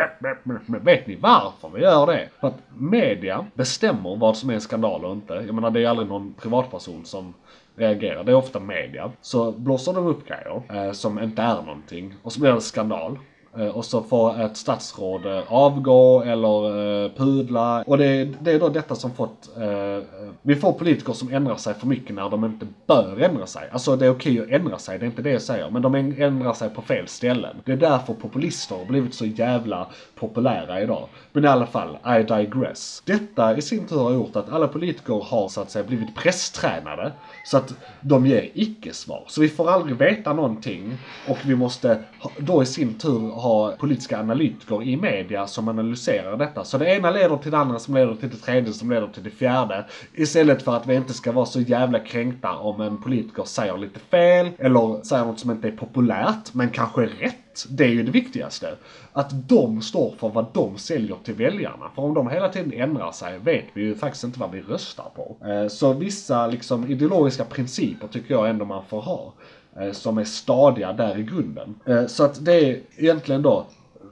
men. 0.67 0.85
Vet 0.85 1.07
ni 1.07 1.17
varför 1.17 1.69
vi 1.69 1.83
gör 1.83 2.07
det? 2.07 2.29
För 2.41 2.49
att 2.49 2.59
media 2.79 3.47
bestämmer 3.55 4.17
vad 4.17 4.37
som 4.37 4.51
är 4.51 4.55
en 4.55 4.61
skandal 4.61 5.05
och 5.05 5.13
inte. 5.13 5.35
Jag 5.35 5.55
menar 5.55 5.71
det 5.71 5.85
är 5.85 5.89
aldrig 5.89 6.09
någon 6.09 6.35
privatperson 6.35 7.05
som 7.05 7.35
reagerar. 7.77 8.25
Det 8.25 8.33
är 8.33 8.37
ofta 8.37 8.61
media. 8.61 9.13
Så 9.21 9.53
blåser 9.53 9.93
de 9.93 10.07
upp 10.07 10.29
grejer 10.29 10.63
eh, 10.69 10.93
som 10.93 11.19
inte 11.19 11.43
är 11.43 11.63
någonting 11.63 12.15
och 12.23 12.33
så 12.33 12.41
blir 12.41 12.53
det 12.53 12.61
skandal. 12.61 13.19
Eh, 13.59 13.67
och 13.69 13.85
så 13.85 14.03
får 14.03 14.41
ett 14.41 14.57
statsråd 14.57 15.27
eh, 15.27 15.43
avgå 15.53 16.23
eller 16.23 17.05
eh, 17.05 17.11
pudla. 17.17 17.83
Och 17.87 17.99
det, 17.99 18.07
är- 18.07 18.35
det 18.41 18.53
är 18.53 18.61
då 18.61 18.69
detta 18.69 18.95
som 18.95 19.11
fått... 19.15 19.49
Eh, 19.57 20.05
vi 20.43 20.57
får 20.57 20.73
politiker 20.73 21.13
som 21.13 21.33
ändrar 21.35 21.57
sig 21.57 21.75
för 21.75 21.87
mycket 21.87 22.15
när 22.17 22.31
de 22.31 22.45
inte 22.45 22.67
bör 22.87 23.21
ändra 23.21 23.47
sig. 23.47 23.69
Alltså 23.73 23.97
det 23.97 24.07
är 24.07 24.11
okej 24.11 24.41
att 24.41 24.49
ändra 24.51 24.79
sig, 24.79 24.99
det 24.99 25.05
är 25.05 25.07
inte 25.07 25.23
det 25.23 25.31
jag 25.31 25.43
säger. 25.43 25.71
Men 25.71 25.83
de 25.83 25.95
ändrar 25.95 26.53
sig 26.53 26.71
på 26.71 26.83
fel 26.83 27.09
ställen. 27.09 27.57
Det 27.65 27.73
är 27.73 27.77
därför 27.77 28.15
populister 28.15 28.77
har 28.77 28.85
blivit 28.85 29.15
så 29.15 29.27
jävla 29.27 29.87
populära 30.15 30.81
idag. 30.83 31.09
Men 31.33 31.45
i 31.45 31.49
alla 31.49 31.67
fall, 31.67 31.99
I 32.21 32.23
digress. 32.23 33.03
Detta 33.07 33.57
i 33.57 33.63
sin 33.63 33.87
tur 33.87 33.97
har 33.99 34.13
gjort 34.13 34.37
att 34.37 34.53
alla 34.53 34.69
politiker 34.69 35.25
har 35.25 35.49
så 35.49 35.61
att 35.61 35.71
säga 35.71 35.85
blivit 35.85 36.15
presstränade. 36.17 37.13
Så 37.45 37.57
att 37.57 37.75
de 38.01 38.27
ger 38.27 38.51
icke-svar. 38.55 39.25
Så 39.27 39.41
vi 39.41 39.49
får 39.49 39.71
aldrig 39.71 39.97
veta 39.97 40.33
någonting. 40.33 40.99
Och 41.29 41.39
vi 41.45 41.55
måste 41.55 41.99
då 42.39 42.63
i 42.63 42.67
sin 42.67 42.99
tur 42.99 43.31
ha 43.47 43.77
politiska 43.77 44.21
analytiker 44.21 44.83
i 44.83 44.97
media 44.97 45.47
som 45.47 45.69
analyserar 45.69 46.37
detta. 46.37 46.65
Så 46.65 46.79
det 46.79 46.95
ena 46.95 47.11
leder 47.11 47.37
till 47.37 47.51
det 47.51 47.59
andra 47.59 47.79
som 47.79 47.95
leder 47.95 48.15
till 48.15 48.31
det 48.31 48.37
tredje 48.37 48.73
som 48.73 48.91
leder 48.91 49.07
till 49.07 49.23
det 49.23 49.31
fjärde. 49.31 49.85
Istället 50.15 50.63
för 50.63 50.77
att 50.77 50.87
vi 50.87 50.95
inte 50.95 51.13
ska 51.13 51.33
vara 51.33 51.47
så 51.47 51.61
jävla 51.61 51.99
kränkta 51.99 52.57
om 52.57 52.81
en 52.81 53.03
politiker 53.03 53.45
säger 53.45 53.77
lite 53.77 54.01
fel 54.01 54.49
eller 54.59 55.05
säger 55.05 55.25
något 55.25 55.41
som 55.41 55.51
inte 55.51 55.69
är 55.69 55.73
populärt 55.73 56.55
men 56.55 56.71
kanske 56.71 57.03
är 57.03 57.07
rätt. 57.07 57.67
Det 57.69 57.85
är 57.85 57.89
ju 57.89 58.03
det 58.03 58.11
viktigaste. 58.11 58.75
Att 59.13 59.49
de 59.49 59.83
står 59.83 60.15
för 60.19 60.29
vad 60.29 60.47
de 60.55 60.79
säljer 60.79 61.17
till 61.25 61.35
väljarna. 61.35 61.91
För 61.95 62.03
om 62.03 62.15
de 62.15 62.29
hela 62.29 62.49
tiden 62.49 62.73
ändrar 62.73 63.13
sig 63.13 63.39
vet 63.39 63.65
vi 63.75 63.83
ju 63.83 63.95
faktiskt 63.95 64.25
inte 64.25 64.41
vad 64.41 64.51
vi 64.51 64.61
röstar 64.61 65.11
på. 65.15 65.37
Eh, 65.47 65.69
så 65.69 65.93
vissa 65.93 66.47
liksom 66.47 66.91
ideologiska 66.91 67.45
principer 67.45 68.09
tycker 68.09 68.35
jag 68.35 68.51
ändå 68.51 68.65
man 68.65 68.85
får 68.89 69.01
ha 69.01 69.33
eh, 69.81 69.93
Som 69.93 70.19
är 70.19 70.25
stadiga 70.25 70.93
där 70.93 71.19
i 71.19 71.23
grunden. 71.23 71.75
Eh, 71.87 72.07
Så 72.07 72.25
att 72.25 72.45
det 72.45 72.53
är 72.55 72.81
egentligen 72.97 73.43
då 73.43 73.67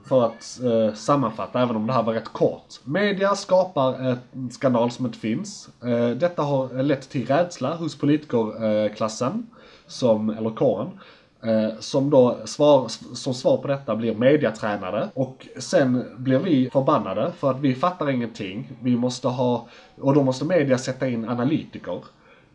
för 0.07 0.25
att 0.25 0.59
eh, 0.63 0.93
sammanfatta, 0.93 1.61
även 1.61 1.75
om 1.75 1.87
det 1.87 1.93
här 1.93 2.03
var 2.03 2.13
rätt 2.13 2.33
kort. 2.33 2.65
Media 2.83 3.35
skapar 3.35 4.17
en 4.33 4.51
skandal 4.51 4.91
som 4.91 5.05
inte 5.05 5.17
finns. 5.19 5.69
Eh, 5.83 6.09
detta 6.09 6.41
har 6.41 6.83
lett 6.83 7.09
till 7.09 7.27
rädsla 7.27 7.75
hos 7.75 7.97
politikerklassen, 7.97 9.47
som, 9.87 10.29
eller 10.29 10.49
kåren. 10.49 10.87
Eh, 11.43 11.79
som 11.79 12.09
då 12.09 12.37
svar, 12.45 12.87
som 13.15 13.33
svar 13.33 13.57
på 13.57 13.67
detta 13.67 13.95
blir 13.95 14.15
mediatränade 14.15 15.09
och 15.13 15.47
sen 15.57 16.03
blir 16.17 16.39
vi 16.39 16.69
förbannade 16.69 17.31
för 17.37 17.51
att 17.51 17.59
vi 17.59 17.75
fattar 17.75 18.09
ingenting. 18.09 18.71
Vi 18.81 18.95
måste 18.95 19.27
ha, 19.27 19.67
och 20.01 20.13
då 20.13 20.23
måste 20.23 20.45
media 20.45 20.77
sätta 20.77 21.07
in 21.07 21.29
analytiker. 21.29 21.99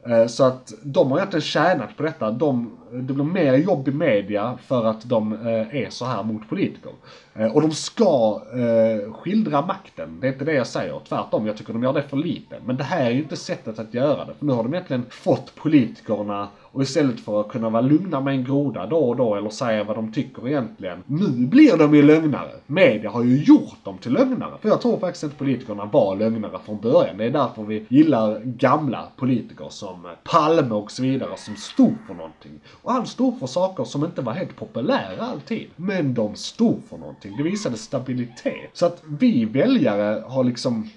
Eh, 0.07 0.27
så 0.27 0.45
att 0.45 0.73
de 0.83 1.11
har 1.11 1.19
egentligen 1.19 1.43
tjänat 1.43 1.97
på 1.97 2.03
detta. 2.03 2.31
De, 2.31 2.79
det 2.93 3.13
blir 3.13 3.25
mer 3.25 3.55
jobb 3.55 3.89
i 3.89 3.93
media 3.93 4.59
för 4.67 4.85
att 4.85 5.09
de 5.09 5.33
eh, 5.33 5.77
är 5.77 5.91
så 5.91 6.05
här 6.05 6.23
mot 6.23 6.49
politiker. 6.49 6.93
Eh, 7.35 7.55
och 7.55 7.63
de 7.63 7.71
ska 7.71 8.41
skildra 9.13 9.67
makten. 9.67 10.21
Det 10.21 10.27
är 10.29 10.33
inte 10.33 10.45
det 10.45 10.53
jag 10.53 10.67
säger. 10.67 11.01
Tvärtom, 11.09 11.47
jag 11.47 11.57
tycker 11.57 11.73
de 11.73 11.83
gör 11.83 11.93
det 11.93 12.03
för 12.03 12.17
lite. 12.17 12.57
Men 12.65 12.77
det 12.77 12.85
här 12.85 13.07
är 13.07 13.11
ju 13.11 13.19
inte 13.19 13.37
sättet 13.37 13.79
att 13.79 13.95
göra 13.95 14.25
det. 14.25 14.35
För 14.39 14.47
nu 14.47 14.53
har 14.53 14.63
de 14.63 14.75
egentligen 14.75 15.07
fått 15.11 15.55
politikerna 15.55 16.49
och 16.73 16.83
istället 16.83 17.21
för 17.21 17.41
att 17.41 17.49
kunna 17.49 17.71
vara 17.71 17.83
lugna 17.83 18.21
med 18.21 18.35
en 18.35 18.45
groda 18.45 18.87
då 18.87 18.97
och 18.97 19.17
då 19.17 19.35
eller 19.35 19.51
säga 19.51 19.85
vad 19.85 19.97
de 19.97 20.13
tycker 20.13 20.49
egentligen. 20.49 21.03
Nu 21.07 21.47
blir 21.47 21.77
de 21.77 21.95
ju 21.95 22.03
lögnare. 22.03 22.51
Media 22.67 23.11
har 23.11 23.25
ju 23.25 23.45
gjort 23.45 23.85
dem 23.85 23.99
till 23.99 24.13
lögnare. 24.13 24.53
För 24.63 24.69
jag 24.69 24.81
tror 24.81 24.99
faktiskt 24.99 25.25
inte 25.25 25.37
politikerna 25.37 25.85
var 25.85 26.17
lögnare 26.17 26.59
från 26.65 26.81
början. 26.81 27.17
Det 27.17 27.25
är 27.25 27.31
därför 27.31 27.63
vi 27.63 27.87
gillar 27.89 28.41
gamla 28.45 29.09
politiker 29.17 29.67
som 29.69 30.09
Palme 30.25 30.75
och 30.75 30.91
så 30.91 31.03
vidare 31.03 31.37
som 31.37 31.57
stod 31.57 31.95
för 32.07 32.15
någonting. 32.15 32.61
Och 32.83 32.93
han 32.93 33.07
stod 33.07 33.39
för 33.39 33.47
saker 33.47 33.85
som 33.85 34.05
inte 34.05 34.23
var 34.23 34.33
helt 34.33 34.57
populära 34.57 35.23
alltid. 35.23 35.67
Men 35.77 36.15
de 36.15 36.35
stod 36.35 36.83
för 36.89 36.99
någonting. 36.99 37.37
Det 37.37 37.43
visade 37.43 37.77
stabilitet. 37.77 38.71
Så 38.73 38.87
att 38.87 39.03
vi 39.07 39.45
väljare 39.45 40.25
har 40.27 40.45
liksom 40.45 40.91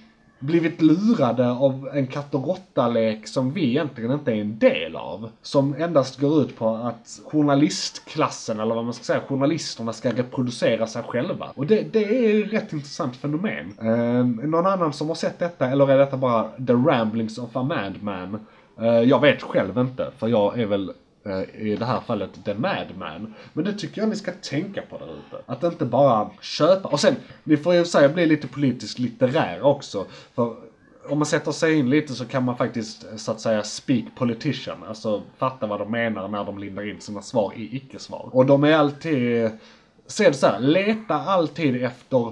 blivit 0.43 0.81
lurade 0.81 1.51
av 1.51 1.89
en 1.93 2.07
katt 2.07 2.35
och 2.35 2.47
råtta-lek 2.47 3.27
som 3.27 3.53
vi 3.53 3.69
egentligen 3.69 4.11
inte 4.11 4.31
är 4.31 4.35
en 4.35 4.59
del 4.59 4.95
av. 4.95 5.29
Som 5.41 5.75
endast 5.75 6.19
går 6.19 6.41
ut 6.41 6.57
på 6.57 6.69
att 6.69 7.19
journalistklassen, 7.25 8.59
eller 8.59 8.75
vad 8.75 8.83
man 8.83 8.93
ska 8.93 9.03
säga, 9.03 9.21
journalisterna 9.27 9.93
ska 9.93 10.11
reproducera 10.11 10.87
sig 10.87 11.03
själva. 11.03 11.51
Och 11.55 11.67
det, 11.67 11.93
det 11.93 11.99
är 11.99 12.45
ett 12.45 12.53
rätt 12.53 12.73
intressant 12.73 13.15
fenomen. 13.15 13.73
Eh, 13.81 14.47
någon 14.47 14.65
annan 14.65 14.93
som 14.93 15.07
har 15.07 15.15
sett 15.15 15.39
detta, 15.39 15.69
eller 15.69 15.89
är 15.89 15.97
detta 15.97 16.17
bara 16.17 16.43
the 16.43 16.73
ramblings 16.73 17.37
of 17.37 17.55
a 17.55 17.63
madman? 17.63 18.45
Eh, 18.81 18.87
jag 18.87 19.21
vet 19.21 19.41
själv 19.41 19.77
inte, 19.77 20.11
för 20.17 20.27
jag 20.27 20.59
är 20.59 20.65
väl 20.65 20.91
Eh, 21.25 21.65
i 21.67 21.75
det 21.75 21.85
här 21.85 21.99
fallet 21.99 22.45
The 22.45 22.53
Madman. 22.53 23.33
Men 23.53 23.65
det 23.65 23.73
tycker 23.73 24.01
jag 24.01 24.09
ni 24.09 24.15
ska 24.15 24.31
tänka 24.31 24.81
på 24.81 24.97
där 24.97 25.05
ute. 25.05 25.43
Att 25.45 25.63
inte 25.63 25.85
bara 25.85 26.29
köpa. 26.41 26.89
Och 26.89 26.99
sen, 26.99 27.15
ni 27.43 27.57
får 27.57 27.75
ju 27.75 27.85
säga 27.85 28.09
bli 28.09 28.25
lite 28.25 28.47
politiskt 28.47 28.99
litterär 28.99 29.61
också. 29.61 30.05
För 30.35 30.55
om 31.09 31.19
man 31.19 31.25
sätter 31.25 31.51
sig 31.51 31.79
in 31.79 31.89
lite 31.89 32.13
så 32.13 32.25
kan 32.25 32.43
man 32.43 32.57
faktiskt 32.57 33.03
eh, 33.03 33.15
så 33.15 33.31
att 33.31 33.41
säga 33.41 33.63
speak 33.63 34.05
politician. 34.15 34.83
Alltså 34.87 35.23
fatta 35.37 35.67
vad 35.67 35.79
de 35.79 35.91
menar 35.91 36.27
när 36.27 36.45
de 36.45 36.57
lindar 36.57 36.89
in 36.89 37.01
sina 37.01 37.21
svar 37.21 37.53
i 37.55 37.75
icke-svar. 37.75 38.29
Och 38.31 38.45
de 38.45 38.63
är 38.63 38.73
alltid, 38.73 39.45
eh, 39.45 39.51
se 40.07 40.27
det 40.27 40.33
så 40.33 40.47
här, 40.47 40.59
leta 40.59 41.15
alltid 41.15 41.83
efter 41.83 42.31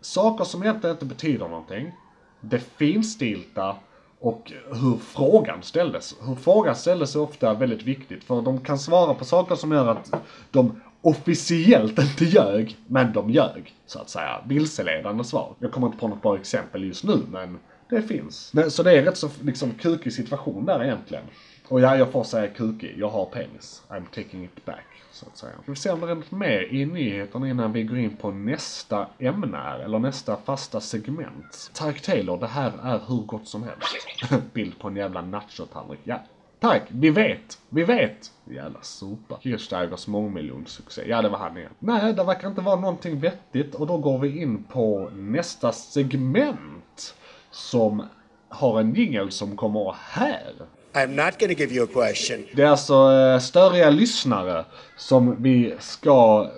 saker 0.00 0.44
som 0.44 0.62
egentligen 0.62 0.96
inte 0.96 1.06
betyder 1.06 1.48
någonting. 1.48 1.92
Det 2.40 2.58
finstilta 2.58 3.76
och 4.22 4.52
hur 4.66 4.96
frågan 4.96 5.62
ställdes. 5.62 6.16
Hur 6.20 6.34
frågan 6.34 6.76
ställdes 6.76 7.14
är 7.14 7.20
ofta 7.20 7.54
väldigt 7.54 7.82
viktigt 7.82 8.24
för 8.24 8.42
de 8.42 8.60
kan 8.60 8.78
svara 8.78 9.14
på 9.14 9.24
saker 9.24 9.54
som 9.54 9.72
gör 9.72 9.88
att 9.88 10.12
de 10.50 10.80
officiellt 11.00 11.98
inte 11.98 12.24
ljög, 12.24 12.76
men 12.86 13.12
de 13.12 13.30
ljög. 13.30 13.74
Så 13.86 13.98
att 13.98 14.10
säga. 14.10 14.40
Vilseledande 14.46 15.24
svar. 15.24 15.54
Jag 15.58 15.72
kommer 15.72 15.86
inte 15.86 15.98
på 15.98 16.08
något 16.08 16.22
bra 16.22 16.36
exempel 16.36 16.84
just 16.84 17.04
nu, 17.04 17.18
men 17.30 17.58
det 17.90 18.02
finns. 18.02 18.50
Men, 18.54 18.70
så 18.70 18.82
det 18.82 18.98
är 18.98 19.02
rätt 19.02 19.16
så 19.16 19.28
liksom 19.40 19.70
kukig 19.70 20.12
situation 20.12 20.64
där 20.66 20.84
egentligen. 20.84 21.24
Och 21.68 21.80
ja, 21.80 21.96
jag 21.96 22.12
får 22.12 22.24
säga 22.24 22.48
kukig. 22.48 22.94
Jag 22.98 23.08
har 23.08 23.24
penis. 23.24 23.82
I'm 23.88 24.04
taking 24.14 24.44
it 24.44 24.64
back. 24.64 24.86
Så 25.12 25.26
att 25.26 25.36
säga. 25.36 25.52
Ska 25.62 25.72
vi 25.72 25.76
se 25.76 25.90
om 25.90 26.00
det 26.00 26.10
är 26.10 26.14
något 26.14 26.30
mer 26.30 26.74
i 26.74 26.86
nyheterna 26.86 27.48
innan 27.48 27.72
vi 27.72 27.82
går 27.82 27.98
in 27.98 28.16
på 28.16 28.30
nästa 28.30 29.08
ämne 29.18 29.56
här, 29.56 29.78
eller 29.78 29.98
nästa 29.98 30.36
fasta 30.36 30.80
segment. 30.80 31.70
Tack 31.74 32.00
Taylor, 32.00 32.40
det 32.40 32.46
här 32.46 32.72
är 32.82 33.00
hur 33.08 33.22
gott 33.22 33.48
som 33.48 33.62
helst. 33.62 34.42
Bild 34.52 34.78
på 34.78 34.88
en 34.88 34.96
jävla 34.96 35.22
nachotallrik. 35.22 36.00
Ja, 36.04 36.20
tack. 36.60 36.82
Vi 36.88 37.10
vet. 37.10 37.58
Vi 37.68 37.84
vet. 37.84 38.32
Jävla 38.44 38.82
sopa. 38.82 39.38
Kirchsteigers 39.40 40.06
mångmiljonsuccé. 40.06 41.02
Ja, 41.08 41.22
det 41.22 41.28
var 41.28 41.38
han 41.38 41.56
igen. 41.56 41.72
Nej, 41.78 42.12
det 42.12 42.24
verkar 42.24 42.48
inte 42.48 42.60
vara 42.60 42.80
någonting 42.80 43.20
vettigt 43.20 43.74
och 43.74 43.86
då 43.86 43.98
går 43.98 44.18
vi 44.18 44.42
in 44.42 44.64
på 44.64 45.10
nästa 45.14 45.72
segment. 45.72 47.14
Som 47.50 48.06
har 48.48 48.80
en 48.80 48.94
jingel 48.94 49.30
som 49.30 49.56
kommer 49.56 49.96
här. 49.98 50.52
I'm 50.94 51.14
not 51.16 51.40
gonna 51.40 51.54
give 51.54 51.74
you 51.74 51.84
a 51.84 51.88
question. 51.92 52.44
Det 52.52 52.62
är 52.62 52.66
alltså 52.66 53.12
eh, 53.12 53.38
störiga 53.38 53.90
lyssnare 53.90 54.64
som 54.96 55.42
vi 55.42 55.74
ska 55.78 56.50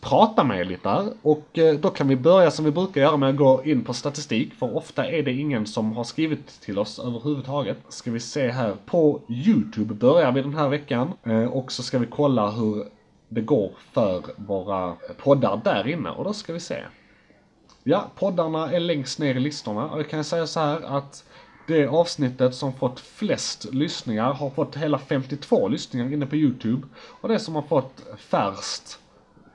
prata 0.00 0.44
med 0.44 0.66
lite 0.66 0.88
här. 0.88 1.12
Och 1.22 1.58
eh, 1.58 1.74
då 1.74 1.90
kan 1.90 2.08
vi 2.08 2.16
börja 2.16 2.50
som 2.50 2.64
vi 2.64 2.70
brukar 2.70 3.00
göra 3.00 3.16
med 3.16 3.28
att 3.28 3.36
gå 3.36 3.64
in 3.64 3.84
på 3.84 3.94
statistik. 3.94 4.54
För 4.54 4.76
ofta 4.76 5.06
är 5.06 5.22
det 5.22 5.32
ingen 5.32 5.66
som 5.66 5.92
har 5.92 6.04
skrivit 6.04 6.60
till 6.60 6.78
oss 6.78 6.98
överhuvudtaget. 6.98 7.76
Ska 7.88 8.10
vi 8.10 8.20
se 8.20 8.48
här. 8.48 8.76
På 8.86 9.20
YouTube 9.28 9.94
börjar 9.94 10.32
vi 10.32 10.42
den 10.42 10.54
här 10.54 10.68
veckan. 10.68 11.12
Eh, 11.26 11.44
och 11.44 11.72
så 11.72 11.82
ska 11.82 11.98
vi 11.98 12.06
kolla 12.06 12.50
hur 12.50 12.84
det 13.28 13.40
går 13.40 13.72
för 13.92 14.22
våra 14.36 14.96
poddar 15.22 15.60
där 15.64 15.88
inne. 15.88 16.10
Och 16.10 16.24
då 16.24 16.32
ska 16.32 16.52
vi 16.52 16.60
se. 16.60 16.78
Ja, 17.82 18.10
poddarna 18.14 18.72
är 18.72 18.80
längst 18.80 19.18
ner 19.18 19.34
i 19.34 19.40
listorna 19.40 19.90
och 19.90 19.98
jag 19.98 20.08
kan 20.08 20.24
säga 20.24 20.46
så 20.46 20.60
här 20.60 20.96
att 20.96 21.24
det 21.66 21.86
avsnittet 21.86 22.54
som 22.54 22.72
fått 22.72 23.00
flest 23.00 23.74
lyssningar 23.74 24.32
har 24.32 24.50
fått 24.50 24.76
hela 24.76 24.98
52 24.98 25.68
lyssningar 25.68 26.12
inne 26.12 26.26
på 26.26 26.36
YouTube. 26.36 26.86
Och 27.20 27.28
det 27.28 27.38
som 27.38 27.54
har 27.54 27.62
fått 27.62 28.02
färst 28.18 28.98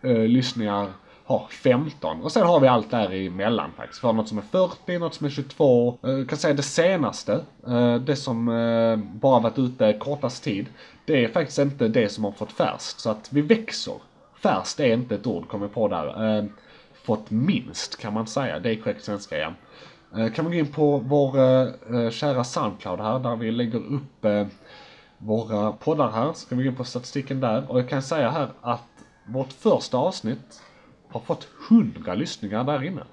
eh, 0.01 0.17
lyssningar 0.17 0.87
har 1.25 1.47
15. 1.49 2.21
Och 2.21 2.31
sen 2.31 2.47
har 2.47 2.59
vi 2.59 2.67
allt 2.67 2.91
däremellan 2.91 3.71
faktiskt. 3.77 4.03
Vi 4.03 4.07
har 4.07 4.13
något 4.13 4.27
som 4.27 4.37
är 4.37 4.41
40, 4.41 4.97
något 4.99 5.13
som 5.13 5.25
är 5.25 5.29
22. 5.29 5.97
Eh, 6.03 6.09
Jag 6.11 6.29
kan 6.29 6.37
säga 6.37 6.53
det 6.53 6.63
senaste, 6.63 7.33
eh, 7.67 7.95
det 7.95 8.15
som 8.15 8.49
eh, 8.49 8.97
bara 8.97 9.39
varit 9.39 9.59
ute 9.59 9.93
kortast 9.93 10.43
tid. 10.43 10.65
Det 11.05 11.23
är 11.25 11.29
faktiskt 11.29 11.59
inte 11.59 11.87
det 11.87 12.09
som 12.09 12.23
har 12.23 12.31
fått 12.31 12.51
färst. 12.51 12.99
Så 12.99 13.09
att 13.09 13.27
vi 13.31 13.41
växer. 13.41 13.93
Färst 14.43 14.79
är 14.79 14.93
inte 14.93 15.15
ett 15.15 15.27
ord, 15.27 15.47
kommer 15.47 15.65
jag 15.65 15.73
på 15.73 15.87
där. 15.87 16.37
Eh, 16.37 16.45
fått 17.03 17.29
minst 17.29 17.97
kan 17.97 18.13
man 18.13 18.27
säga. 18.27 18.59
Det 18.59 18.69
är 18.71 18.75
korrekt 18.75 19.03
svenska 19.03 19.37
ja. 19.37 19.53
Eh, 20.17 20.31
kan 20.31 20.45
man 20.45 20.51
gå 20.51 20.59
in 20.59 20.71
på 20.71 20.97
vår 20.97 21.37
eh, 21.37 21.67
eh, 21.93 22.09
kära 22.09 22.43
Soundcloud 22.43 22.99
här 22.99 23.19
där 23.19 23.35
vi 23.35 23.51
lägger 23.51 23.79
upp 23.79 24.25
våra 25.17 25.71
poddar 25.71 26.11
här. 26.11 26.33
Så 26.33 26.49
kan 26.49 26.57
vi 26.57 26.63
gå 26.63 26.69
in 26.69 26.75
på 26.75 26.83
statistiken 26.83 27.39
där. 27.39 27.71
Och 27.71 27.79
jag 27.79 27.89
kan 27.89 28.01
säga 28.01 28.29
här 28.29 28.49
att 28.61 28.87
vårt 29.25 29.53
första 29.53 29.97
avsnitt 29.97 30.61
har 31.09 31.19
fått 31.19 31.47
100 31.69 32.13
lyssningar 32.13 32.63
där 32.63 32.83
inne. 32.83 33.03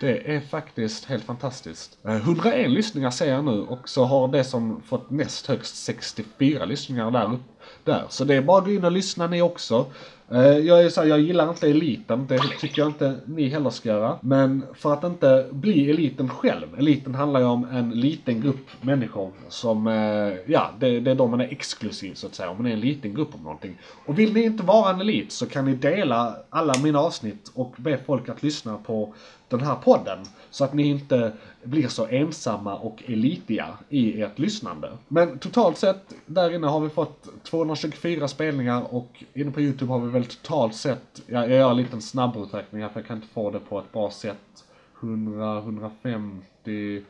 Det 0.00 0.34
är 0.36 0.40
faktiskt 0.40 1.04
helt 1.04 1.24
fantastiskt. 1.24 1.98
101 2.04 2.70
lyssningar 2.70 3.10
ser 3.10 3.32
jag 3.32 3.44
nu 3.44 3.62
och 3.62 3.88
så 3.88 4.04
har 4.04 4.28
det 4.28 4.44
som 4.44 4.82
fått 4.82 5.10
näst 5.10 5.46
högst 5.46 5.84
64 5.84 6.64
lyssningar 6.64 7.10
där 7.10 7.32
upp. 7.32 7.40
Där. 7.84 8.04
Så 8.08 8.24
det 8.24 8.34
är 8.34 8.42
bara 8.42 8.58
att 8.58 8.64
gå 8.64 8.70
in 8.70 8.84
och 8.84 8.92
lyssna 8.92 9.26
ni 9.26 9.42
också. 9.42 9.86
Eh, 10.32 10.58
jag 10.58 10.84
är 10.84 10.88
så 10.88 11.00
här, 11.00 11.08
jag 11.08 11.20
gillar 11.20 11.48
inte 11.48 11.68
eliten, 11.68 12.26
det 12.26 12.38
tycker 12.60 12.82
jag 12.82 12.88
inte 12.88 13.16
ni 13.26 13.48
heller 13.48 13.70
ska 13.70 13.88
göra. 13.88 14.18
Men 14.20 14.62
för 14.74 14.92
att 14.92 15.04
inte 15.04 15.48
bli 15.50 15.90
eliten 15.90 16.28
själv, 16.28 16.78
eliten 16.78 17.14
handlar 17.14 17.40
ju 17.40 17.46
om 17.46 17.64
en 17.64 17.90
liten 17.90 18.40
grupp 18.40 18.66
människor 18.80 19.32
som, 19.48 19.86
eh, 19.86 20.52
ja, 20.52 20.70
det, 20.78 21.00
det 21.00 21.10
är 21.10 21.14
då 21.14 21.26
man 21.26 21.40
är 21.40 21.48
exklusiv 21.48 22.14
så 22.14 22.26
att 22.26 22.34
säga, 22.34 22.50
om 22.50 22.56
man 22.56 22.66
är 22.66 22.70
en 22.70 22.80
liten 22.80 23.14
grupp 23.14 23.34
om 23.34 23.42
någonting. 23.42 23.78
Och 24.06 24.18
vill 24.18 24.34
ni 24.34 24.42
inte 24.42 24.62
vara 24.62 24.90
en 24.90 25.00
elit 25.00 25.32
så 25.32 25.46
kan 25.46 25.64
ni 25.64 25.74
dela 25.74 26.36
alla 26.50 26.74
mina 26.82 26.98
avsnitt 26.98 27.50
och 27.54 27.74
be 27.76 27.98
folk 28.06 28.28
att 28.28 28.42
lyssna 28.42 28.76
på 28.76 29.14
den 29.56 29.66
här 29.66 29.74
podden. 29.74 30.18
Så 30.50 30.64
att 30.64 30.74
ni 30.74 30.82
inte 30.88 31.32
blir 31.62 31.88
så 31.88 32.06
ensamma 32.06 32.74
och 32.74 33.02
elitiga 33.06 33.68
i 33.88 34.22
ert 34.22 34.38
lyssnande. 34.38 34.92
Men 35.08 35.38
totalt 35.38 35.78
sett, 35.78 36.14
där 36.26 36.54
inne 36.54 36.66
har 36.66 36.80
vi 36.80 36.88
fått 36.88 37.44
224 37.44 38.28
spelningar 38.28 38.94
och 38.94 39.24
inne 39.34 39.50
på 39.50 39.60
YouTube 39.60 39.92
har 39.92 39.98
vi 39.98 40.10
väl 40.10 40.24
totalt 40.24 40.74
sett, 40.74 41.22
jag 41.26 41.50
gör 41.50 41.70
en 41.70 41.76
liten 41.76 42.02
snabbuträkning 42.02 42.82
här 42.82 42.88
för 42.88 43.00
jag 43.00 43.06
kan 43.06 43.16
inte 43.16 43.28
få 43.28 43.50
det 43.50 43.60
på 43.60 43.78
ett 43.78 43.92
bra 43.92 44.10
sätt. 44.10 44.64
100, 45.02 45.58
150, 45.58 47.02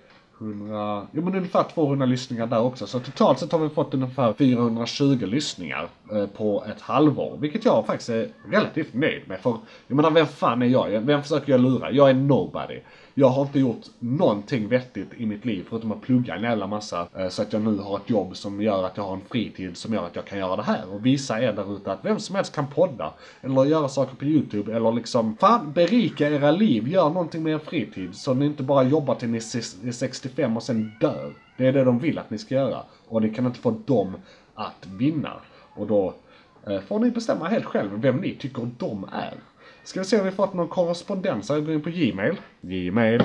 100, 0.43 1.07
jo 1.13 1.23
men 1.23 1.35
ungefär 1.35 1.63
200 1.63 2.07
lyssningar 2.07 2.47
där 2.47 2.61
också. 2.61 2.87
Så 2.87 3.01
totalt 3.01 3.39
sett 3.39 3.53
har 3.53 3.59
vi 3.59 3.69
fått 3.69 3.95
ungefär 3.95 4.33
420 4.33 5.27
lyssningar 5.27 5.89
eh, 6.13 6.27
på 6.27 6.65
ett 6.69 6.81
halvår. 6.81 7.37
Vilket 7.41 7.65
jag 7.65 7.87
faktiskt 7.87 8.09
är 8.09 8.29
relativt 8.51 8.95
nöjd 8.95 9.29
med. 9.29 9.41
För 9.41 9.57
jag 9.87 9.97
menar 9.97 10.11
vem 10.11 10.27
fan 10.27 10.63
är 10.63 10.67
jag? 10.67 11.01
Vem 11.01 11.23
försöker 11.23 11.53
jag 11.53 11.61
lura? 11.61 11.91
Jag 11.91 12.11
är 12.11 12.15
nobody. 12.15 12.81
Jag 13.15 13.29
har 13.29 13.43
inte 13.43 13.59
gjort 13.59 13.87
någonting 13.99 14.69
vettigt 14.69 15.09
i 15.17 15.27
mitt 15.27 15.45
liv 15.45 15.67
förutom 15.69 15.93
att 15.93 16.01
plugga 16.01 16.35
en 16.35 16.43
jävla 16.43 16.67
massa. 16.67 17.09
Eh, 17.19 17.29
så 17.29 17.43
att 17.43 17.53
jag 17.53 17.63
nu 17.63 17.79
har 17.79 17.97
ett 17.97 18.11
jobb 18.11 18.37
som 18.37 18.63
gör 18.63 18.85
att 18.85 18.97
jag 18.97 19.05
har 19.05 19.15
en 19.15 19.21
fritid 19.31 19.77
som 19.77 19.95
gör 19.95 20.07
att 20.07 20.17
jag 20.17 20.25
kan 20.25 20.39
göra 20.39 20.57
det 20.57 20.63
här. 20.63 20.95
Och 20.95 21.07
visa 21.07 21.43
er 21.43 21.53
där 21.53 21.77
ute 21.77 21.93
att 21.93 22.05
vem 22.05 22.19
som 22.19 22.37
helst 22.37 22.55
kan 22.55 22.67
podda. 22.67 23.13
Eller 23.41 23.65
göra 23.65 23.89
saker 23.89 24.17
på 24.17 24.25
YouTube. 24.25 24.77
Eller 24.77 24.93
liksom, 24.93 25.37
fan 25.37 25.73
berika 25.73 26.31
era 26.31 26.51
liv. 26.51 26.89
Gör 26.89 27.09
någonting 27.09 27.43
med 27.43 27.53
er 27.53 27.59
fritid. 27.59 28.15
Så 28.15 28.35
ni 28.35 28.47
inte 28.47 28.63
bara 28.63 28.83
jobbar 28.83 29.15
till 29.15 29.29
ni 29.29 29.37
är 29.37 29.93
65 29.93 30.57
och 30.57 30.63
sen 30.63 30.93
dör. 31.01 31.33
Det 31.57 31.67
är 31.67 31.73
det 31.73 31.85
de 31.85 31.99
vill 31.99 32.19
att 32.19 32.31
ni 32.31 32.39
ska 32.39 32.55
göra. 32.55 32.83
Och 33.09 33.23
ni 33.23 33.35
kan 33.35 33.47
inte 33.47 33.59
få 33.59 33.71
dem 33.71 34.17
att 34.55 34.87
vinna. 34.87 35.33
Och 35.75 35.87
då 35.87 36.15
eh, 36.67 36.81
får 36.81 36.99
ni 36.99 37.11
bestämma 37.11 37.49
helt 37.49 37.65
själv 37.65 37.91
vem 37.95 38.17
ni 38.17 38.35
tycker 38.35 38.71
de 38.79 39.05
är. 39.13 39.35
Ska 39.85 40.01
vi 40.01 40.07
se 40.07 40.19
om 40.19 40.25
vi 40.25 40.31
fått 40.31 40.55
någon 40.55 40.69
korrespondens. 40.69 41.51
Jag 41.51 41.67
går 41.67 41.75
in 41.75 41.83
på 41.83 41.91
Gmail. 41.91 42.37
Gmail. 42.61 43.23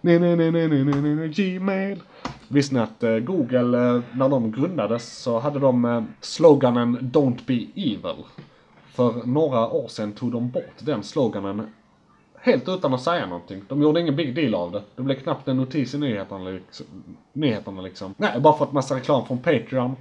Nej, 0.00 0.18
nej, 0.18 0.36
nej, 0.36 0.50
nej, 0.50 0.68
nej, 0.68 0.84
nej, 0.84 1.02
nej, 1.02 1.14
nej, 1.14 1.28
Gmail. 1.28 2.02
Visste 2.48 2.74
ni 2.74 2.80
att 2.80 3.02
eh, 3.02 3.16
Google, 3.16 3.78
eh, 3.78 4.02
när 4.12 4.28
de 4.28 4.52
grundades, 4.52 5.18
så 5.18 5.38
hade 5.38 5.58
de 5.58 5.84
eh, 5.84 6.02
sloganen 6.20 6.98
Don't 6.98 7.38
be 7.46 7.80
evil. 7.82 8.24
För 8.92 9.26
några 9.26 9.68
år 9.68 9.88
sedan 9.88 10.12
tog 10.12 10.32
de 10.32 10.50
bort 10.50 10.74
den 10.78 11.02
sloganen 11.02 11.66
helt 12.40 12.68
utan 12.68 12.94
att 12.94 13.02
säga 13.02 13.26
någonting. 13.26 13.62
De 13.68 13.82
gjorde 13.82 14.00
ingen 14.00 14.16
big 14.16 14.34
deal 14.34 14.54
av 14.54 14.72
det. 14.72 14.82
Det 14.96 15.02
blev 15.02 15.14
knappt 15.14 15.48
en 15.48 15.56
notis 15.56 15.94
i 15.94 15.98
nyheterna 15.98 16.50
liksom. 16.50 16.86
Nyheterna 17.32 17.80
liksom. 17.80 18.14
Nej, 18.16 18.40
bara 18.40 18.58
fått 18.58 18.72
massa 18.72 18.96
reklam 18.96 19.26
från 19.26 19.38
Patreon. 19.38 19.96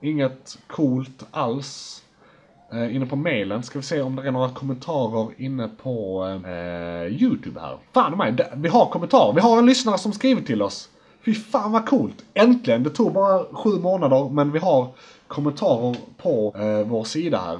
Inget 0.00 0.58
coolt 0.66 1.26
alls. 1.30 2.03
Eh, 2.74 2.96
inne 2.96 3.06
på 3.06 3.16
mailen 3.16 3.62
ska 3.62 3.78
vi 3.78 3.84
se 3.84 4.02
om 4.02 4.16
det 4.16 4.28
är 4.28 4.30
några 4.30 4.48
kommentarer 4.48 5.28
inne 5.36 5.68
på 5.68 6.24
eh, 6.26 6.52
eh 6.52 7.22
YouTube 7.22 7.60
här. 7.60 7.78
Fan 7.92 8.18
mig, 8.18 8.34
vi 8.54 8.68
har 8.68 8.86
kommentarer. 8.86 9.32
Vi 9.32 9.40
har 9.40 9.58
en 9.58 9.66
lyssnare 9.66 9.98
som 9.98 10.12
skrivit 10.12 10.46
till 10.46 10.62
oss. 10.62 10.88
Fy 11.24 11.34
fan 11.34 11.72
vad 11.72 11.86
coolt! 11.86 12.24
Äntligen! 12.34 12.82
Det 12.82 12.90
tog 12.90 13.12
bara 13.12 13.44
sju 13.52 13.70
månader 13.70 14.28
men 14.28 14.52
vi 14.52 14.58
har 14.58 14.88
kommentarer 15.28 15.96
på 16.22 16.54
eh, 16.58 16.88
vår 16.88 17.04
sida 17.04 17.38
här. 17.38 17.58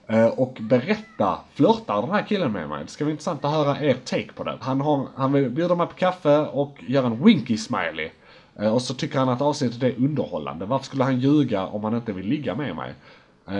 Eh, 0.07 0.27
och 0.27 0.57
berätta, 0.61 1.39
flörtar 1.53 2.01
den 2.01 2.11
här 2.11 2.25
killen 2.27 2.51
med 2.51 2.69
mig? 2.69 2.83
Det 2.85 2.91
ska 2.91 3.03
bli 3.03 3.11
intressant 3.11 3.45
att 3.45 3.51
höra 3.51 3.81
er 3.81 3.93
take 3.93 4.33
på 4.35 4.43
det. 4.43 4.57
Han, 4.61 4.81
har, 4.81 5.07
han 5.15 5.33
vill 5.33 5.49
bjuda 5.49 5.75
mig 5.75 5.87
på 5.87 5.93
kaffe 5.93 6.39
och 6.39 6.83
göra 6.87 7.05
en 7.05 7.25
winky 7.25 7.57
smiley. 7.57 8.09
Eh, 8.59 8.73
och 8.73 8.81
så 8.81 8.93
tycker 8.93 9.19
han 9.19 9.29
att 9.29 9.41
avsnittet 9.41 9.83
är 9.83 9.95
underhållande. 9.97 10.65
Varför 10.65 10.85
skulle 10.85 11.03
han 11.03 11.19
ljuga 11.19 11.65
om 11.65 11.83
han 11.83 11.95
inte 11.95 12.11
vill 12.11 12.25
ligga 12.25 12.55
med 12.55 12.75
mig? 12.75 12.93
Uh, 13.51 13.57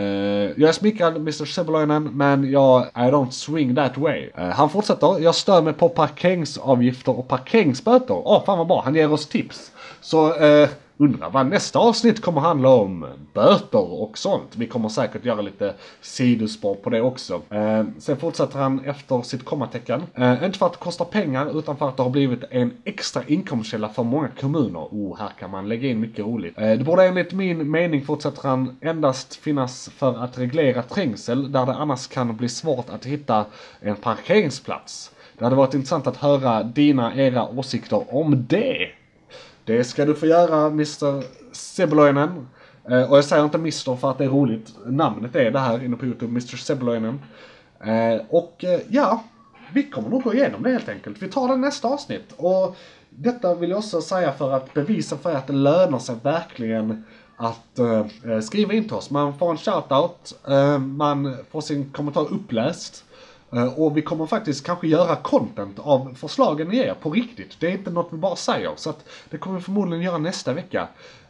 jag 0.62 0.62
är 0.62 0.72
smickrad 0.72 1.16
Mr. 1.16 1.46
Seboloinen 1.46 2.04
men 2.04 2.52
jag 2.52 2.86
I 2.86 3.00
don't 3.00 3.30
swing 3.30 3.76
that 3.76 3.98
way. 3.98 4.30
Uh, 4.38 4.43
han 4.43 4.70
fortsätter. 4.70 5.20
Jag 5.20 5.36
stör 5.36 5.62
mig 5.62 5.74
på 5.74 5.89
parkeringsavgifter 5.89 7.20
och 7.20 7.28
parkeringsböter. 7.28 8.28
Åh 8.28 8.46
fan 8.46 8.58
vad 8.58 8.68
bra, 8.68 8.82
han 8.86 8.96
ger 8.96 9.12
oss 9.12 9.28
tips. 9.28 9.72
Så 10.02 10.46
uh, 10.46 10.70
undrar 10.98 11.30
vad 11.30 11.48
nästa 11.48 11.80
avsnitt 11.80 12.22
kommer 12.22 12.41
handla 12.41 12.70
om. 12.70 13.06
Böter 13.34 14.02
och 14.02 14.18
sånt. 14.18 14.56
Vi 14.56 14.68
kommer 14.68 14.89
säkert 14.89 15.26
göra 15.26 15.41
lite 15.41 15.74
sidospår 16.02 16.76
på 16.76 16.89
det 16.89 17.02
också. 17.02 17.41
Eh, 17.50 17.84
sen 18.00 18.18
fortsätter 18.18 18.60
han 18.60 18.86
efter 18.86 19.22
sitt 19.22 19.46
kommatecken. 19.46 20.04
Eh, 20.14 20.43
inte 20.46 20.60
för 20.60 20.66
att 20.66 20.72
det 20.72 20.80
kostar 20.80 21.06
pengar 21.06 21.60
utan 21.60 21.78
för 21.78 21.89
att 21.89 21.98
det 21.98 22.04
har 22.04 22.10
blivit 22.10 22.43
en 22.50 22.72
extra 22.84 23.24
inkomstkälla 23.28 23.89
för 23.89 24.04
många 24.04 24.28
kommuner. 24.39 24.88
Oh, 24.91 25.18
här 25.20 25.30
kan 25.39 25.52
man 25.52 25.70
lägga 25.70 25.89
in 25.89 26.00
mycket 26.00 26.26
roligt. 26.26 26.58
Eh, 26.58 26.72
det 26.72 26.84
borde 26.84 27.06
enligt 27.06 27.34
min 27.34 27.72
mening, 27.72 28.06
fortsätter 28.06 28.50
han, 28.50 28.78
endast 28.82 29.36
finnas 29.36 29.89
för 29.89 30.24
att 30.24 30.38
reglera 30.38 30.82
trängsel 30.82 31.52
där 31.52 31.66
det 31.66 31.74
annars 31.74 32.08
kan 32.08 32.36
bli 32.36 32.50
svårt 32.50 32.89
att 32.89 33.06
hitta 33.06 33.46
en 33.80 33.96
parkeringsplats. 33.96 35.12
Det 35.38 35.43
hade 35.43 35.56
varit 35.56 35.74
intressant 35.74 36.08
att 36.08 36.18
höra 36.18 36.64
dina, 36.64 37.16
era 37.16 37.50
åsikter 37.50 38.16
om 38.16 38.46
det. 38.48 38.89
Det 39.66 39.84
ska 39.84 40.05
du 40.05 40.16
få 40.16 40.26
göra 40.26 40.68
Mr. 40.68 41.24
Seboloinen. 41.51 42.47
Eh, 42.89 43.11
och 43.11 43.18
jag 43.18 43.26
säger 43.26 43.43
inte 43.43 43.57
Mr 43.57 43.95
för 43.95 44.11
att 44.11 44.18
det 44.18 44.24
är 44.24 44.30
roligt. 44.30 44.74
Namnet 44.86 45.36
är 45.36 45.51
det 45.51 45.59
här 45.59 45.84
inne 45.84 45.97
på 45.97 46.05
Youtube, 46.05 46.32
Mr. 46.32 46.57
Seboloinen. 46.57 47.20
Eh, 47.80 48.22
och 48.30 48.63
eh, 48.63 48.80
ja, 48.89 49.24
vi 49.74 49.84
kommer 49.84 50.09
nog 50.09 50.24
gå 50.24 50.34
igenom 50.34 50.63
det 50.63 50.72
helt 50.72 50.89
enkelt. 50.89 51.22
Vi 51.22 51.28
tar 51.28 51.47
det 51.47 51.57
nästa 51.57 51.88
avsnitt. 51.88 52.34
Och 52.38 52.76
detta 53.09 53.55
vill 53.55 53.70
jag 53.70 53.80
också 53.80 54.01
säga 54.01 54.32
för 54.32 54.51
att 54.51 54.74
bevisa 54.74 55.18
för 55.18 55.32
er 55.32 55.36
att 55.36 55.47
det 55.47 55.53
lönar 55.53 55.99
sig 55.99 56.16
verkligen 56.24 57.03
att 57.38 57.80
eh, 57.80 58.05
eh 58.32 58.39
skriva 58.39 58.74
in 58.74 58.84
till 58.84 58.93
oss. 58.93 59.09
Man 59.09 59.38
får 59.38 59.51
en 59.51 59.57
shoutout, 59.57 60.39
eh, 60.47 60.80
man 60.80 61.38
får 61.51 61.61
sin 61.61 61.89
kommentar 61.91 62.34
uppläst. 62.34 63.05
Eh, 63.56 63.80
och 63.80 63.97
vi 63.97 64.01
kommer 64.01 64.26
faktiskt 64.26 64.66
kanske 64.66 64.88
göra 64.88 65.16
content 65.16 65.80
av 65.80 66.14
förslagen 66.16 66.68
ni 66.68 66.76
ger 66.76 66.93
på 66.93 67.10
riktigt. 67.10 67.60
Det 67.60 67.68
är 67.68 67.72
inte 67.72 67.91
något 67.91 68.08
vi 68.12 68.18
bara 68.18 68.36
säger. 68.36 68.72
Så 68.76 68.89
att 68.89 69.06
det 69.30 69.38
kommer 69.38 69.58
vi 69.58 69.64
förmodligen 69.64 70.03
göra 70.03 70.18
nästa 70.18 70.53
vecka. 70.53 70.88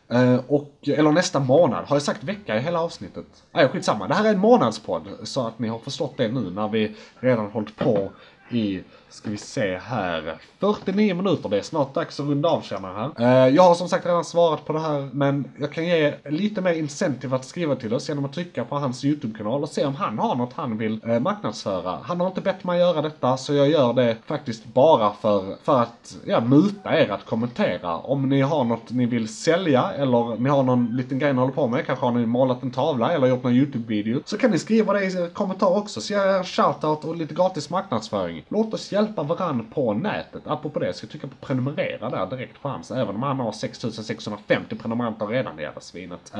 Eh, 0.09 0.39
och, 0.47 0.71
eller 0.87 1.11
nästa 1.11 1.39
månad. 1.39 1.85
Har 1.85 1.95
jag 1.95 2.03
sagt 2.03 2.23
vecka 2.23 2.55
i 2.55 2.59
hela 2.59 2.81
avsnittet? 2.81 3.25
Nej, 3.51 3.67
skitsamma. 3.67 4.07
Det 4.07 4.13
här 4.13 4.25
är 4.25 4.29
en 4.29 4.39
månadspodd. 4.39 5.07
Så 5.23 5.47
att 5.47 5.59
ni 5.59 5.67
har 5.67 5.79
förstått 5.79 6.13
det 6.17 6.27
nu 6.27 6.51
när 6.51 6.67
vi 6.67 6.95
redan 7.19 7.51
hållit 7.51 7.75
på 7.75 8.11
i, 8.49 8.81
ska 9.15 9.29
vi 9.29 9.37
se 9.37 9.77
här, 9.77 10.37
49 10.59 11.15
minuter. 11.15 11.49
Det 11.49 11.57
är 11.57 11.61
snart 11.61 11.93
dags 11.93 12.19
att 12.19 12.25
runda 12.25 12.49
av 12.49 12.61
känner 12.61 12.87
jag 12.87 12.95
här. 12.95 13.47
Eh, 13.47 13.55
jag 13.55 13.63
har 13.63 13.75
som 13.75 13.89
sagt 13.89 14.05
redan 14.05 14.25
svarat 14.25 14.65
på 14.65 14.73
det 14.73 14.79
här, 14.79 15.09
men 15.13 15.45
jag 15.59 15.73
kan 15.73 15.85
ge 15.85 16.13
lite 16.25 16.61
mer 16.61 16.73
incentive 16.73 17.35
att 17.35 17.45
skriva 17.45 17.75
till 17.75 17.93
oss 17.93 18.09
genom 18.09 18.25
att 18.25 18.33
trycka 18.33 18.65
på 18.65 18.75
hans 18.75 19.05
YouTube-kanal 19.05 19.63
och 19.63 19.69
se 19.69 19.85
om 19.85 19.95
han 19.95 20.19
har 20.19 20.35
något 20.35 20.53
han 20.53 20.77
vill 20.77 21.01
eh, 21.05 21.19
marknadsföra. 21.19 21.99
Han 22.03 22.19
har 22.19 22.27
inte 22.27 22.41
bett 22.41 22.63
mig 22.63 22.79
göra 22.79 23.01
detta, 23.01 23.37
så 23.37 23.53
jag 23.53 23.69
gör 23.69 23.93
det 23.93 24.17
faktiskt 24.25 24.65
bara 24.65 25.13
för, 25.13 25.55
för 25.63 25.81
att 25.81 26.17
ja, 26.25 26.39
muta 26.39 26.99
er 26.99 27.09
att 27.09 27.25
kommentera. 27.25 27.97
Om 27.97 28.29
ni 28.29 28.41
har 28.41 28.63
något 28.63 28.91
ni 28.91 29.05
vill 29.05 29.27
sälja 29.27 29.91
eller 29.91 30.37
ni 30.37 30.49
har 30.49 30.63
någon 30.63 30.95
liten 30.95 31.19
grej 31.19 31.33
ni 31.33 31.39
håller 31.39 31.53
på 31.53 31.67
med, 31.67 31.85
kanske 31.85 32.05
har 32.05 32.11
ni 32.11 32.25
målat 32.25 32.63
en 32.63 32.71
tavla 32.71 33.11
eller 33.11 33.27
gjort 33.27 33.43
någon 33.43 33.53
YouTube-video, 33.53 34.21
så 34.25 34.37
kan 34.37 34.51
ni 34.51 34.59
skriva 34.59 34.93
det 34.93 35.05
i 35.05 35.29
kommentar 35.33 35.77
också, 35.77 36.01
så 36.01 36.13
jag 36.13 36.25
gör 36.25 36.37
en 36.37 36.43
shoutout 36.43 37.05
och 37.05 37.15
lite 37.15 37.33
gratis 37.33 37.69
marknadsföring. 37.69 38.45
Låt 38.49 38.73
oss 38.73 38.91
hjälpa 38.91 39.04
hjälpa 39.05 39.23
varann 39.23 39.65
på 39.73 39.93
nätet. 39.93 40.43
Apropå 40.45 40.79
det, 40.79 40.93
ska 40.93 41.05
jag 41.05 41.11
trycka 41.11 41.27
på 41.27 41.35
prenumerera 41.35 42.09
där 42.09 42.25
direkt 42.25 42.61
på 42.61 42.69
hans, 42.69 42.91
även 42.91 43.15
om 43.15 43.23
han 43.23 43.39
har 43.39 43.51
6650 43.51 44.75
prenumeranter 44.75 45.27
redan, 45.27 45.55
det 45.55 45.61
jävla 45.61 45.81
svinet. 45.81 46.31
Eh, 46.33 46.39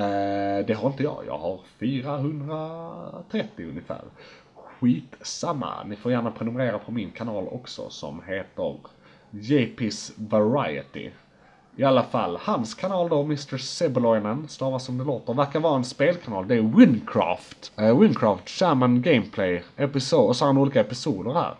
det 0.68 0.74
har 0.74 0.88
inte 0.88 1.04
jag, 1.04 1.24
jag 1.28 1.38
har 1.38 1.60
430 1.80 3.70
ungefär. 3.70 4.02
Skitsamma, 4.56 5.84
ni 5.84 5.96
får 5.96 6.12
gärna 6.12 6.32
prenumerera 6.32 6.80
på 6.80 6.92
min 6.92 7.12
kanal 7.12 7.48
också 7.48 7.90
som 7.90 8.22
heter 8.28 8.76
JP's 9.32 10.12
Variety. 10.16 11.12
I 11.78 11.84
alla 11.84 12.04
fall, 12.04 12.38
hans 12.42 12.74
kanal 12.74 13.10
då, 13.10 13.24
Mr. 13.24 13.58
Seboloinen, 13.58 14.48
stavas 14.48 14.86
som 14.86 14.98
det 14.98 15.04
låter, 15.04 15.34
verkar 15.34 15.60
vara 15.60 15.76
en 15.76 15.84
spelkanal. 15.84 16.48
Det 16.48 16.56
är 16.56 16.62
Wincraft. 16.62 17.72
Uh, 17.80 17.86
eh, 17.86 18.00
Wincraft, 18.00 18.50
Shaman 18.50 19.02
Gameplay, 19.02 19.64
episod, 19.78 20.30
och 20.30 20.36
så 20.36 20.46
har 20.46 20.54
han 20.54 20.62
olika 20.62 20.82
episoder 20.82 21.34
här. 21.34 21.56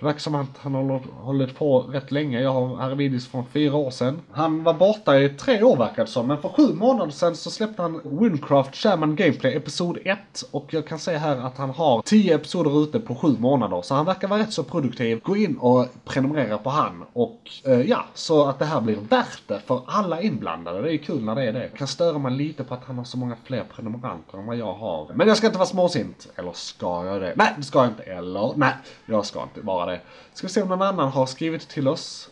Det 0.00 0.06
verkar 0.06 0.20
som 0.20 0.34
att 0.34 0.58
han 0.58 0.74
har 0.74 1.00
hållit 1.22 1.54
på 1.58 1.80
rätt 1.80 2.10
länge. 2.10 2.40
Jag 2.40 2.52
har 2.52 2.82
Arvidis 2.82 3.28
från 3.28 3.46
fyra 3.46 3.76
år 3.76 3.90
sedan. 3.90 4.20
Han 4.30 4.64
var 4.64 4.74
borta 4.74 5.18
i 5.18 5.28
tre 5.28 5.62
år 5.62 5.76
verkar 5.76 6.04
det 6.04 6.10
som, 6.10 6.26
men 6.26 6.38
för 6.38 6.48
sju 6.48 6.74
månader 6.74 7.12
sedan 7.12 7.36
så 7.36 7.50
släppte 7.50 7.82
han 7.82 8.00
Windcraft 8.04 8.76
Shaman 8.76 9.16
Gameplay 9.16 9.56
Episod 9.56 9.98
1. 10.04 10.18
Och 10.50 10.74
jag 10.74 10.86
kan 10.86 10.98
säga 10.98 11.18
här 11.18 11.36
att 11.36 11.58
han 11.58 11.70
har 11.70 12.02
tio 12.02 12.34
episoder 12.34 12.82
ute 12.82 13.00
på 13.00 13.14
sju 13.14 13.36
månader. 13.38 13.82
Så 13.82 13.94
han 13.94 14.06
verkar 14.06 14.28
vara 14.28 14.40
rätt 14.40 14.52
så 14.52 14.64
produktiv. 14.64 15.20
Gå 15.22 15.36
in 15.36 15.56
och 15.56 15.86
prenumerera 16.04 16.58
på 16.58 16.70
han. 16.70 17.04
Och 17.12 17.50
eh, 17.64 17.80
ja, 17.80 18.04
så 18.14 18.48
att 18.48 18.58
det 18.58 18.64
här 18.64 18.80
blir 18.80 18.96
värt 18.96 19.42
det 19.46 19.60
för 19.66 19.82
alla 19.86 20.22
inblandade. 20.22 20.82
Det 20.82 20.94
är 20.94 20.98
kul 20.98 21.24
när 21.24 21.34
det 21.34 21.44
är 21.44 21.52
det. 21.52 21.68
Kan 21.76 21.86
störa 21.86 22.18
mig 22.18 22.32
lite 22.32 22.64
på 22.64 22.74
att 22.74 22.84
han 22.84 22.98
har 22.98 23.04
så 23.04 23.18
många 23.18 23.36
fler 23.44 23.64
prenumeranter 23.74 24.38
än 24.38 24.46
vad 24.46 24.56
jag 24.56 24.72
har. 24.72 25.10
Men 25.14 25.28
jag 25.28 25.36
ska 25.36 25.46
inte 25.46 25.58
vara 25.58 25.68
småsint. 25.68 26.28
Eller 26.36 26.52
ska 26.52 27.06
jag 27.06 27.20
det? 27.20 27.32
Nej, 27.36 27.54
det 27.56 27.62
ska 27.62 27.78
jag 27.78 27.88
inte. 27.88 28.02
Eller 28.02 28.52
nej, 28.56 28.72
jag 29.06 29.26
ska 29.26 29.42
inte 29.42 29.60
vara 29.60 29.86
det. 29.86 29.89
Ska 30.34 30.46
vi 30.46 30.52
se 30.52 30.62
om 30.62 30.68
någon 30.68 30.82
annan 30.82 31.08
har 31.08 31.26
skrivit 31.26 31.68
till 31.68 31.88
oss. 31.88 32.30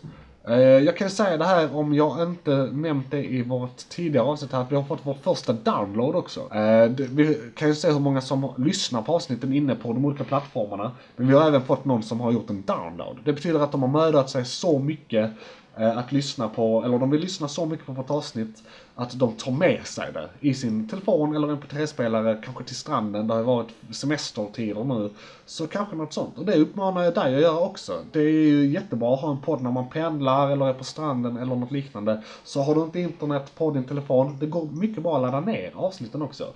Eh, 0.49 0.59
jag 0.59 0.97
kan 0.97 1.11
säga 1.11 1.37
det 1.37 1.45
här 1.45 1.77
om 1.77 1.95
jag 1.95 2.23
inte 2.23 2.51
nämnt 2.73 3.11
det 3.11 3.25
i 3.25 3.43
vårt 3.43 3.77
tidigare 3.77 4.27
avsnitt 4.27 4.53
här, 4.53 4.61
att 4.61 4.73
vi 4.73 4.77
har 4.77 4.83
fått 4.83 5.01
vår 5.03 5.15
första 5.15 5.53
download 5.53 6.17
också. 6.17 6.41
Eh, 6.55 6.89
vi 6.97 7.41
kan 7.57 7.69
ju 7.69 7.75
se 7.75 7.93
hur 7.93 8.01
många 8.01 8.21
som 8.21 8.55
lyssnar 8.57 9.03
på 9.03 9.15
avsnitten 9.15 9.53
inne 9.53 9.75
på 9.75 9.93
de 9.93 10.05
olika 10.05 10.25
plattformarna. 10.25 10.93
Men 11.17 11.29
vi 11.29 11.35
har 11.35 11.49
även 11.49 11.63
fått 11.63 11.85
någon 11.85 12.03
som 12.03 12.21
har 12.21 12.33
gjort 12.33 12.51
en 12.51 12.63
download. 12.63 13.17
Det 13.25 13.33
betyder 13.33 13.61
att 13.61 13.73
de 13.73 13.83
har 13.83 13.89
mödat 13.89 14.31
sig 14.31 14.45
så 14.45 14.79
mycket 14.79 15.31
eh, 15.77 15.99
att 15.99 16.13
lyssna 16.13 16.49
på, 16.49 16.85
eller 16.85 16.99
de 16.99 17.11
vill 17.11 17.21
lyssna 17.21 17.49
så 17.49 17.67
mycket 17.67 17.87
på 17.87 17.93
vårt 17.93 18.11
avsnitt 18.11 18.63
att 19.01 19.19
de 19.19 19.33
tar 19.33 19.53
med 19.53 19.87
sig 19.87 20.13
det 20.13 20.29
i 20.41 20.55
sin 20.55 20.89
telefon 20.89 21.37
eller 21.37 21.49
mp3-spelare, 21.49 22.39
kanske 22.45 22.65
till 22.65 22.77
stranden, 22.77 23.27
det 23.27 23.35
har 23.35 23.41
ju 23.41 23.47
varit 23.47 23.69
semestertider 23.91 24.85
nu. 24.85 25.11
Så 25.47 25.67
kanske 25.67 25.97
något 25.97 26.13
sånt. 26.13 26.39
Och 26.39 26.45
det 26.45 26.57
uppmanar 26.57 27.03
jag 27.03 27.15
dig 27.15 27.35
att 27.35 27.41
göra 27.41 27.61
också. 27.61 28.05
Det 28.13 28.21
är 28.21 28.29
ju 28.29 28.67
jättebra 28.67 29.15
att 29.15 29.21
ha 29.21 29.31
en 29.31 29.41
podd 29.41 29.63
när 29.63 29.71
man 29.71 29.89
pendlar 29.89 30.51
eller 30.51 30.67
är 30.67 30.73
på 30.73 30.85
stranden 30.85 31.37
eller 31.37 31.57
något 31.57 31.71
liknande. 31.71 32.23
Så 32.45 32.63
har 32.63 32.75
du 32.75 32.81
inte 32.81 33.01
internet 33.01 33.53
på 33.55 33.71
din 33.71 33.85
telefon, 33.85 34.37
det 34.41 34.47
går 34.47 34.67
mycket 34.67 35.03
bra 35.03 35.17
att 35.17 35.23
ladda 35.23 35.41
ner 35.41 35.73
avsnitten 35.75 36.23
också. 36.23 36.53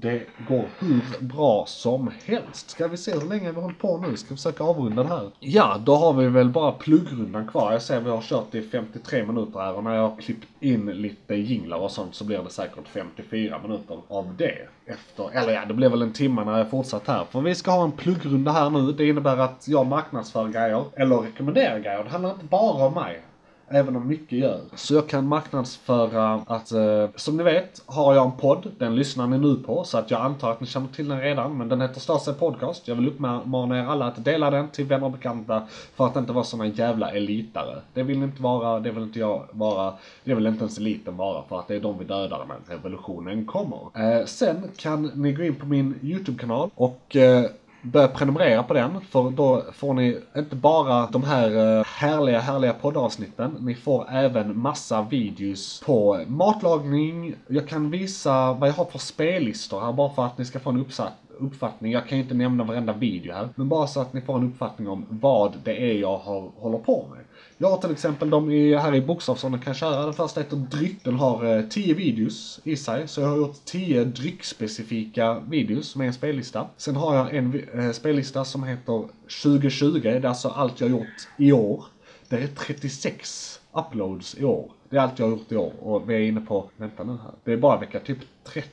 Det 0.00 0.22
går 0.48 0.64
hur 0.78 1.24
bra 1.24 1.64
som 1.66 2.10
helst. 2.24 2.70
Ska 2.70 2.88
vi 2.88 2.96
se 2.96 3.12
hur 3.12 3.28
länge 3.28 3.52
vi 3.52 3.60
håller 3.60 3.62
hållit 3.62 3.78
på 3.78 3.98
nu? 3.98 4.16
Ska 4.16 4.28
vi 4.30 4.36
försöka 4.36 4.64
avrunda 4.64 5.02
det 5.02 5.08
här? 5.08 5.30
Ja, 5.40 5.80
då 5.84 5.94
har 5.94 6.12
vi 6.12 6.28
väl 6.28 6.48
bara 6.48 6.72
pluggrundan 6.72 7.48
kvar. 7.48 7.72
Jag 7.72 7.82
ser 7.82 8.00
vi 8.00 8.10
har 8.10 8.22
kört 8.22 8.54
i 8.54 8.62
53 8.62 9.26
minuter 9.26 9.60
här 9.60 9.74
och 9.74 9.84
när 9.84 9.94
jag 9.94 10.08
har 10.08 10.16
klippt 10.16 10.48
in 10.60 10.86
lite 10.86 11.34
jinglar 11.34 11.78
och 11.78 11.90
sånt 11.90 12.14
så 12.14 12.24
blir 12.24 12.38
det 12.38 12.50
säkert 12.50 12.88
54 12.88 13.58
minuter 13.62 13.98
av 14.08 14.34
det. 14.38 14.68
Efter, 14.86 15.30
eller 15.38 15.52
ja, 15.52 15.64
det 15.64 15.74
blir 15.74 15.88
väl 15.88 16.02
en 16.02 16.12
timme 16.12 16.44
när 16.44 16.58
jag 16.58 16.70
fortsatt 16.70 17.06
här. 17.06 17.24
För 17.30 17.40
vi 17.40 17.54
ska 17.54 17.70
ha 17.70 17.84
en 17.84 17.92
pluggrunda 17.92 18.52
här 18.52 18.70
nu. 18.70 18.92
Det 18.92 19.08
innebär 19.08 19.36
att 19.36 19.68
jag 19.68 19.86
marknadsför 19.86 20.48
grejer, 20.48 20.84
eller 20.96 21.16
rekommenderar 21.16 21.78
grejer. 21.78 22.04
Det 22.04 22.10
handlar 22.10 22.30
inte 22.30 22.44
bara 22.44 22.86
om 22.86 22.94
mig. 22.94 23.22
Även 23.68 23.96
om 23.96 24.08
mycket 24.08 24.38
gör. 24.38 24.60
Så 24.74 24.94
jag 24.94 25.08
kan 25.08 25.28
marknadsföra 25.28 26.32
att, 26.46 26.72
eh, 26.72 27.08
som 27.16 27.36
ni 27.36 27.42
vet, 27.42 27.82
har 27.86 28.14
jag 28.14 28.24
en 28.26 28.32
podd. 28.32 28.70
Den 28.78 28.96
lyssnar 28.96 29.26
ni 29.26 29.38
nu 29.38 29.54
på, 29.56 29.84
så 29.84 29.98
att 29.98 30.10
jag 30.10 30.20
antar 30.20 30.50
att 30.50 30.60
ni 30.60 30.66
känner 30.66 30.88
till 30.88 31.08
den 31.08 31.20
redan. 31.20 31.58
Men 31.58 31.68
den 31.68 31.80
heter 31.80 32.00
Stasi 32.00 32.32
Podcast. 32.32 32.88
Jag 32.88 32.94
vill 32.94 33.08
uppmana 33.08 33.78
er 33.78 33.84
alla 33.84 34.06
att 34.06 34.24
dela 34.24 34.50
den 34.50 34.68
till 34.68 34.84
vänner 34.84 35.04
och 35.04 35.12
bekanta. 35.12 35.62
För 35.96 36.06
att 36.06 36.16
inte 36.16 36.32
vara 36.32 36.44
såna 36.44 36.66
jävla 36.66 37.10
elitare. 37.10 37.78
Det 37.94 38.02
vill 38.02 38.18
ni 38.18 38.24
inte 38.24 38.42
vara, 38.42 38.80
det 38.80 38.90
vill 38.90 39.02
inte 39.02 39.18
jag 39.18 39.46
vara. 39.50 39.94
Det 40.24 40.34
vill 40.34 40.46
inte 40.46 40.60
ens 40.60 40.78
eliten 40.78 41.16
vara. 41.16 41.42
För 41.48 41.58
att 41.58 41.68
det 41.68 41.74
är 41.74 41.80
de 41.80 41.98
vi 41.98 42.04
dödar 42.04 42.46
när 42.48 42.74
revolutionen 42.74 43.46
kommer. 43.46 43.78
Eh, 43.94 44.24
sen 44.26 44.62
kan 44.76 45.10
ni 45.14 45.32
gå 45.32 45.42
in 45.42 45.54
på 45.54 45.66
min 45.66 45.94
YouTube-kanal 46.02 46.70
och 46.74 47.16
eh, 47.16 47.44
Börja 47.92 48.08
prenumerera 48.08 48.62
på 48.62 48.74
den, 48.74 49.00
för 49.00 49.30
då 49.30 49.62
får 49.72 49.94
ni 49.94 50.18
inte 50.36 50.56
bara 50.56 51.06
de 51.06 51.24
här 51.24 51.78
eh, 51.78 51.84
härliga, 51.84 52.40
härliga 52.40 52.72
poddavsnitten. 52.72 53.56
Ni 53.60 53.74
får 53.74 54.06
även 54.10 54.58
massa 54.58 55.02
videos 55.02 55.82
på 55.86 56.24
matlagning. 56.26 57.34
Jag 57.48 57.68
kan 57.68 57.90
visa 57.90 58.52
vad 58.52 58.68
jag 58.68 58.74
har 58.74 58.84
för 58.84 58.98
spellistor 58.98 59.80
här, 59.80 59.92
bara 59.92 60.10
för 60.10 60.26
att 60.26 60.38
ni 60.38 60.44
ska 60.44 60.60
få 60.60 60.70
en 60.70 60.80
uppsats 60.80 61.12
uppfattning. 61.38 61.92
Jag 61.92 62.08
kan 62.08 62.18
ju 62.18 62.24
inte 62.24 62.34
nämna 62.34 62.64
varenda 62.64 62.92
video 62.92 63.34
här, 63.34 63.48
men 63.54 63.68
bara 63.68 63.86
så 63.86 64.00
att 64.00 64.12
ni 64.12 64.20
får 64.20 64.36
en 64.36 64.48
uppfattning 64.48 64.88
om 64.88 65.06
vad 65.08 65.52
det 65.64 65.90
är 65.90 65.94
jag 65.94 66.18
har, 66.18 66.50
håller 66.56 66.78
på 66.78 67.08
med. 67.10 67.24
Jag 67.58 67.70
har 67.70 67.78
till 67.78 67.90
exempel 67.90 68.30
de 68.30 68.50
i, 68.50 68.74
här 68.74 68.94
i 68.94 69.00
bokstavsordning 69.00 69.60
kan 69.60 69.74
köra. 69.74 70.04
Den 70.04 70.14
första 70.14 70.40
heter 70.40 70.56
dryck. 70.56 71.04
Den 71.04 71.14
har 71.14 71.56
eh, 71.56 71.62
10 71.62 71.94
videos 71.94 72.60
i 72.64 72.76
sig. 72.76 73.08
Så 73.08 73.20
jag 73.20 73.28
har 73.28 73.36
gjort 73.36 73.64
10 73.64 74.04
dryckspecifika 74.04 75.40
videos 75.48 75.96
med 75.96 76.06
en 76.06 76.14
spellista. 76.14 76.66
Sen 76.76 76.96
har 76.96 77.16
jag 77.16 77.34
en 77.34 77.62
eh, 77.74 77.90
spellista 77.90 78.44
som 78.44 78.64
heter 78.64 79.08
2020. 79.42 80.00
Det 80.02 80.10
är 80.10 80.24
alltså 80.24 80.48
allt 80.48 80.80
jag 80.80 80.90
gjort 80.90 81.28
i 81.36 81.52
år. 81.52 81.84
Det 82.28 82.36
är 82.36 82.46
36 82.46 83.60
uploads 83.72 84.36
i 84.38 84.44
år. 84.44 84.70
Det 84.90 84.96
är 84.96 85.00
allt 85.00 85.18
jag 85.18 85.26
har 85.26 85.30
gjort 85.30 85.52
i 85.52 85.56
år. 85.56 85.72
Och 85.80 86.10
vi 86.10 86.14
är 86.14 86.20
inne 86.20 86.40
på, 86.40 86.70
vänta 86.76 87.04
nu 87.04 87.12
här. 87.12 87.32
Det 87.44 87.52
är 87.52 87.56
bara 87.56 87.80
vecka 87.80 88.00
typ 88.00 88.18
30. 88.44 88.68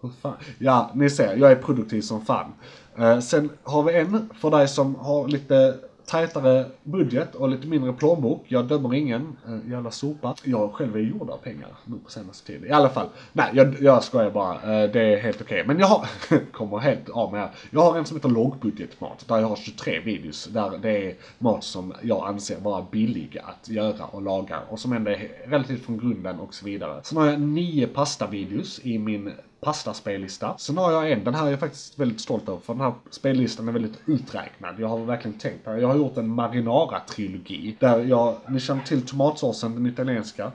Hur 0.00 0.10
fan? 0.22 0.36
Ja, 0.58 0.90
ni 0.94 1.10
ser, 1.10 1.36
jag 1.36 1.52
är 1.52 1.56
produktiv 1.56 2.00
som 2.00 2.24
fan. 2.24 2.52
Eh, 2.98 3.18
sen 3.20 3.50
har 3.62 3.82
vi 3.82 3.94
en 3.94 4.30
för 4.40 4.50
dig 4.50 4.68
som 4.68 4.94
har 4.94 5.28
lite 5.28 5.78
tajtare 6.10 6.66
budget 6.82 7.34
och 7.34 7.48
lite 7.48 7.66
mindre 7.66 7.92
plånbok. 7.92 8.44
Jag 8.48 8.66
dömer 8.66 8.94
ingen. 8.94 9.36
Eh, 9.46 9.70
jävla 9.70 9.90
sopa. 9.90 10.34
Jag 10.44 10.72
själv 10.72 10.96
är 10.96 11.00
gjord 11.00 11.30
av 11.30 11.36
pengar 11.36 11.68
nu 11.84 11.96
på 12.04 12.10
senaste 12.10 12.46
tiden. 12.46 12.68
I 12.68 12.72
alla 12.72 12.88
fall. 12.88 13.08
Nej, 13.32 13.50
jag, 13.52 13.76
jag 13.80 14.04
skojar 14.04 14.30
bara. 14.30 14.54
Eh, 14.54 14.90
det 14.90 15.00
är 15.00 15.20
helt 15.20 15.40
okej. 15.40 15.64
Men 15.66 15.78
jag 15.78 15.86
har, 15.86 16.06
kommer 16.52 16.78
helt 16.78 17.08
av 17.08 17.32
mig 17.32 17.40
här. 17.40 17.50
Jag 17.70 17.80
har 17.80 17.98
en 17.98 18.04
som 18.04 18.16
heter 18.16 18.28
lågbudgetmat. 18.28 19.28
Där 19.28 19.38
jag 19.38 19.48
har 19.48 19.56
23 19.56 20.00
videos. 20.00 20.44
Där 20.44 20.78
det 20.82 21.06
är 21.06 21.14
mat 21.38 21.64
som 21.64 21.94
jag 22.02 22.28
anser 22.28 22.60
vara 22.60 22.86
billig 22.90 23.38
att 23.44 23.68
göra 23.68 24.04
och 24.04 24.22
laga. 24.22 24.60
Och 24.68 24.78
som 24.78 24.92
ändå 24.92 25.10
är 25.10 25.28
relativt 25.46 25.84
från 25.84 25.98
grunden 25.98 26.40
och 26.40 26.54
så 26.54 26.64
vidare. 26.64 27.00
Sen 27.02 27.18
har 27.18 27.26
jag 27.26 27.40
nio 27.40 27.86
pastavideos 27.86 28.80
i 28.82 28.98
min 28.98 29.32
pastaspellista. 29.60 30.54
Sen 30.58 30.78
har 30.78 30.92
jag 30.92 31.12
en, 31.12 31.24
den 31.24 31.34
här 31.34 31.46
är 31.46 31.50
jag 31.50 31.60
faktiskt 31.60 31.98
väldigt 31.98 32.20
stolt 32.20 32.48
över 32.48 32.60
för 32.60 32.74
den 32.74 32.82
här 32.82 32.92
spellistan 33.10 33.68
är 33.68 33.72
väldigt 33.72 34.00
uträknad. 34.06 34.80
Jag 34.80 34.88
har 34.88 34.98
verkligen 34.98 35.38
tänkt 35.38 35.64
på 35.64 35.70
det. 35.70 35.80
Jag 35.80 35.88
har 35.88 35.96
gjort 35.96 36.16
en 36.16 36.28
marinara-trilogi. 36.28 37.76
Där 37.80 37.98
jag, 37.98 38.36
ni 38.48 38.60
känner 38.60 38.82
till 38.82 39.06
tomatsåsen, 39.06 39.74
den 39.74 39.86
italienska. 39.86 40.52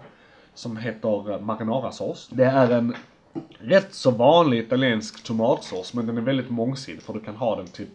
Som 0.53 0.77
heter 0.77 1.31
eh, 1.31 1.39
marinara-sås. 1.39 2.29
Det 2.31 2.45
är 2.45 2.71
en 2.71 2.95
rätt 3.59 3.93
så 3.93 4.11
vanlig 4.11 4.59
italiensk 4.59 5.23
tomatsås 5.23 5.93
men 5.93 6.05
den 6.05 6.17
är 6.17 6.21
väldigt 6.21 6.49
mångsidig 6.49 7.01
för 7.01 7.13
du 7.13 7.19
kan 7.19 7.35
ha 7.35 7.55
den 7.55 7.67
till 7.67 7.87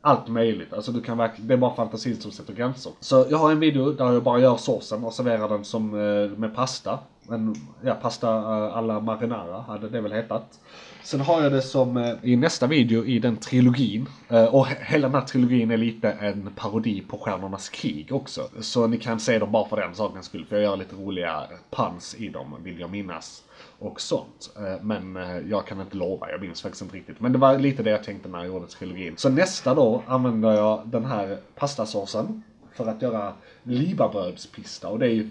allt 0.00 0.28
möjligt. 0.28 0.72
Alltså 0.72 0.92
du 0.92 1.00
kan 1.02 1.18
verkligen, 1.18 1.48
det 1.48 1.54
är 1.54 1.58
bara 1.58 1.74
fantasin 1.74 2.20
som 2.20 2.32
sätter 2.32 2.52
gränser. 2.52 2.92
Så 3.00 3.26
jag 3.30 3.38
har 3.38 3.52
en 3.52 3.60
video 3.60 3.92
där 3.92 4.12
jag 4.12 4.22
bara 4.22 4.40
gör 4.40 4.56
såsen 4.56 5.04
och 5.04 5.12
serverar 5.12 5.48
den 5.48 5.64
som 5.64 5.94
eh, 5.94 6.38
med 6.38 6.54
pasta. 6.54 6.98
En, 7.30 7.54
ja, 7.82 7.94
pasta 7.94 8.28
uh, 8.38 8.76
alla 8.76 9.00
marinara 9.00 9.60
hade 9.60 9.88
det 9.88 10.00
väl 10.00 10.12
hetat. 10.12 10.60
Sen 11.02 11.20
har 11.20 11.42
jag 11.42 11.52
det 11.52 11.62
som 11.62 11.96
eh, 11.96 12.14
i 12.22 12.36
nästa 12.36 12.66
video 12.66 13.04
i 13.04 13.18
den 13.18 13.36
trilogin. 13.36 14.06
Eh, 14.28 14.44
och 14.54 14.66
he- 14.66 14.84
hela 14.84 15.08
den 15.08 15.14
här 15.20 15.26
trilogin 15.26 15.70
är 15.70 15.76
lite 15.76 16.10
en 16.10 16.50
parodi 16.56 17.00
på 17.00 17.18
Stjärnornas 17.18 17.68
krig 17.68 18.12
också. 18.12 18.48
Så 18.60 18.86
ni 18.86 18.98
kan 18.98 19.20
se 19.20 19.38
dem 19.38 19.52
bara 19.52 19.68
för 19.68 19.76
den 19.76 19.94
sakens 19.94 20.26
skull. 20.26 20.44
För 20.48 20.56
jag 20.56 20.62
gör 20.64 20.76
lite 20.76 20.96
roliga 20.96 21.42
puns 21.70 22.14
i 22.18 22.28
dem, 22.28 22.54
vill 22.62 22.80
jag 22.80 22.90
minnas. 22.90 23.42
Och 23.78 24.00
sånt. 24.00 24.50
Eh, 24.56 24.82
Men 24.84 25.16
eh, 25.16 25.38
jag 25.38 25.66
kan 25.66 25.80
inte 25.80 25.96
lova, 25.96 26.30
jag 26.30 26.40
minns 26.40 26.62
faktiskt 26.62 26.82
inte 26.82 26.96
riktigt. 26.96 27.20
Men 27.20 27.32
det 27.32 27.38
var 27.38 27.58
lite 27.58 27.82
det 27.82 27.90
jag 27.90 28.04
tänkte 28.04 28.28
när 28.28 28.38
jag 28.38 28.46
gjorde 28.46 28.66
trilogin. 28.66 29.14
Så 29.16 29.28
nästa 29.28 29.74
då 29.74 30.02
använder 30.06 30.52
jag 30.52 30.80
den 30.88 31.04
här 31.04 31.38
pastasåsen 31.54 32.42
för 32.74 32.86
att 32.86 33.02
göra 33.02 33.32
libabrödspista 33.68 34.88
och 34.88 34.98
det 34.98 35.06
är 35.06 35.10
ju 35.10 35.30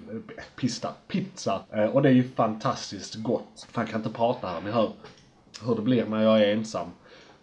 pista, 0.55 0.93
pizza 1.07 1.61
eh, 1.71 1.85
och 1.85 2.01
det 2.01 2.09
är 2.09 2.13
ju 2.13 2.23
fantastiskt 2.23 3.15
gott. 3.15 3.67
Fan 3.71 3.83
jag 3.83 3.89
kan 3.91 3.99
inte 3.99 4.17
prata 4.17 4.47
här, 4.47 4.61
ni 4.61 4.71
hör 4.71 4.91
hur 5.65 5.75
det 5.75 5.81
blir 5.81 6.05
när 6.05 6.23
jag 6.23 6.41
är 6.41 6.53
ensam. 6.53 6.87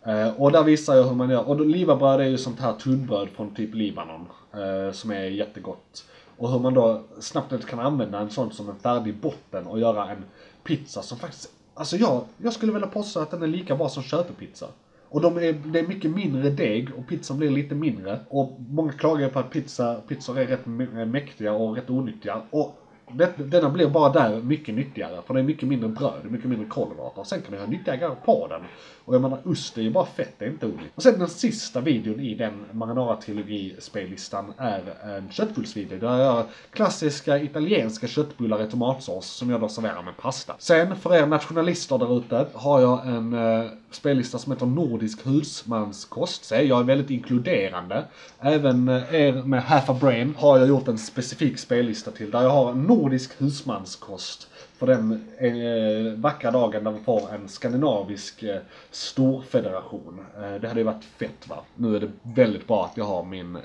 Eh, 0.03 0.41
och 0.41 0.53
där 0.53 0.63
visar 0.65 0.95
jag 0.95 1.05
hur 1.05 1.15
man 1.15 1.31
gör. 1.31 1.49
Och 1.49 1.67
libabröd 1.67 2.21
är 2.21 2.25
ju 2.25 2.39
sånt 2.39 2.61
här 2.61 2.73
tunnbröd 2.73 3.29
från 3.29 3.55
typ 3.55 3.75
Libanon. 3.75 4.27
Eh, 4.55 4.93
som 4.93 5.11
är 5.11 5.25
jättegott. 5.25 6.05
Och 6.37 6.51
hur 6.51 6.59
man 6.59 6.75
då 6.75 7.03
snabbt 7.21 7.67
kan 7.67 7.81
använda 7.81 8.19
en 8.19 8.31
sån 8.31 8.53
som 8.53 8.69
en 8.69 8.79
färdig 8.79 9.17
botten 9.17 9.67
och 9.67 9.81
göra 9.81 10.11
en 10.11 10.25
pizza 10.65 11.03
som 11.03 11.19
faktiskt... 11.19 11.51
Alltså 11.75 11.97
jag, 11.97 12.25
jag 12.37 12.53
skulle 12.53 12.73
vilja 12.73 12.89
påstå 12.89 13.21
att 13.21 13.31
den 13.31 13.43
är 13.43 13.47
lika 13.47 13.77
bra 13.77 13.89
som 13.89 14.03
köpepizza. 14.03 14.67
Och 15.09 15.21
de 15.21 15.37
är, 15.37 15.53
det 15.53 15.79
är 15.79 15.87
mycket 15.87 16.11
mindre 16.11 16.51
deg 16.51 16.89
och 16.97 17.09
pizzan 17.09 17.39
blir 17.39 17.51
lite 17.51 17.75
mindre. 17.75 18.21
Och 18.29 18.57
många 18.69 18.93
klagar 18.93 19.29
på 19.29 19.39
att 19.39 19.51
pizza, 19.51 19.95
pizzor 20.09 20.39
är 20.39 20.47
rätt 20.47 20.67
mäktiga 21.09 21.53
och 21.53 21.77
rätt 21.77 21.91
onyttiga. 21.91 22.43
Och 22.51 22.79
det, 23.13 23.33
denna 23.37 23.71
blir 23.71 23.89
bara 23.89 24.13
där 24.13 24.43
mycket 24.43 24.75
nyttigare. 24.75 25.23
För 25.27 25.35
det 25.35 25.41
är 25.41 25.45
mycket 25.45 25.69
mindre 25.69 25.89
bröd, 25.89 26.31
mycket 26.31 26.49
mindre 26.49 26.69
kolhydrater. 26.69 27.23
Sen 27.25 27.43
kan 27.43 27.53
du 27.53 27.61
ha 27.61 27.67
nyttiga 27.67 27.97
grejer 27.97 28.17
på 28.25 28.47
den. 28.47 28.63
Och 29.05 29.15
jag 29.15 29.23
menar 29.23 29.39
ost 29.45 29.79
är 29.79 29.83
ju 29.83 29.91
bara 29.91 30.07
fett, 30.07 30.35
det 30.39 30.45
är 30.45 30.49
inte 30.49 30.67
odligt. 30.67 30.93
Och 30.95 31.03
sen 31.03 31.19
den 31.19 31.29
sista 31.29 31.81
videon 31.81 32.21
i 32.21 32.35
den 32.35 32.65
Marinara 32.73 33.17
trilogi 33.17 33.77
spellistan 33.79 34.53
är 34.59 34.83
en 35.17 35.31
köttbullsvideo. 35.31 35.99
Där 35.99 36.09
jag 36.09 36.19
gör 36.19 36.47
klassiska 36.71 37.39
italienska 37.39 38.07
köttbullar 38.07 38.63
i 38.63 38.71
tomatsås 38.71 39.27
som 39.27 39.51
jag 39.51 39.61
då 39.61 39.69
serverar 39.69 40.03
med 40.03 40.17
pasta. 40.17 40.57
Sen 40.59 40.97
för 40.97 41.15
er 41.15 41.27
nationalister 41.27 41.99
där 41.99 42.19
ute 42.19 42.47
har 42.53 42.81
jag 42.81 43.07
en 43.07 43.33
eh, 43.33 43.71
spellista 43.91 44.39
som 44.39 44.53
heter 44.53 44.67
Nordisk 44.67 45.27
husmanskost. 45.27 46.45
Så 46.45 46.55
jag 46.55 46.81
är 46.81 46.85
väldigt 46.85 47.11
inkluderande. 47.11 48.05
Även 48.41 48.89
eh, 48.89 49.15
er 49.15 49.33
med 49.33 49.63
half 49.63 49.91
a 49.91 49.97
brain 50.01 50.35
har 50.39 50.59
jag 50.59 50.69
gjort 50.69 50.89
en 50.89 50.99
specifik 50.99 51.59
spellista 51.59 52.11
till 52.11 52.31
där 52.31 52.43
jag 52.43 52.51
har 52.51 52.75
nordisk 52.75 53.41
husmanskost. 53.41 54.49
För 54.85 54.95
den 54.95 55.21
eh, 55.39 56.13
vackra 56.13 56.51
dagen 56.51 56.85
där 56.85 56.91
vi 56.91 57.01
får 57.01 57.35
en 57.35 57.49
skandinavisk 57.49 58.43
eh, 58.43 58.61
storfederation. 58.91 60.27
Eh, 60.37 60.61
det 60.61 60.69
hade 60.69 60.81
ju 60.81 60.85
varit 60.85 61.05
fett 61.05 61.49
va. 61.49 61.57
Nu 61.75 61.97
är 61.97 62.01
det 62.01 62.11
väldigt 62.23 62.67
bra 62.67 62.85
att 62.85 62.97
jag 62.97 63.05
har 63.05 63.25
min 63.25 63.57
eh, 63.57 63.63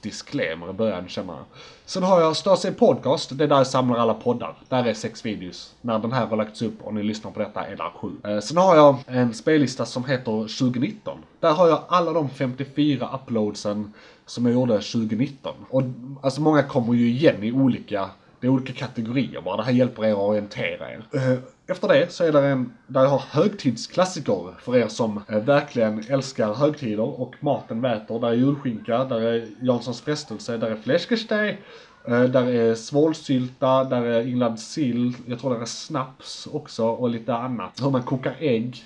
disclaimer 0.00 0.70
i 0.70 0.72
början 0.72 1.08
känner 1.08 1.32
jag. 1.32 1.44
Sen 1.84 2.02
har 2.02 2.20
jag 2.20 2.36
Störse 2.36 2.72
Podcast, 2.72 3.38
det 3.38 3.44
är 3.44 3.48
där 3.48 3.56
jag 3.56 3.66
samlar 3.66 3.98
alla 3.98 4.14
poddar. 4.14 4.54
Där 4.68 4.84
är 4.84 4.94
sex 4.94 5.26
videos. 5.26 5.74
När 5.80 5.98
den 5.98 6.12
här 6.12 6.26
har 6.26 6.36
lagts 6.36 6.62
upp 6.62 6.82
och 6.82 6.94
ni 6.94 7.02
lyssnar 7.02 7.30
på 7.30 7.38
detta 7.38 7.66
är 7.66 7.76
där 7.76 7.92
sju. 8.00 8.10
Eh, 8.24 8.40
sen 8.40 8.56
har 8.56 8.76
jag 8.76 8.96
en 9.06 9.34
spellista 9.34 9.86
som 9.86 10.04
heter 10.04 10.58
2019. 10.58 11.18
Där 11.40 11.52
har 11.52 11.68
jag 11.68 11.82
alla 11.88 12.12
de 12.12 12.28
54 12.28 13.08
uploadsen 13.14 13.92
som 14.26 14.46
jag 14.46 14.54
gjorde 14.54 14.74
2019. 14.74 15.54
Och 15.70 15.82
alltså 16.22 16.40
många 16.40 16.62
kommer 16.62 16.94
ju 16.94 17.08
igen 17.08 17.44
i 17.44 17.52
olika 17.52 18.10
det 18.40 18.46
är 18.46 18.50
olika 18.50 18.72
kategorier 18.72 19.40
bara. 19.40 19.56
Det 19.56 19.62
här 19.62 19.72
hjälper 19.72 20.04
er 20.04 20.12
att 20.12 20.18
orientera 20.18 20.92
er. 20.92 21.02
Eh, 21.12 21.38
efter 21.66 21.88
det 21.88 22.12
så 22.12 22.24
är 22.24 22.32
det 22.32 22.46
en 22.46 22.72
där 22.86 23.02
jag 23.02 23.08
har 23.08 23.22
högtidsklassiker 23.30 24.54
för 24.60 24.76
er 24.76 24.88
som 24.88 25.22
eh, 25.28 25.38
verkligen 25.38 26.04
älskar 26.08 26.54
högtider 26.54 27.20
och 27.20 27.34
maten 27.40 27.80
väter. 27.80 28.18
Där 28.18 28.28
är 28.28 28.34
julskinka, 28.34 29.04
där 29.04 29.20
är 29.20 29.48
Janssons 29.62 30.00
frestelse, 30.00 30.56
där 30.56 30.70
är 30.70 30.76
fläskesteg. 30.76 31.62
Eh, 32.08 32.22
där 32.22 32.46
är 32.46 32.74
svålsylta, 32.74 33.84
där 33.84 34.02
är 34.02 34.26
inlagd 34.26 34.58
sill, 34.58 35.14
jag 35.26 35.38
tror 35.38 35.54
där 35.54 35.60
är 35.60 35.64
snaps 35.64 36.48
också 36.52 36.86
och 36.86 37.10
lite 37.10 37.34
annat. 37.34 37.82
Hur 37.82 37.90
man 37.90 38.02
kokar 38.02 38.36
ägg. 38.38 38.84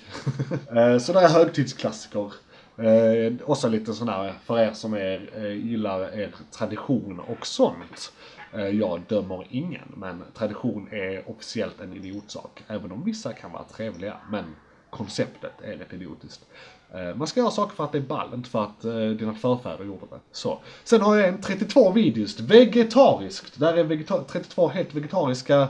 Så 1.01 1.13
där 1.13 1.21
är 1.21 1.29
högtidsklassiker. 1.29 2.31
Eh, 2.77 3.33
också 3.45 3.69
lite 3.69 3.93
sån 3.93 4.09
här 4.09 4.33
för 4.45 4.59
er 4.59 4.71
som 4.73 4.93
är, 4.93 5.29
eh, 5.35 5.67
gillar 5.67 6.19
er 6.19 6.29
tradition 6.57 7.19
och 7.19 7.47
sånt. 7.47 8.11
Eh, 8.55 8.67
jag 8.67 9.01
dömer 9.07 9.47
ingen, 9.49 9.93
men 9.97 10.23
tradition 10.33 10.87
är 10.91 11.29
officiellt 11.29 11.81
en 11.81 11.93
idiotsak. 11.93 12.63
Även 12.67 12.91
om 12.91 13.03
vissa 13.03 13.33
kan 13.33 13.51
vara 13.51 13.63
trevliga, 13.63 14.17
men 14.31 14.43
konceptet 14.89 15.51
är 15.61 15.77
rätt 15.77 15.93
idiotiskt. 15.93 16.45
Eh, 16.93 17.15
man 17.15 17.27
ska 17.27 17.39
göra 17.39 17.51
saker 17.51 17.75
för 17.75 17.83
att 17.83 17.91
det 17.91 17.97
är 17.97 18.01
ball, 18.01 18.33
inte 18.33 18.49
för 18.49 18.63
att 18.63 18.85
eh, 18.85 18.91
dina 18.93 19.33
förfäder 19.33 19.85
gjorde 19.85 20.05
det. 20.09 20.19
Så. 20.31 20.59
Sen 20.83 21.01
har 21.01 21.15
jag 21.15 21.27
en 21.29 21.41
32 21.41 21.91
videos, 21.91 22.39
vegetariskt. 22.39 23.59
Där 23.59 23.73
är 23.77 23.83
vegeta- 23.83 24.23
32 24.23 24.67
helt 24.67 24.93
vegetariska 24.95 25.67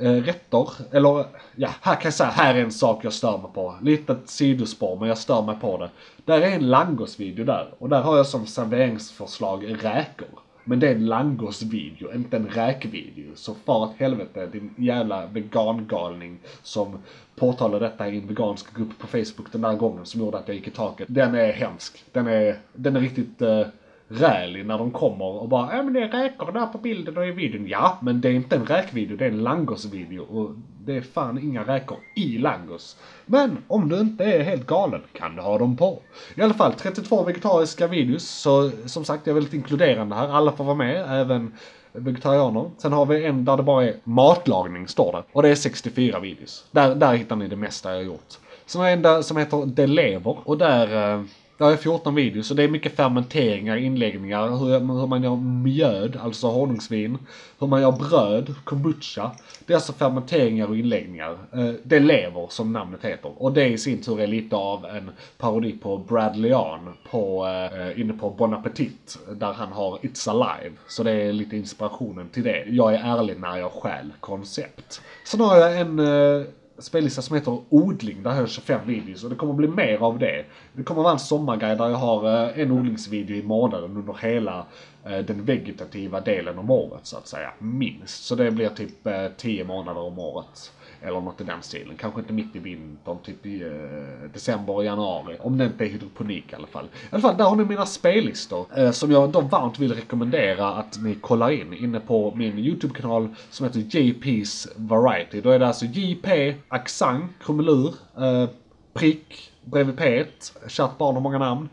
eh, 0.00 0.12
rätter. 0.12 0.68
Eller, 0.92 1.24
ja, 1.56 1.68
här 1.80 1.94
kan 1.94 2.04
jag 2.04 2.14
säga, 2.14 2.30
här 2.30 2.54
är 2.54 2.60
en 2.64 2.72
sak 2.72 3.04
jag 3.04 3.12
stör 3.12 3.38
mig 3.38 3.50
på. 3.54 3.74
Litet 3.82 4.28
sidospår, 4.28 4.96
men 4.96 5.08
jag 5.08 5.18
stör 5.18 5.42
mig 5.42 5.56
på 5.60 5.78
det. 5.78 5.90
Där 6.24 6.40
är 6.40 6.50
en 6.50 6.70
langosvideo 6.70 7.44
där. 7.44 7.74
Och 7.78 7.88
där 7.88 8.00
har 8.02 8.16
jag 8.16 8.26
som 8.26 8.46
serveringsförslag 8.46 9.84
räkor. 9.84 10.28
Men 10.68 10.80
det 10.80 10.88
är 10.88 10.94
en 10.94 11.06
langosvideo, 11.06 12.14
inte 12.14 12.36
en 12.36 12.48
räkvideo. 12.48 13.30
Så 13.34 13.54
far 13.54 13.80
åt 13.80 13.94
helvete 13.96 14.46
din 14.46 14.74
jävla 14.78 15.26
vegangalning 15.26 16.38
som 16.62 16.98
påtalade 17.36 17.84
detta 17.84 18.08
i 18.08 18.18
en 18.18 18.26
vegansk 18.26 18.76
grupp 18.76 18.98
på 18.98 19.06
Facebook 19.06 19.52
den 19.52 19.60
där 19.60 19.74
gången 19.74 20.06
som 20.06 20.20
gjorde 20.20 20.38
att 20.38 20.48
jag 20.48 20.56
gick 20.56 20.68
i 20.68 20.70
taket. 20.70 21.08
Den 21.10 21.34
är 21.34 21.52
hemsk. 21.52 22.04
Den 22.12 22.26
är, 22.26 22.58
den 22.72 22.96
är 22.96 23.00
riktigt 23.00 23.42
uh, 23.42 23.66
rälig 24.08 24.66
när 24.66 24.78
de 24.78 24.90
kommer 24.90 25.24
och 25.24 25.48
bara 25.48 25.76
ja 25.76 25.82
men 25.82 25.92
det 25.92 26.00
är 26.00 26.08
räkor 26.08 26.52
där 26.52 26.66
på 26.66 26.78
bilden 26.78 27.16
och 27.16 27.26
i 27.26 27.30
videon. 27.30 27.66
Ja, 27.68 27.98
men 28.02 28.20
det 28.20 28.28
är 28.28 28.32
inte 28.32 28.56
en 28.56 28.66
räkvideo, 28.66 29.16
det 29.16 29.24
är 29.24 29.30
en 29.30 29.42
langosvideo. 29.42 30.22
Och 30.22 30.50
det 30.84 30.96
är 30.96 31.00
fan 31.00 31.38
inga 31.38 31.62
räkor 31.62 31.98
i 32.16 32.38
langos. 32.38 32.96
Men 33.26 33.58
om 33.68 33.88
du 33.88 34.00
inte 34.00 34.24
är 34.24 34.42
helt 34.42 34.66
galen 34.66 35.02
kan 35.12 35.36
du 35.36 35.42
ha 35.42 35.58
dem 35.58 35.76
på. 35.76 35.98
I 36.34 36.42
alla 36.42 36.54
fall 36.54 36.72
32 36.72 37.24
vegetariska 37.24 37.86
videos. 37.86 38.24
Så 38.24 38.70
som 38.86 39.04
sagt, 39.04 39.26
jag 39.26 39.32
är 39.32 39.34
väldigt 39.34 39.54
inkluderande 39.54 40.14
här. 40.14 40.28
Alla 40.28 40.52
får 40.52 40.64
vara 40.64 40.76
med, 40.76 41.20
även 41.20 41.52
vegetarianer. 41.92 42.70
Sen 42.78 42.92
har 42.92 43.06
vi 43.06 43.26
en 43.26 43.44
där 43.44 43.56
det 43.56 43.62
bara 43.62 43.84
är 43.84 43.94
matlagning, 44.04 44.88
står 44.88 45.12
det. 45.12 45.22
Och 45.32 45.42
det 45.42 45.48
är 45.48 45.54
64 45.54 46.20
videos. 46.20 46.66
Där, 46.70 46.94
där 46.94 47.14
hittar 47.14 47.36
ni 47.36 47.48
det 47.48 47.56
mesta 47.56 47.90
jag 47.90 47.96
har 47.96 48.02
gjort. 48.02 48.38
Sen 48.66 48.80
har 48.80 48.88
jag 48.88 48.96
en 48.96 49.02
där 49.02 49.22
som 49.22 49.36
heter 49.36 49.66
Det 49.66 49.86
lever. 49.86 50.36
Och 50.44 50.58
där... 50.58 51.14
Eh, 51.14 51.22
eh, 51.56 51.58
där 51.58 51.64
har 51.64 51.72
jag 51.72 51.80
14 51.80 52.14
videos, 52.14 52.46
så 52.46 52.54
det 52.54 52.62
är 52.62 52.68
mycket 52.68 52.96
fermenteringar, 52.96 53.76
inläggningar, 53.76 54.48
hur, 54.48 55.00
hur 55.00 55.06
man 55.06 55.22
gör 55.22 55.36
mjöd, 55.36 56.16
alltså 56.16 56.46
honungsvin, 56.46 57.18
hur 57.60 57.66
man 57.66 57.82
gör 57.82 57.92
bröd, 57.92 58.54
kombucha. 58.64 59.30
Det 59.66 59.72
är 59.72 59.76
alltså 59.76 59.92
fermenteringar 59.92 60.66
och 60.66 60.76
inläggningar. 60.76 61.38
Eh, 61.52 61.70
det 61.82 62.00
lever 62.00 62.46
som 62.50 62.72
namnet 62.72 63.04
heter. 63.04 63.42
Och 63.42 63.52
det 63.52 63.68
i 63.68 63.78
sin 63.78 64.02
tur 64.02 64.20
är 64.20 64.26
lite 64.26 64.56
av 64.56 64.84
en 64.84 65.10
parodi 65.38 65.72
på 65.72 65.98
Brad 65.98 66.36
Leon 66.36 66.94
på, 67.10 67.46
eh, 67.46 68.00
inne 68.00 68.12
på 68.12 68.30
Bon 68.30 68.54
Appetit, 68.54 69.18
där 69.32 69.52
han 69.52 69.72
har 69.72 69.98
It's 69.98 70.30
Alive. 70.30 70.76
Så 70.88 71.02
det 71.02 71.12
är 71.12 71.32
lite 71.32 71.56
inspirationen 71.56 72.28
till 72.28 72.42
det. 72.42 72.64
Jag 72.68 72.94
är 72.94 73.18
ärlig 73.18 73.40
när 73.40 73.56
jag 73.56 73.72
stjäl 73.72 74.12
koncept. 74.20 75.00
Sen 75.24 75.40
har 75.40 75.56
jag 75.56 75.80
en 75.80 75.98
eh, 75.98 76.46
spellista 76.78 77.22
som 77.22 77.36
heter 77.36 77.58
Odling. 77.68 78.22
Där 78.22 78.30
har 78.30 78.40
jag 78.40 78.48
25 78.48 78.86
videos 78.86 79.24
och 79.24 79.30
det 79.30 79.36
kommer 79.36 79.52
bli 79.52 79.68
mer 79.68 79.98
av 79.98 80.18
det. 80.18 80.44
Det 80.72 80.82
kommer 80.82 81.02
vara 81.02 81.12
en 81.12 81.18
sommarguide 81.18 81.78
där 81.78 81.88
jag 81.88 81.96
har 81.96 82.44
eh, 82.44 82.60
en 82.60 82.70
odlingsvideo 82.70 83.36
i 83.36 83.42
månaden 83.42 83.96
under 83.96 84.14
hela 84.20 84.66
eh, 85.04 85.18
den 85.18 85.44
vegetativa 85.44 86.20
delen 86.20 86.58
om 86.58 86.70
året 86.70 87.06
så 87.06 87.16
att 87.16 87.28
säga. 87.28 87.52
Minst. 87.58 88.24
Så 88.24 88.34
det 88.34 88.50
blir 88.50 88.68
typ 88.68 89.06
eh, 89.06 89.26
10 89.36 89.64
månader 89.64 90.00
om 90.00 90.18
året. 90.18 90.72
Eller 91.02 91.20
något 91.20 91.40
i 91.40 91.44
den 91.44 91.62
stilen. 91.62 91.96
Kanske 91.96 92.20
inte 92.20 92.32
mitt 92.32 92.56
i 92.56 92.58
vintern, 92.58 93.18
typ 93.18 93.46
i 93.46 93.62
eh, 93.62 94.30
december 94.32 94.82
januari. 94.82 95.36
Om 95.40 95.58
det 95.58 95.64
inte 95.64 95.84
är 95.84 95.88
hydroponik 95.88 96.52
i 96.52 96.54
alla 96.54 96.66
fall. 96.66 96.84
I 96.84 97.08
alla 97.10 97.22
fall, 97.22 97.36
där 97.36 97.44
har 97.44 97.56
ni 97.56 97.64
mina 97.64 97.86
spellistor. 97.86 98.66
Eh, 98.76 98.90
som 98.90 99.10
jag 99.10 99.30
då 99.30 99.40
varmt 99.40 99.78
vill 99.78 99.94
rekommendera 99.94 100.68
att 100.68 100.98
ni 101.02 101.14
kollar 101.14 101.50
in 101.50 101.74
inne 101.74 102.00
på 102.00 102.34
min 102.36 102.58
YouTube-kanal 102.58 103.28
som 103.50 103.66
heter 103.66 103.80
JP's 103.80 104.68
Variety. 104.76 105.40
Då 105.40 105.50
är 105.50 105.58
det 105.58 105.66
alltså 105.66 105.84
JP, 105.84 106.54
accent, 106.68 107.30
krumelur, 107.40 107.94
eh, 108.18 108.48
prick, 108.92 109.52
bredvid 109.64 109.98
P1. 109.98 110.26
kärt 110.68 110.98
barn 110.98 111.14
har 111.14 111.22
många 111.22 111.38
namn. 111.38 111.68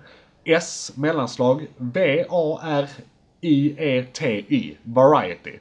S, 0.46 0.92
mellanslag, 0.96 1.68
V, 1.78 2.26
A, 2.30 2.60
R, 2.64 2.90
I, 3.42 3.76
E, 3.78 4.06
T, 4.14 4.26
I, 4.48 4.78
Variety. 4.84 5.60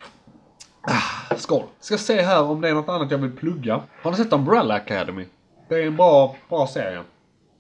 Ah, 0.85 1.37
skål! 1.37 1.63
Ska 1.81 1.99
se 1.99 2.23
här 2.23 2.43
om 2.43 2.61
det 2.61 2.69
är 2.69 2.75
något 2.75 2.89
annat 2.89 3.11
jag 3.11 3.19
vill 3.19 3.33
plugga. 3.37 3.83
Har 4.03 4.11
ni 4.11 4.17
sett 4.17 4.33
Umbrella 4.33 4.75
Academy? 4.75 5.27
Det 5.69 5.75
är 5.75 5.87
en 5.87 5.97
bra, 5.97 6.37
bra 6.49 6.67
serie. 6.67 7.03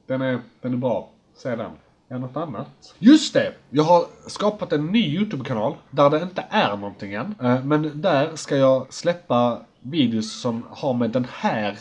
Den 0.06 0.22
är, 0.22 0.38
den 0.60 0.72
är 0.72 0.76
bra. 0.76 1.08
Se 1.36 1.56
den. 1.56 1.70
Är 2.08 2.14
det 2.14 2.18
något 2.18 2.36
annat? 2.36 2.94
Just 2.98 3.34
det! 3.34 3.52
Jag 3.70 3.84
har 3.84 4.04
skapat 4.26 4.72
en 4.72 4.86
ny 4.86 5.16
YouTube-kanal 5.16 5.74
där 5.90 6.10
det 6.10 6.22
inte 6.22 6.44
är 6.50 6.76
någonting 6.76 7.14
än. 7.14 7.34
Eh, 7.42 7.64
men 7.64 8.00
där 8.00 8.36
ska 8.36 8.56
jag 8.56 8.92
släppa 8.92 9.60
videos 9.80 10.40
som 10.40 10.62
har 10.70 10.94
med 10.94 11.10
den 11.10 11.26
här 11.32 11.78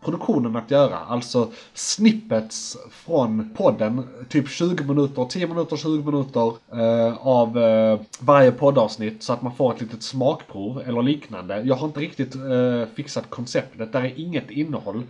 produktionen 0.00 0.56
att 0.56 0.70
göra. 0.70 0.98
Alltså 0.98 1.50
snippets 1.74 2.76
från 2.90 3.50
podden, 3.54 4.08
typ 4.28 4.48
20 4.48 4.84
minuter, 4.84 5.24
10 5.24 5.46
minuter, 5.46 5.76
20 5.76 6.10
minuter 6.10 6.52
eh, 6.72 7.26
av 7.26 7.58
eh, 7.58 8.00
varje 8.20 8.52
poddavsnitt 8.52 9.22
så 9.22 9.32
att 9.32 9.42
man 9.42 9.54
får 9.54 9.74
ett 9.74 9.80
litet 9.80 10.02
smakprov 10.02 10.82
eller 10.86 11.02
liknande. 11.02 11.62
Jag 11.62 11.74
har 11.74 11.86
inte 11.86 12.00
riktigt 12.00 12.34
eh, 12.34 12.94
fixat 12.94 13.30
konceptet, 13.30 13.92
där 13.92 14.02
är 14.02 14.20
inget 14.20 14.50
innehåll. 14.50 15.02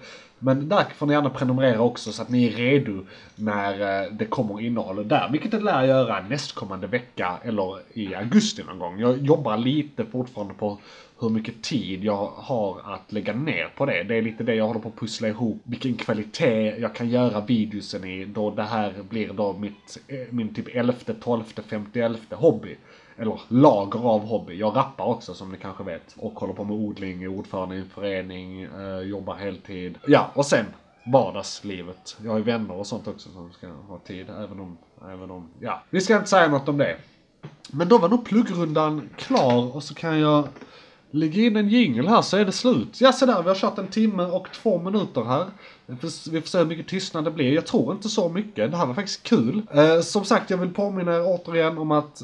Men 0.43 0.69
där 0.69 0.85
får 0.95 1.07
ni 1.07 1.13
gärna 1.13 1.31
prenumerera 1.31 1.81
också 1.81 2.13
så 2.13 2.23
att 2.23 2.29
ni 2.29 2.47
är 2.47 2.51
redo 2.51 3.07
när 3.35 4.03
eh, 4.03 4.13
det 4.13 4.25
kommer 4.25 4.61
innehåll 4.61 5.09
där. 5.09 5.29
Vilket 5.33 5.51
det 5.51 5.61
lär 5.61 5.85
göra 5.85 6.23
nästkommande 6.29 6.87
vecka 6.87 7.39
eller 7.45 7.79
i 7.93 8.15
augusti 8.15 8.63
någon 8.63 8.79
gång. 8.79 9.01
Jag 9.01 9.19
jobbar 9.19 9.57
lite 9.57 10.05
fortfarande 10.05 10.55
på 10.55 10.79
hur 11.21 11.29
mycket 11.29 11.63
tid 11.63 12.05
jag 12.05 12.27
har 12.27 12.81
att 12.95 13.13
lägga 13.13 13.33
ner 13.33 13.69
på 13.77 13.87
det. 13.87 14.03
Det 14.03 14.15
är 14.15 14.23
lite 14.23 14.45
det 14.45 14.55
jag 14.55 14.67
håller 14.67 14.81
på 14.81 14.89
att 14.89 15.01
pussla 15.01 15.29
ihop. 15.29 15.61
Vilken 15.65 15.95
kvalitet 15.95 16.77
jag 16.79 16.95
kan 16.95 17.09
göra 17.09 17.41
videosen 17.41 18.05
i 18.05 18.25
då 18.25 18.51
det 18.51 18.63
här 18.63 18.95
blir 19.09 19.33
då 19.33 19.53
mitt, 19.53 19.99
eh, 20.09 20.19
min 20.31 20.55
typ 20.55 20.69
11, 20.75 20.95
12, 21.21 21.43
51 21.67 22.19
hobby. 22.31 22.77
Eller 23.21 23.41
lager 23.49 24.01
av 24.01 24.21
hobby. 24.27 24.59
Jag 24.59 24.77
rappar 24.77 25.05
också 25.05 25.35
som 25.35 25.53
ni 25.53 25.59
kanske 25.59 25.85
vet. 25.85 26.15
Och 26.17 26.41
håller 26.41 26.55
på 26.55 26.65
med 26.65 26.77
odling, 26.77 27.23
är 27.23 27.29
ordförande 27.29 27.77
i 27.77 27.79
en 27.79 27.89
förening, 27.89 28.63
eh, 28.63 29.01
jobbar 29.01 29.35
heltid. 29.35 29.99
Ja, 30.07 30.31
och 30.35 30.47
sen 30.47 30.67
vardagslivet. 31.05 32.17
Jag 32.25 32.31
har 32.31 32.39
ju 32.39 32.45
vänner 32.45 32.75
och 32.75 32.87
sånt 32.87 33.09
också 33.09 33.29
som 33.31 33.53
ska 33.53 33.67
ha 33.69 33.99
tid. 33.99 34.31
Även 34.31 34.61
om, 34.61 34.79
även 35.13 35.31
om, 35.31 35.49
ja. 35.61 35.83
Vi 35.91 36.01
ska 36.01 36.17
inte 36.17 36.29
säga 36.29 36.49
något 36.49 36.69
om 36.69 36.79
det. 36.79 36.97
Men 37.71 37.89
då 37.89 37.99
var 37.99 38.09
nog 38.09 38.25
pluggrundan 38.25 39.09
klar 39.17 39.77
och 39.77 39.83
så 39.83 39.95
kan 39.95 40.21
jag 40.21 40.49
Lägg 41.13 41.39
in 41.39 41.57
en 41.57 41.69
jingel 41.69 42.09
här 42.09 42.23
så 42.23 42.37
är 42.37 42.45
det 42.45 42.53
slut. 42.53 43.01
Ja, 43.01 43.13
se 43.13 43.27
där, 43.27 43.43
vi 43.43 43.49
har 43.49 43.55
kört 43.55 43.79
en 43.79 43.87
timme 43.87 44.23
och 44.23 44.47
två 44.53 44.79
minuter 44.79 45.25
här. 45.25 45.47
Vi 45.87 45.97
får, 45.97 46.31
vi 46.31 46.41
får 46.41 46.49
se 46.49 46.59
hur 46.59 46.65
mycket 46.65 46.89
tystnad 46.89 47.25
det 47.25 47.31
blir. 47.31 47.53
Jag 47.53 47.67
tror 47.67 47.93
inte 47.93 48.09
så 48.09 48.29
mycket. 48.29 48.71
Det 48.71 48.77
här 48.77 48.87
var 48.87 48.95
faktiskt 48.95 49.23
kul. 49.23 49.63
Eh, 49.75 50.01
som 50.01 50.25
sagt, 50.25 50.51
jag 50.51 50.59
vill 50.59 50.75
påminna 50.75 51.15
er 51.15 51.23
återigen 51.27 51.79
om 51.79 51.91
att 51.91 52.23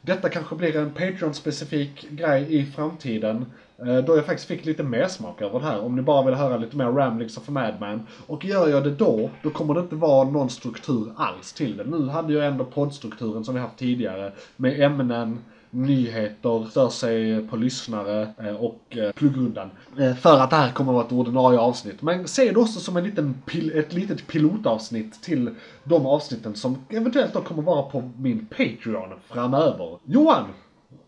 detta 0.00 0.28
kanske 0.28 0.54
blir 0.54 0.76
en 0.76 0.90
Patreon-specifik 0.90 2.10
grej 2.10 2.56
i 2.56 2.66
framtiden. 2.66 3.46
Eh, 3.78 3.98
då 3.98 4.16
jag 4.16 4.26
faktiskt 4.26 4.48
fick 4.48 4.64
lite 4.64 4.82
mer 4.82 5.08
smak 5.08 5.42
över 5.42 5.60
det 5.60 5.66
här. 5.66 5.80
Om 5.80 5.96
ni 5.96 6.02
bara 6.02 6.26
vill 6.26 6.34
höra 6.34 6.56
lite 6.56 6.76
mer 6.76 6.84
ramblings 6.84 7.36
of 7.36 7.48
a 7.48 7.52
madman. 7.52 8.06
Och 8.26 8.44
gör 8.44 8.68
jag 8.68 8.84
det 8.84 8.90
då, 8.90 9.30
då 9.42 9.50
kommer 9.50 9.74
det 9.74 9.80
inte 9.80 9.96
vara 9.96 10.30
någon 10.30 10.50
struktur 10.50 11.12
alls 11.16 11.52
till 11.52 11.76
det. 11.76 11.84
Nu 11.84 12.08
hade 12.08 12.32
jag 12.32 12.46
ändå 12.46 12.64
poddstrukturen 12.64 13.44
som 13.44 13.54
vi 13.54 13.60
haft 13.60 13.78
tidigare. 13.78 14.32
Med 14.56 14.80
ämnen, 14.80 15.38
nyheter, 15.70 16.70
stör 16.70 16.88
sig 16.88 17.46
på 17.46 17.56
lyssnare 17.56 18.34
eh, 18.38 18.54
och 18.54 18.80
eh, 18.88 19.12
pluggrundan. 19.12 19.70
Eh, 19.98 20.14
för 20.14 20.40
att 20.40 20.50
det 20.50 20.56
här 20.56 20.72
kommer 20.72 20.92
att 20.92 20.94
vara 20.94 21.06
ett 21.06 21.12
ordinarie 21.12 21.58
avsnitt. 21.58 22.02
Men 22.02 22.28
se 22.28 22.50
det 22.50 22.60
också 22.60 22.80
som 22.80 22.96
en 22.96 23.04
liten 23.04 23.34
pil 23.46 23.78
ett 23.78 23.92
litet 23.92 24.26
pilotavsnitt 24.26 25.22
till 25.22 25.54
de 25.84 26.06
avsnitten 26.06 26.54
som 26.54 26.86
eventuellt 26.88 27.32
då 27.32 27.40
kommer 27.40 27.62
vara 27.62 27.82
på 27.82 28.10
min 28.16 28.46
Patreon 28.46 29.12
framöver. 29.28 29.98
Johan! 30.04 30.44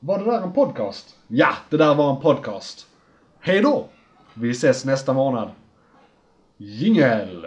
Var 0.00 0.18
det 0.18 0.24
där 0.24 0.42
en 0.42 0.52
podcast? 0.52 1.16
Ja, 1.28 1.54
det 1.70 1.76
där 1.76 1.94
var 1.94 2.10
en 2.14 2.20
podcast. 2.20 2.86
Hej 3.40 3.62
då! 3.62 3.88
Vi 4.34 4.50
ses 4.50 4.84
nästa 4.84 5.12
månad. 5.12 5.50
Jingel! 6.56 7.46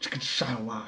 Tjicka-tjawa. 0.00 0.82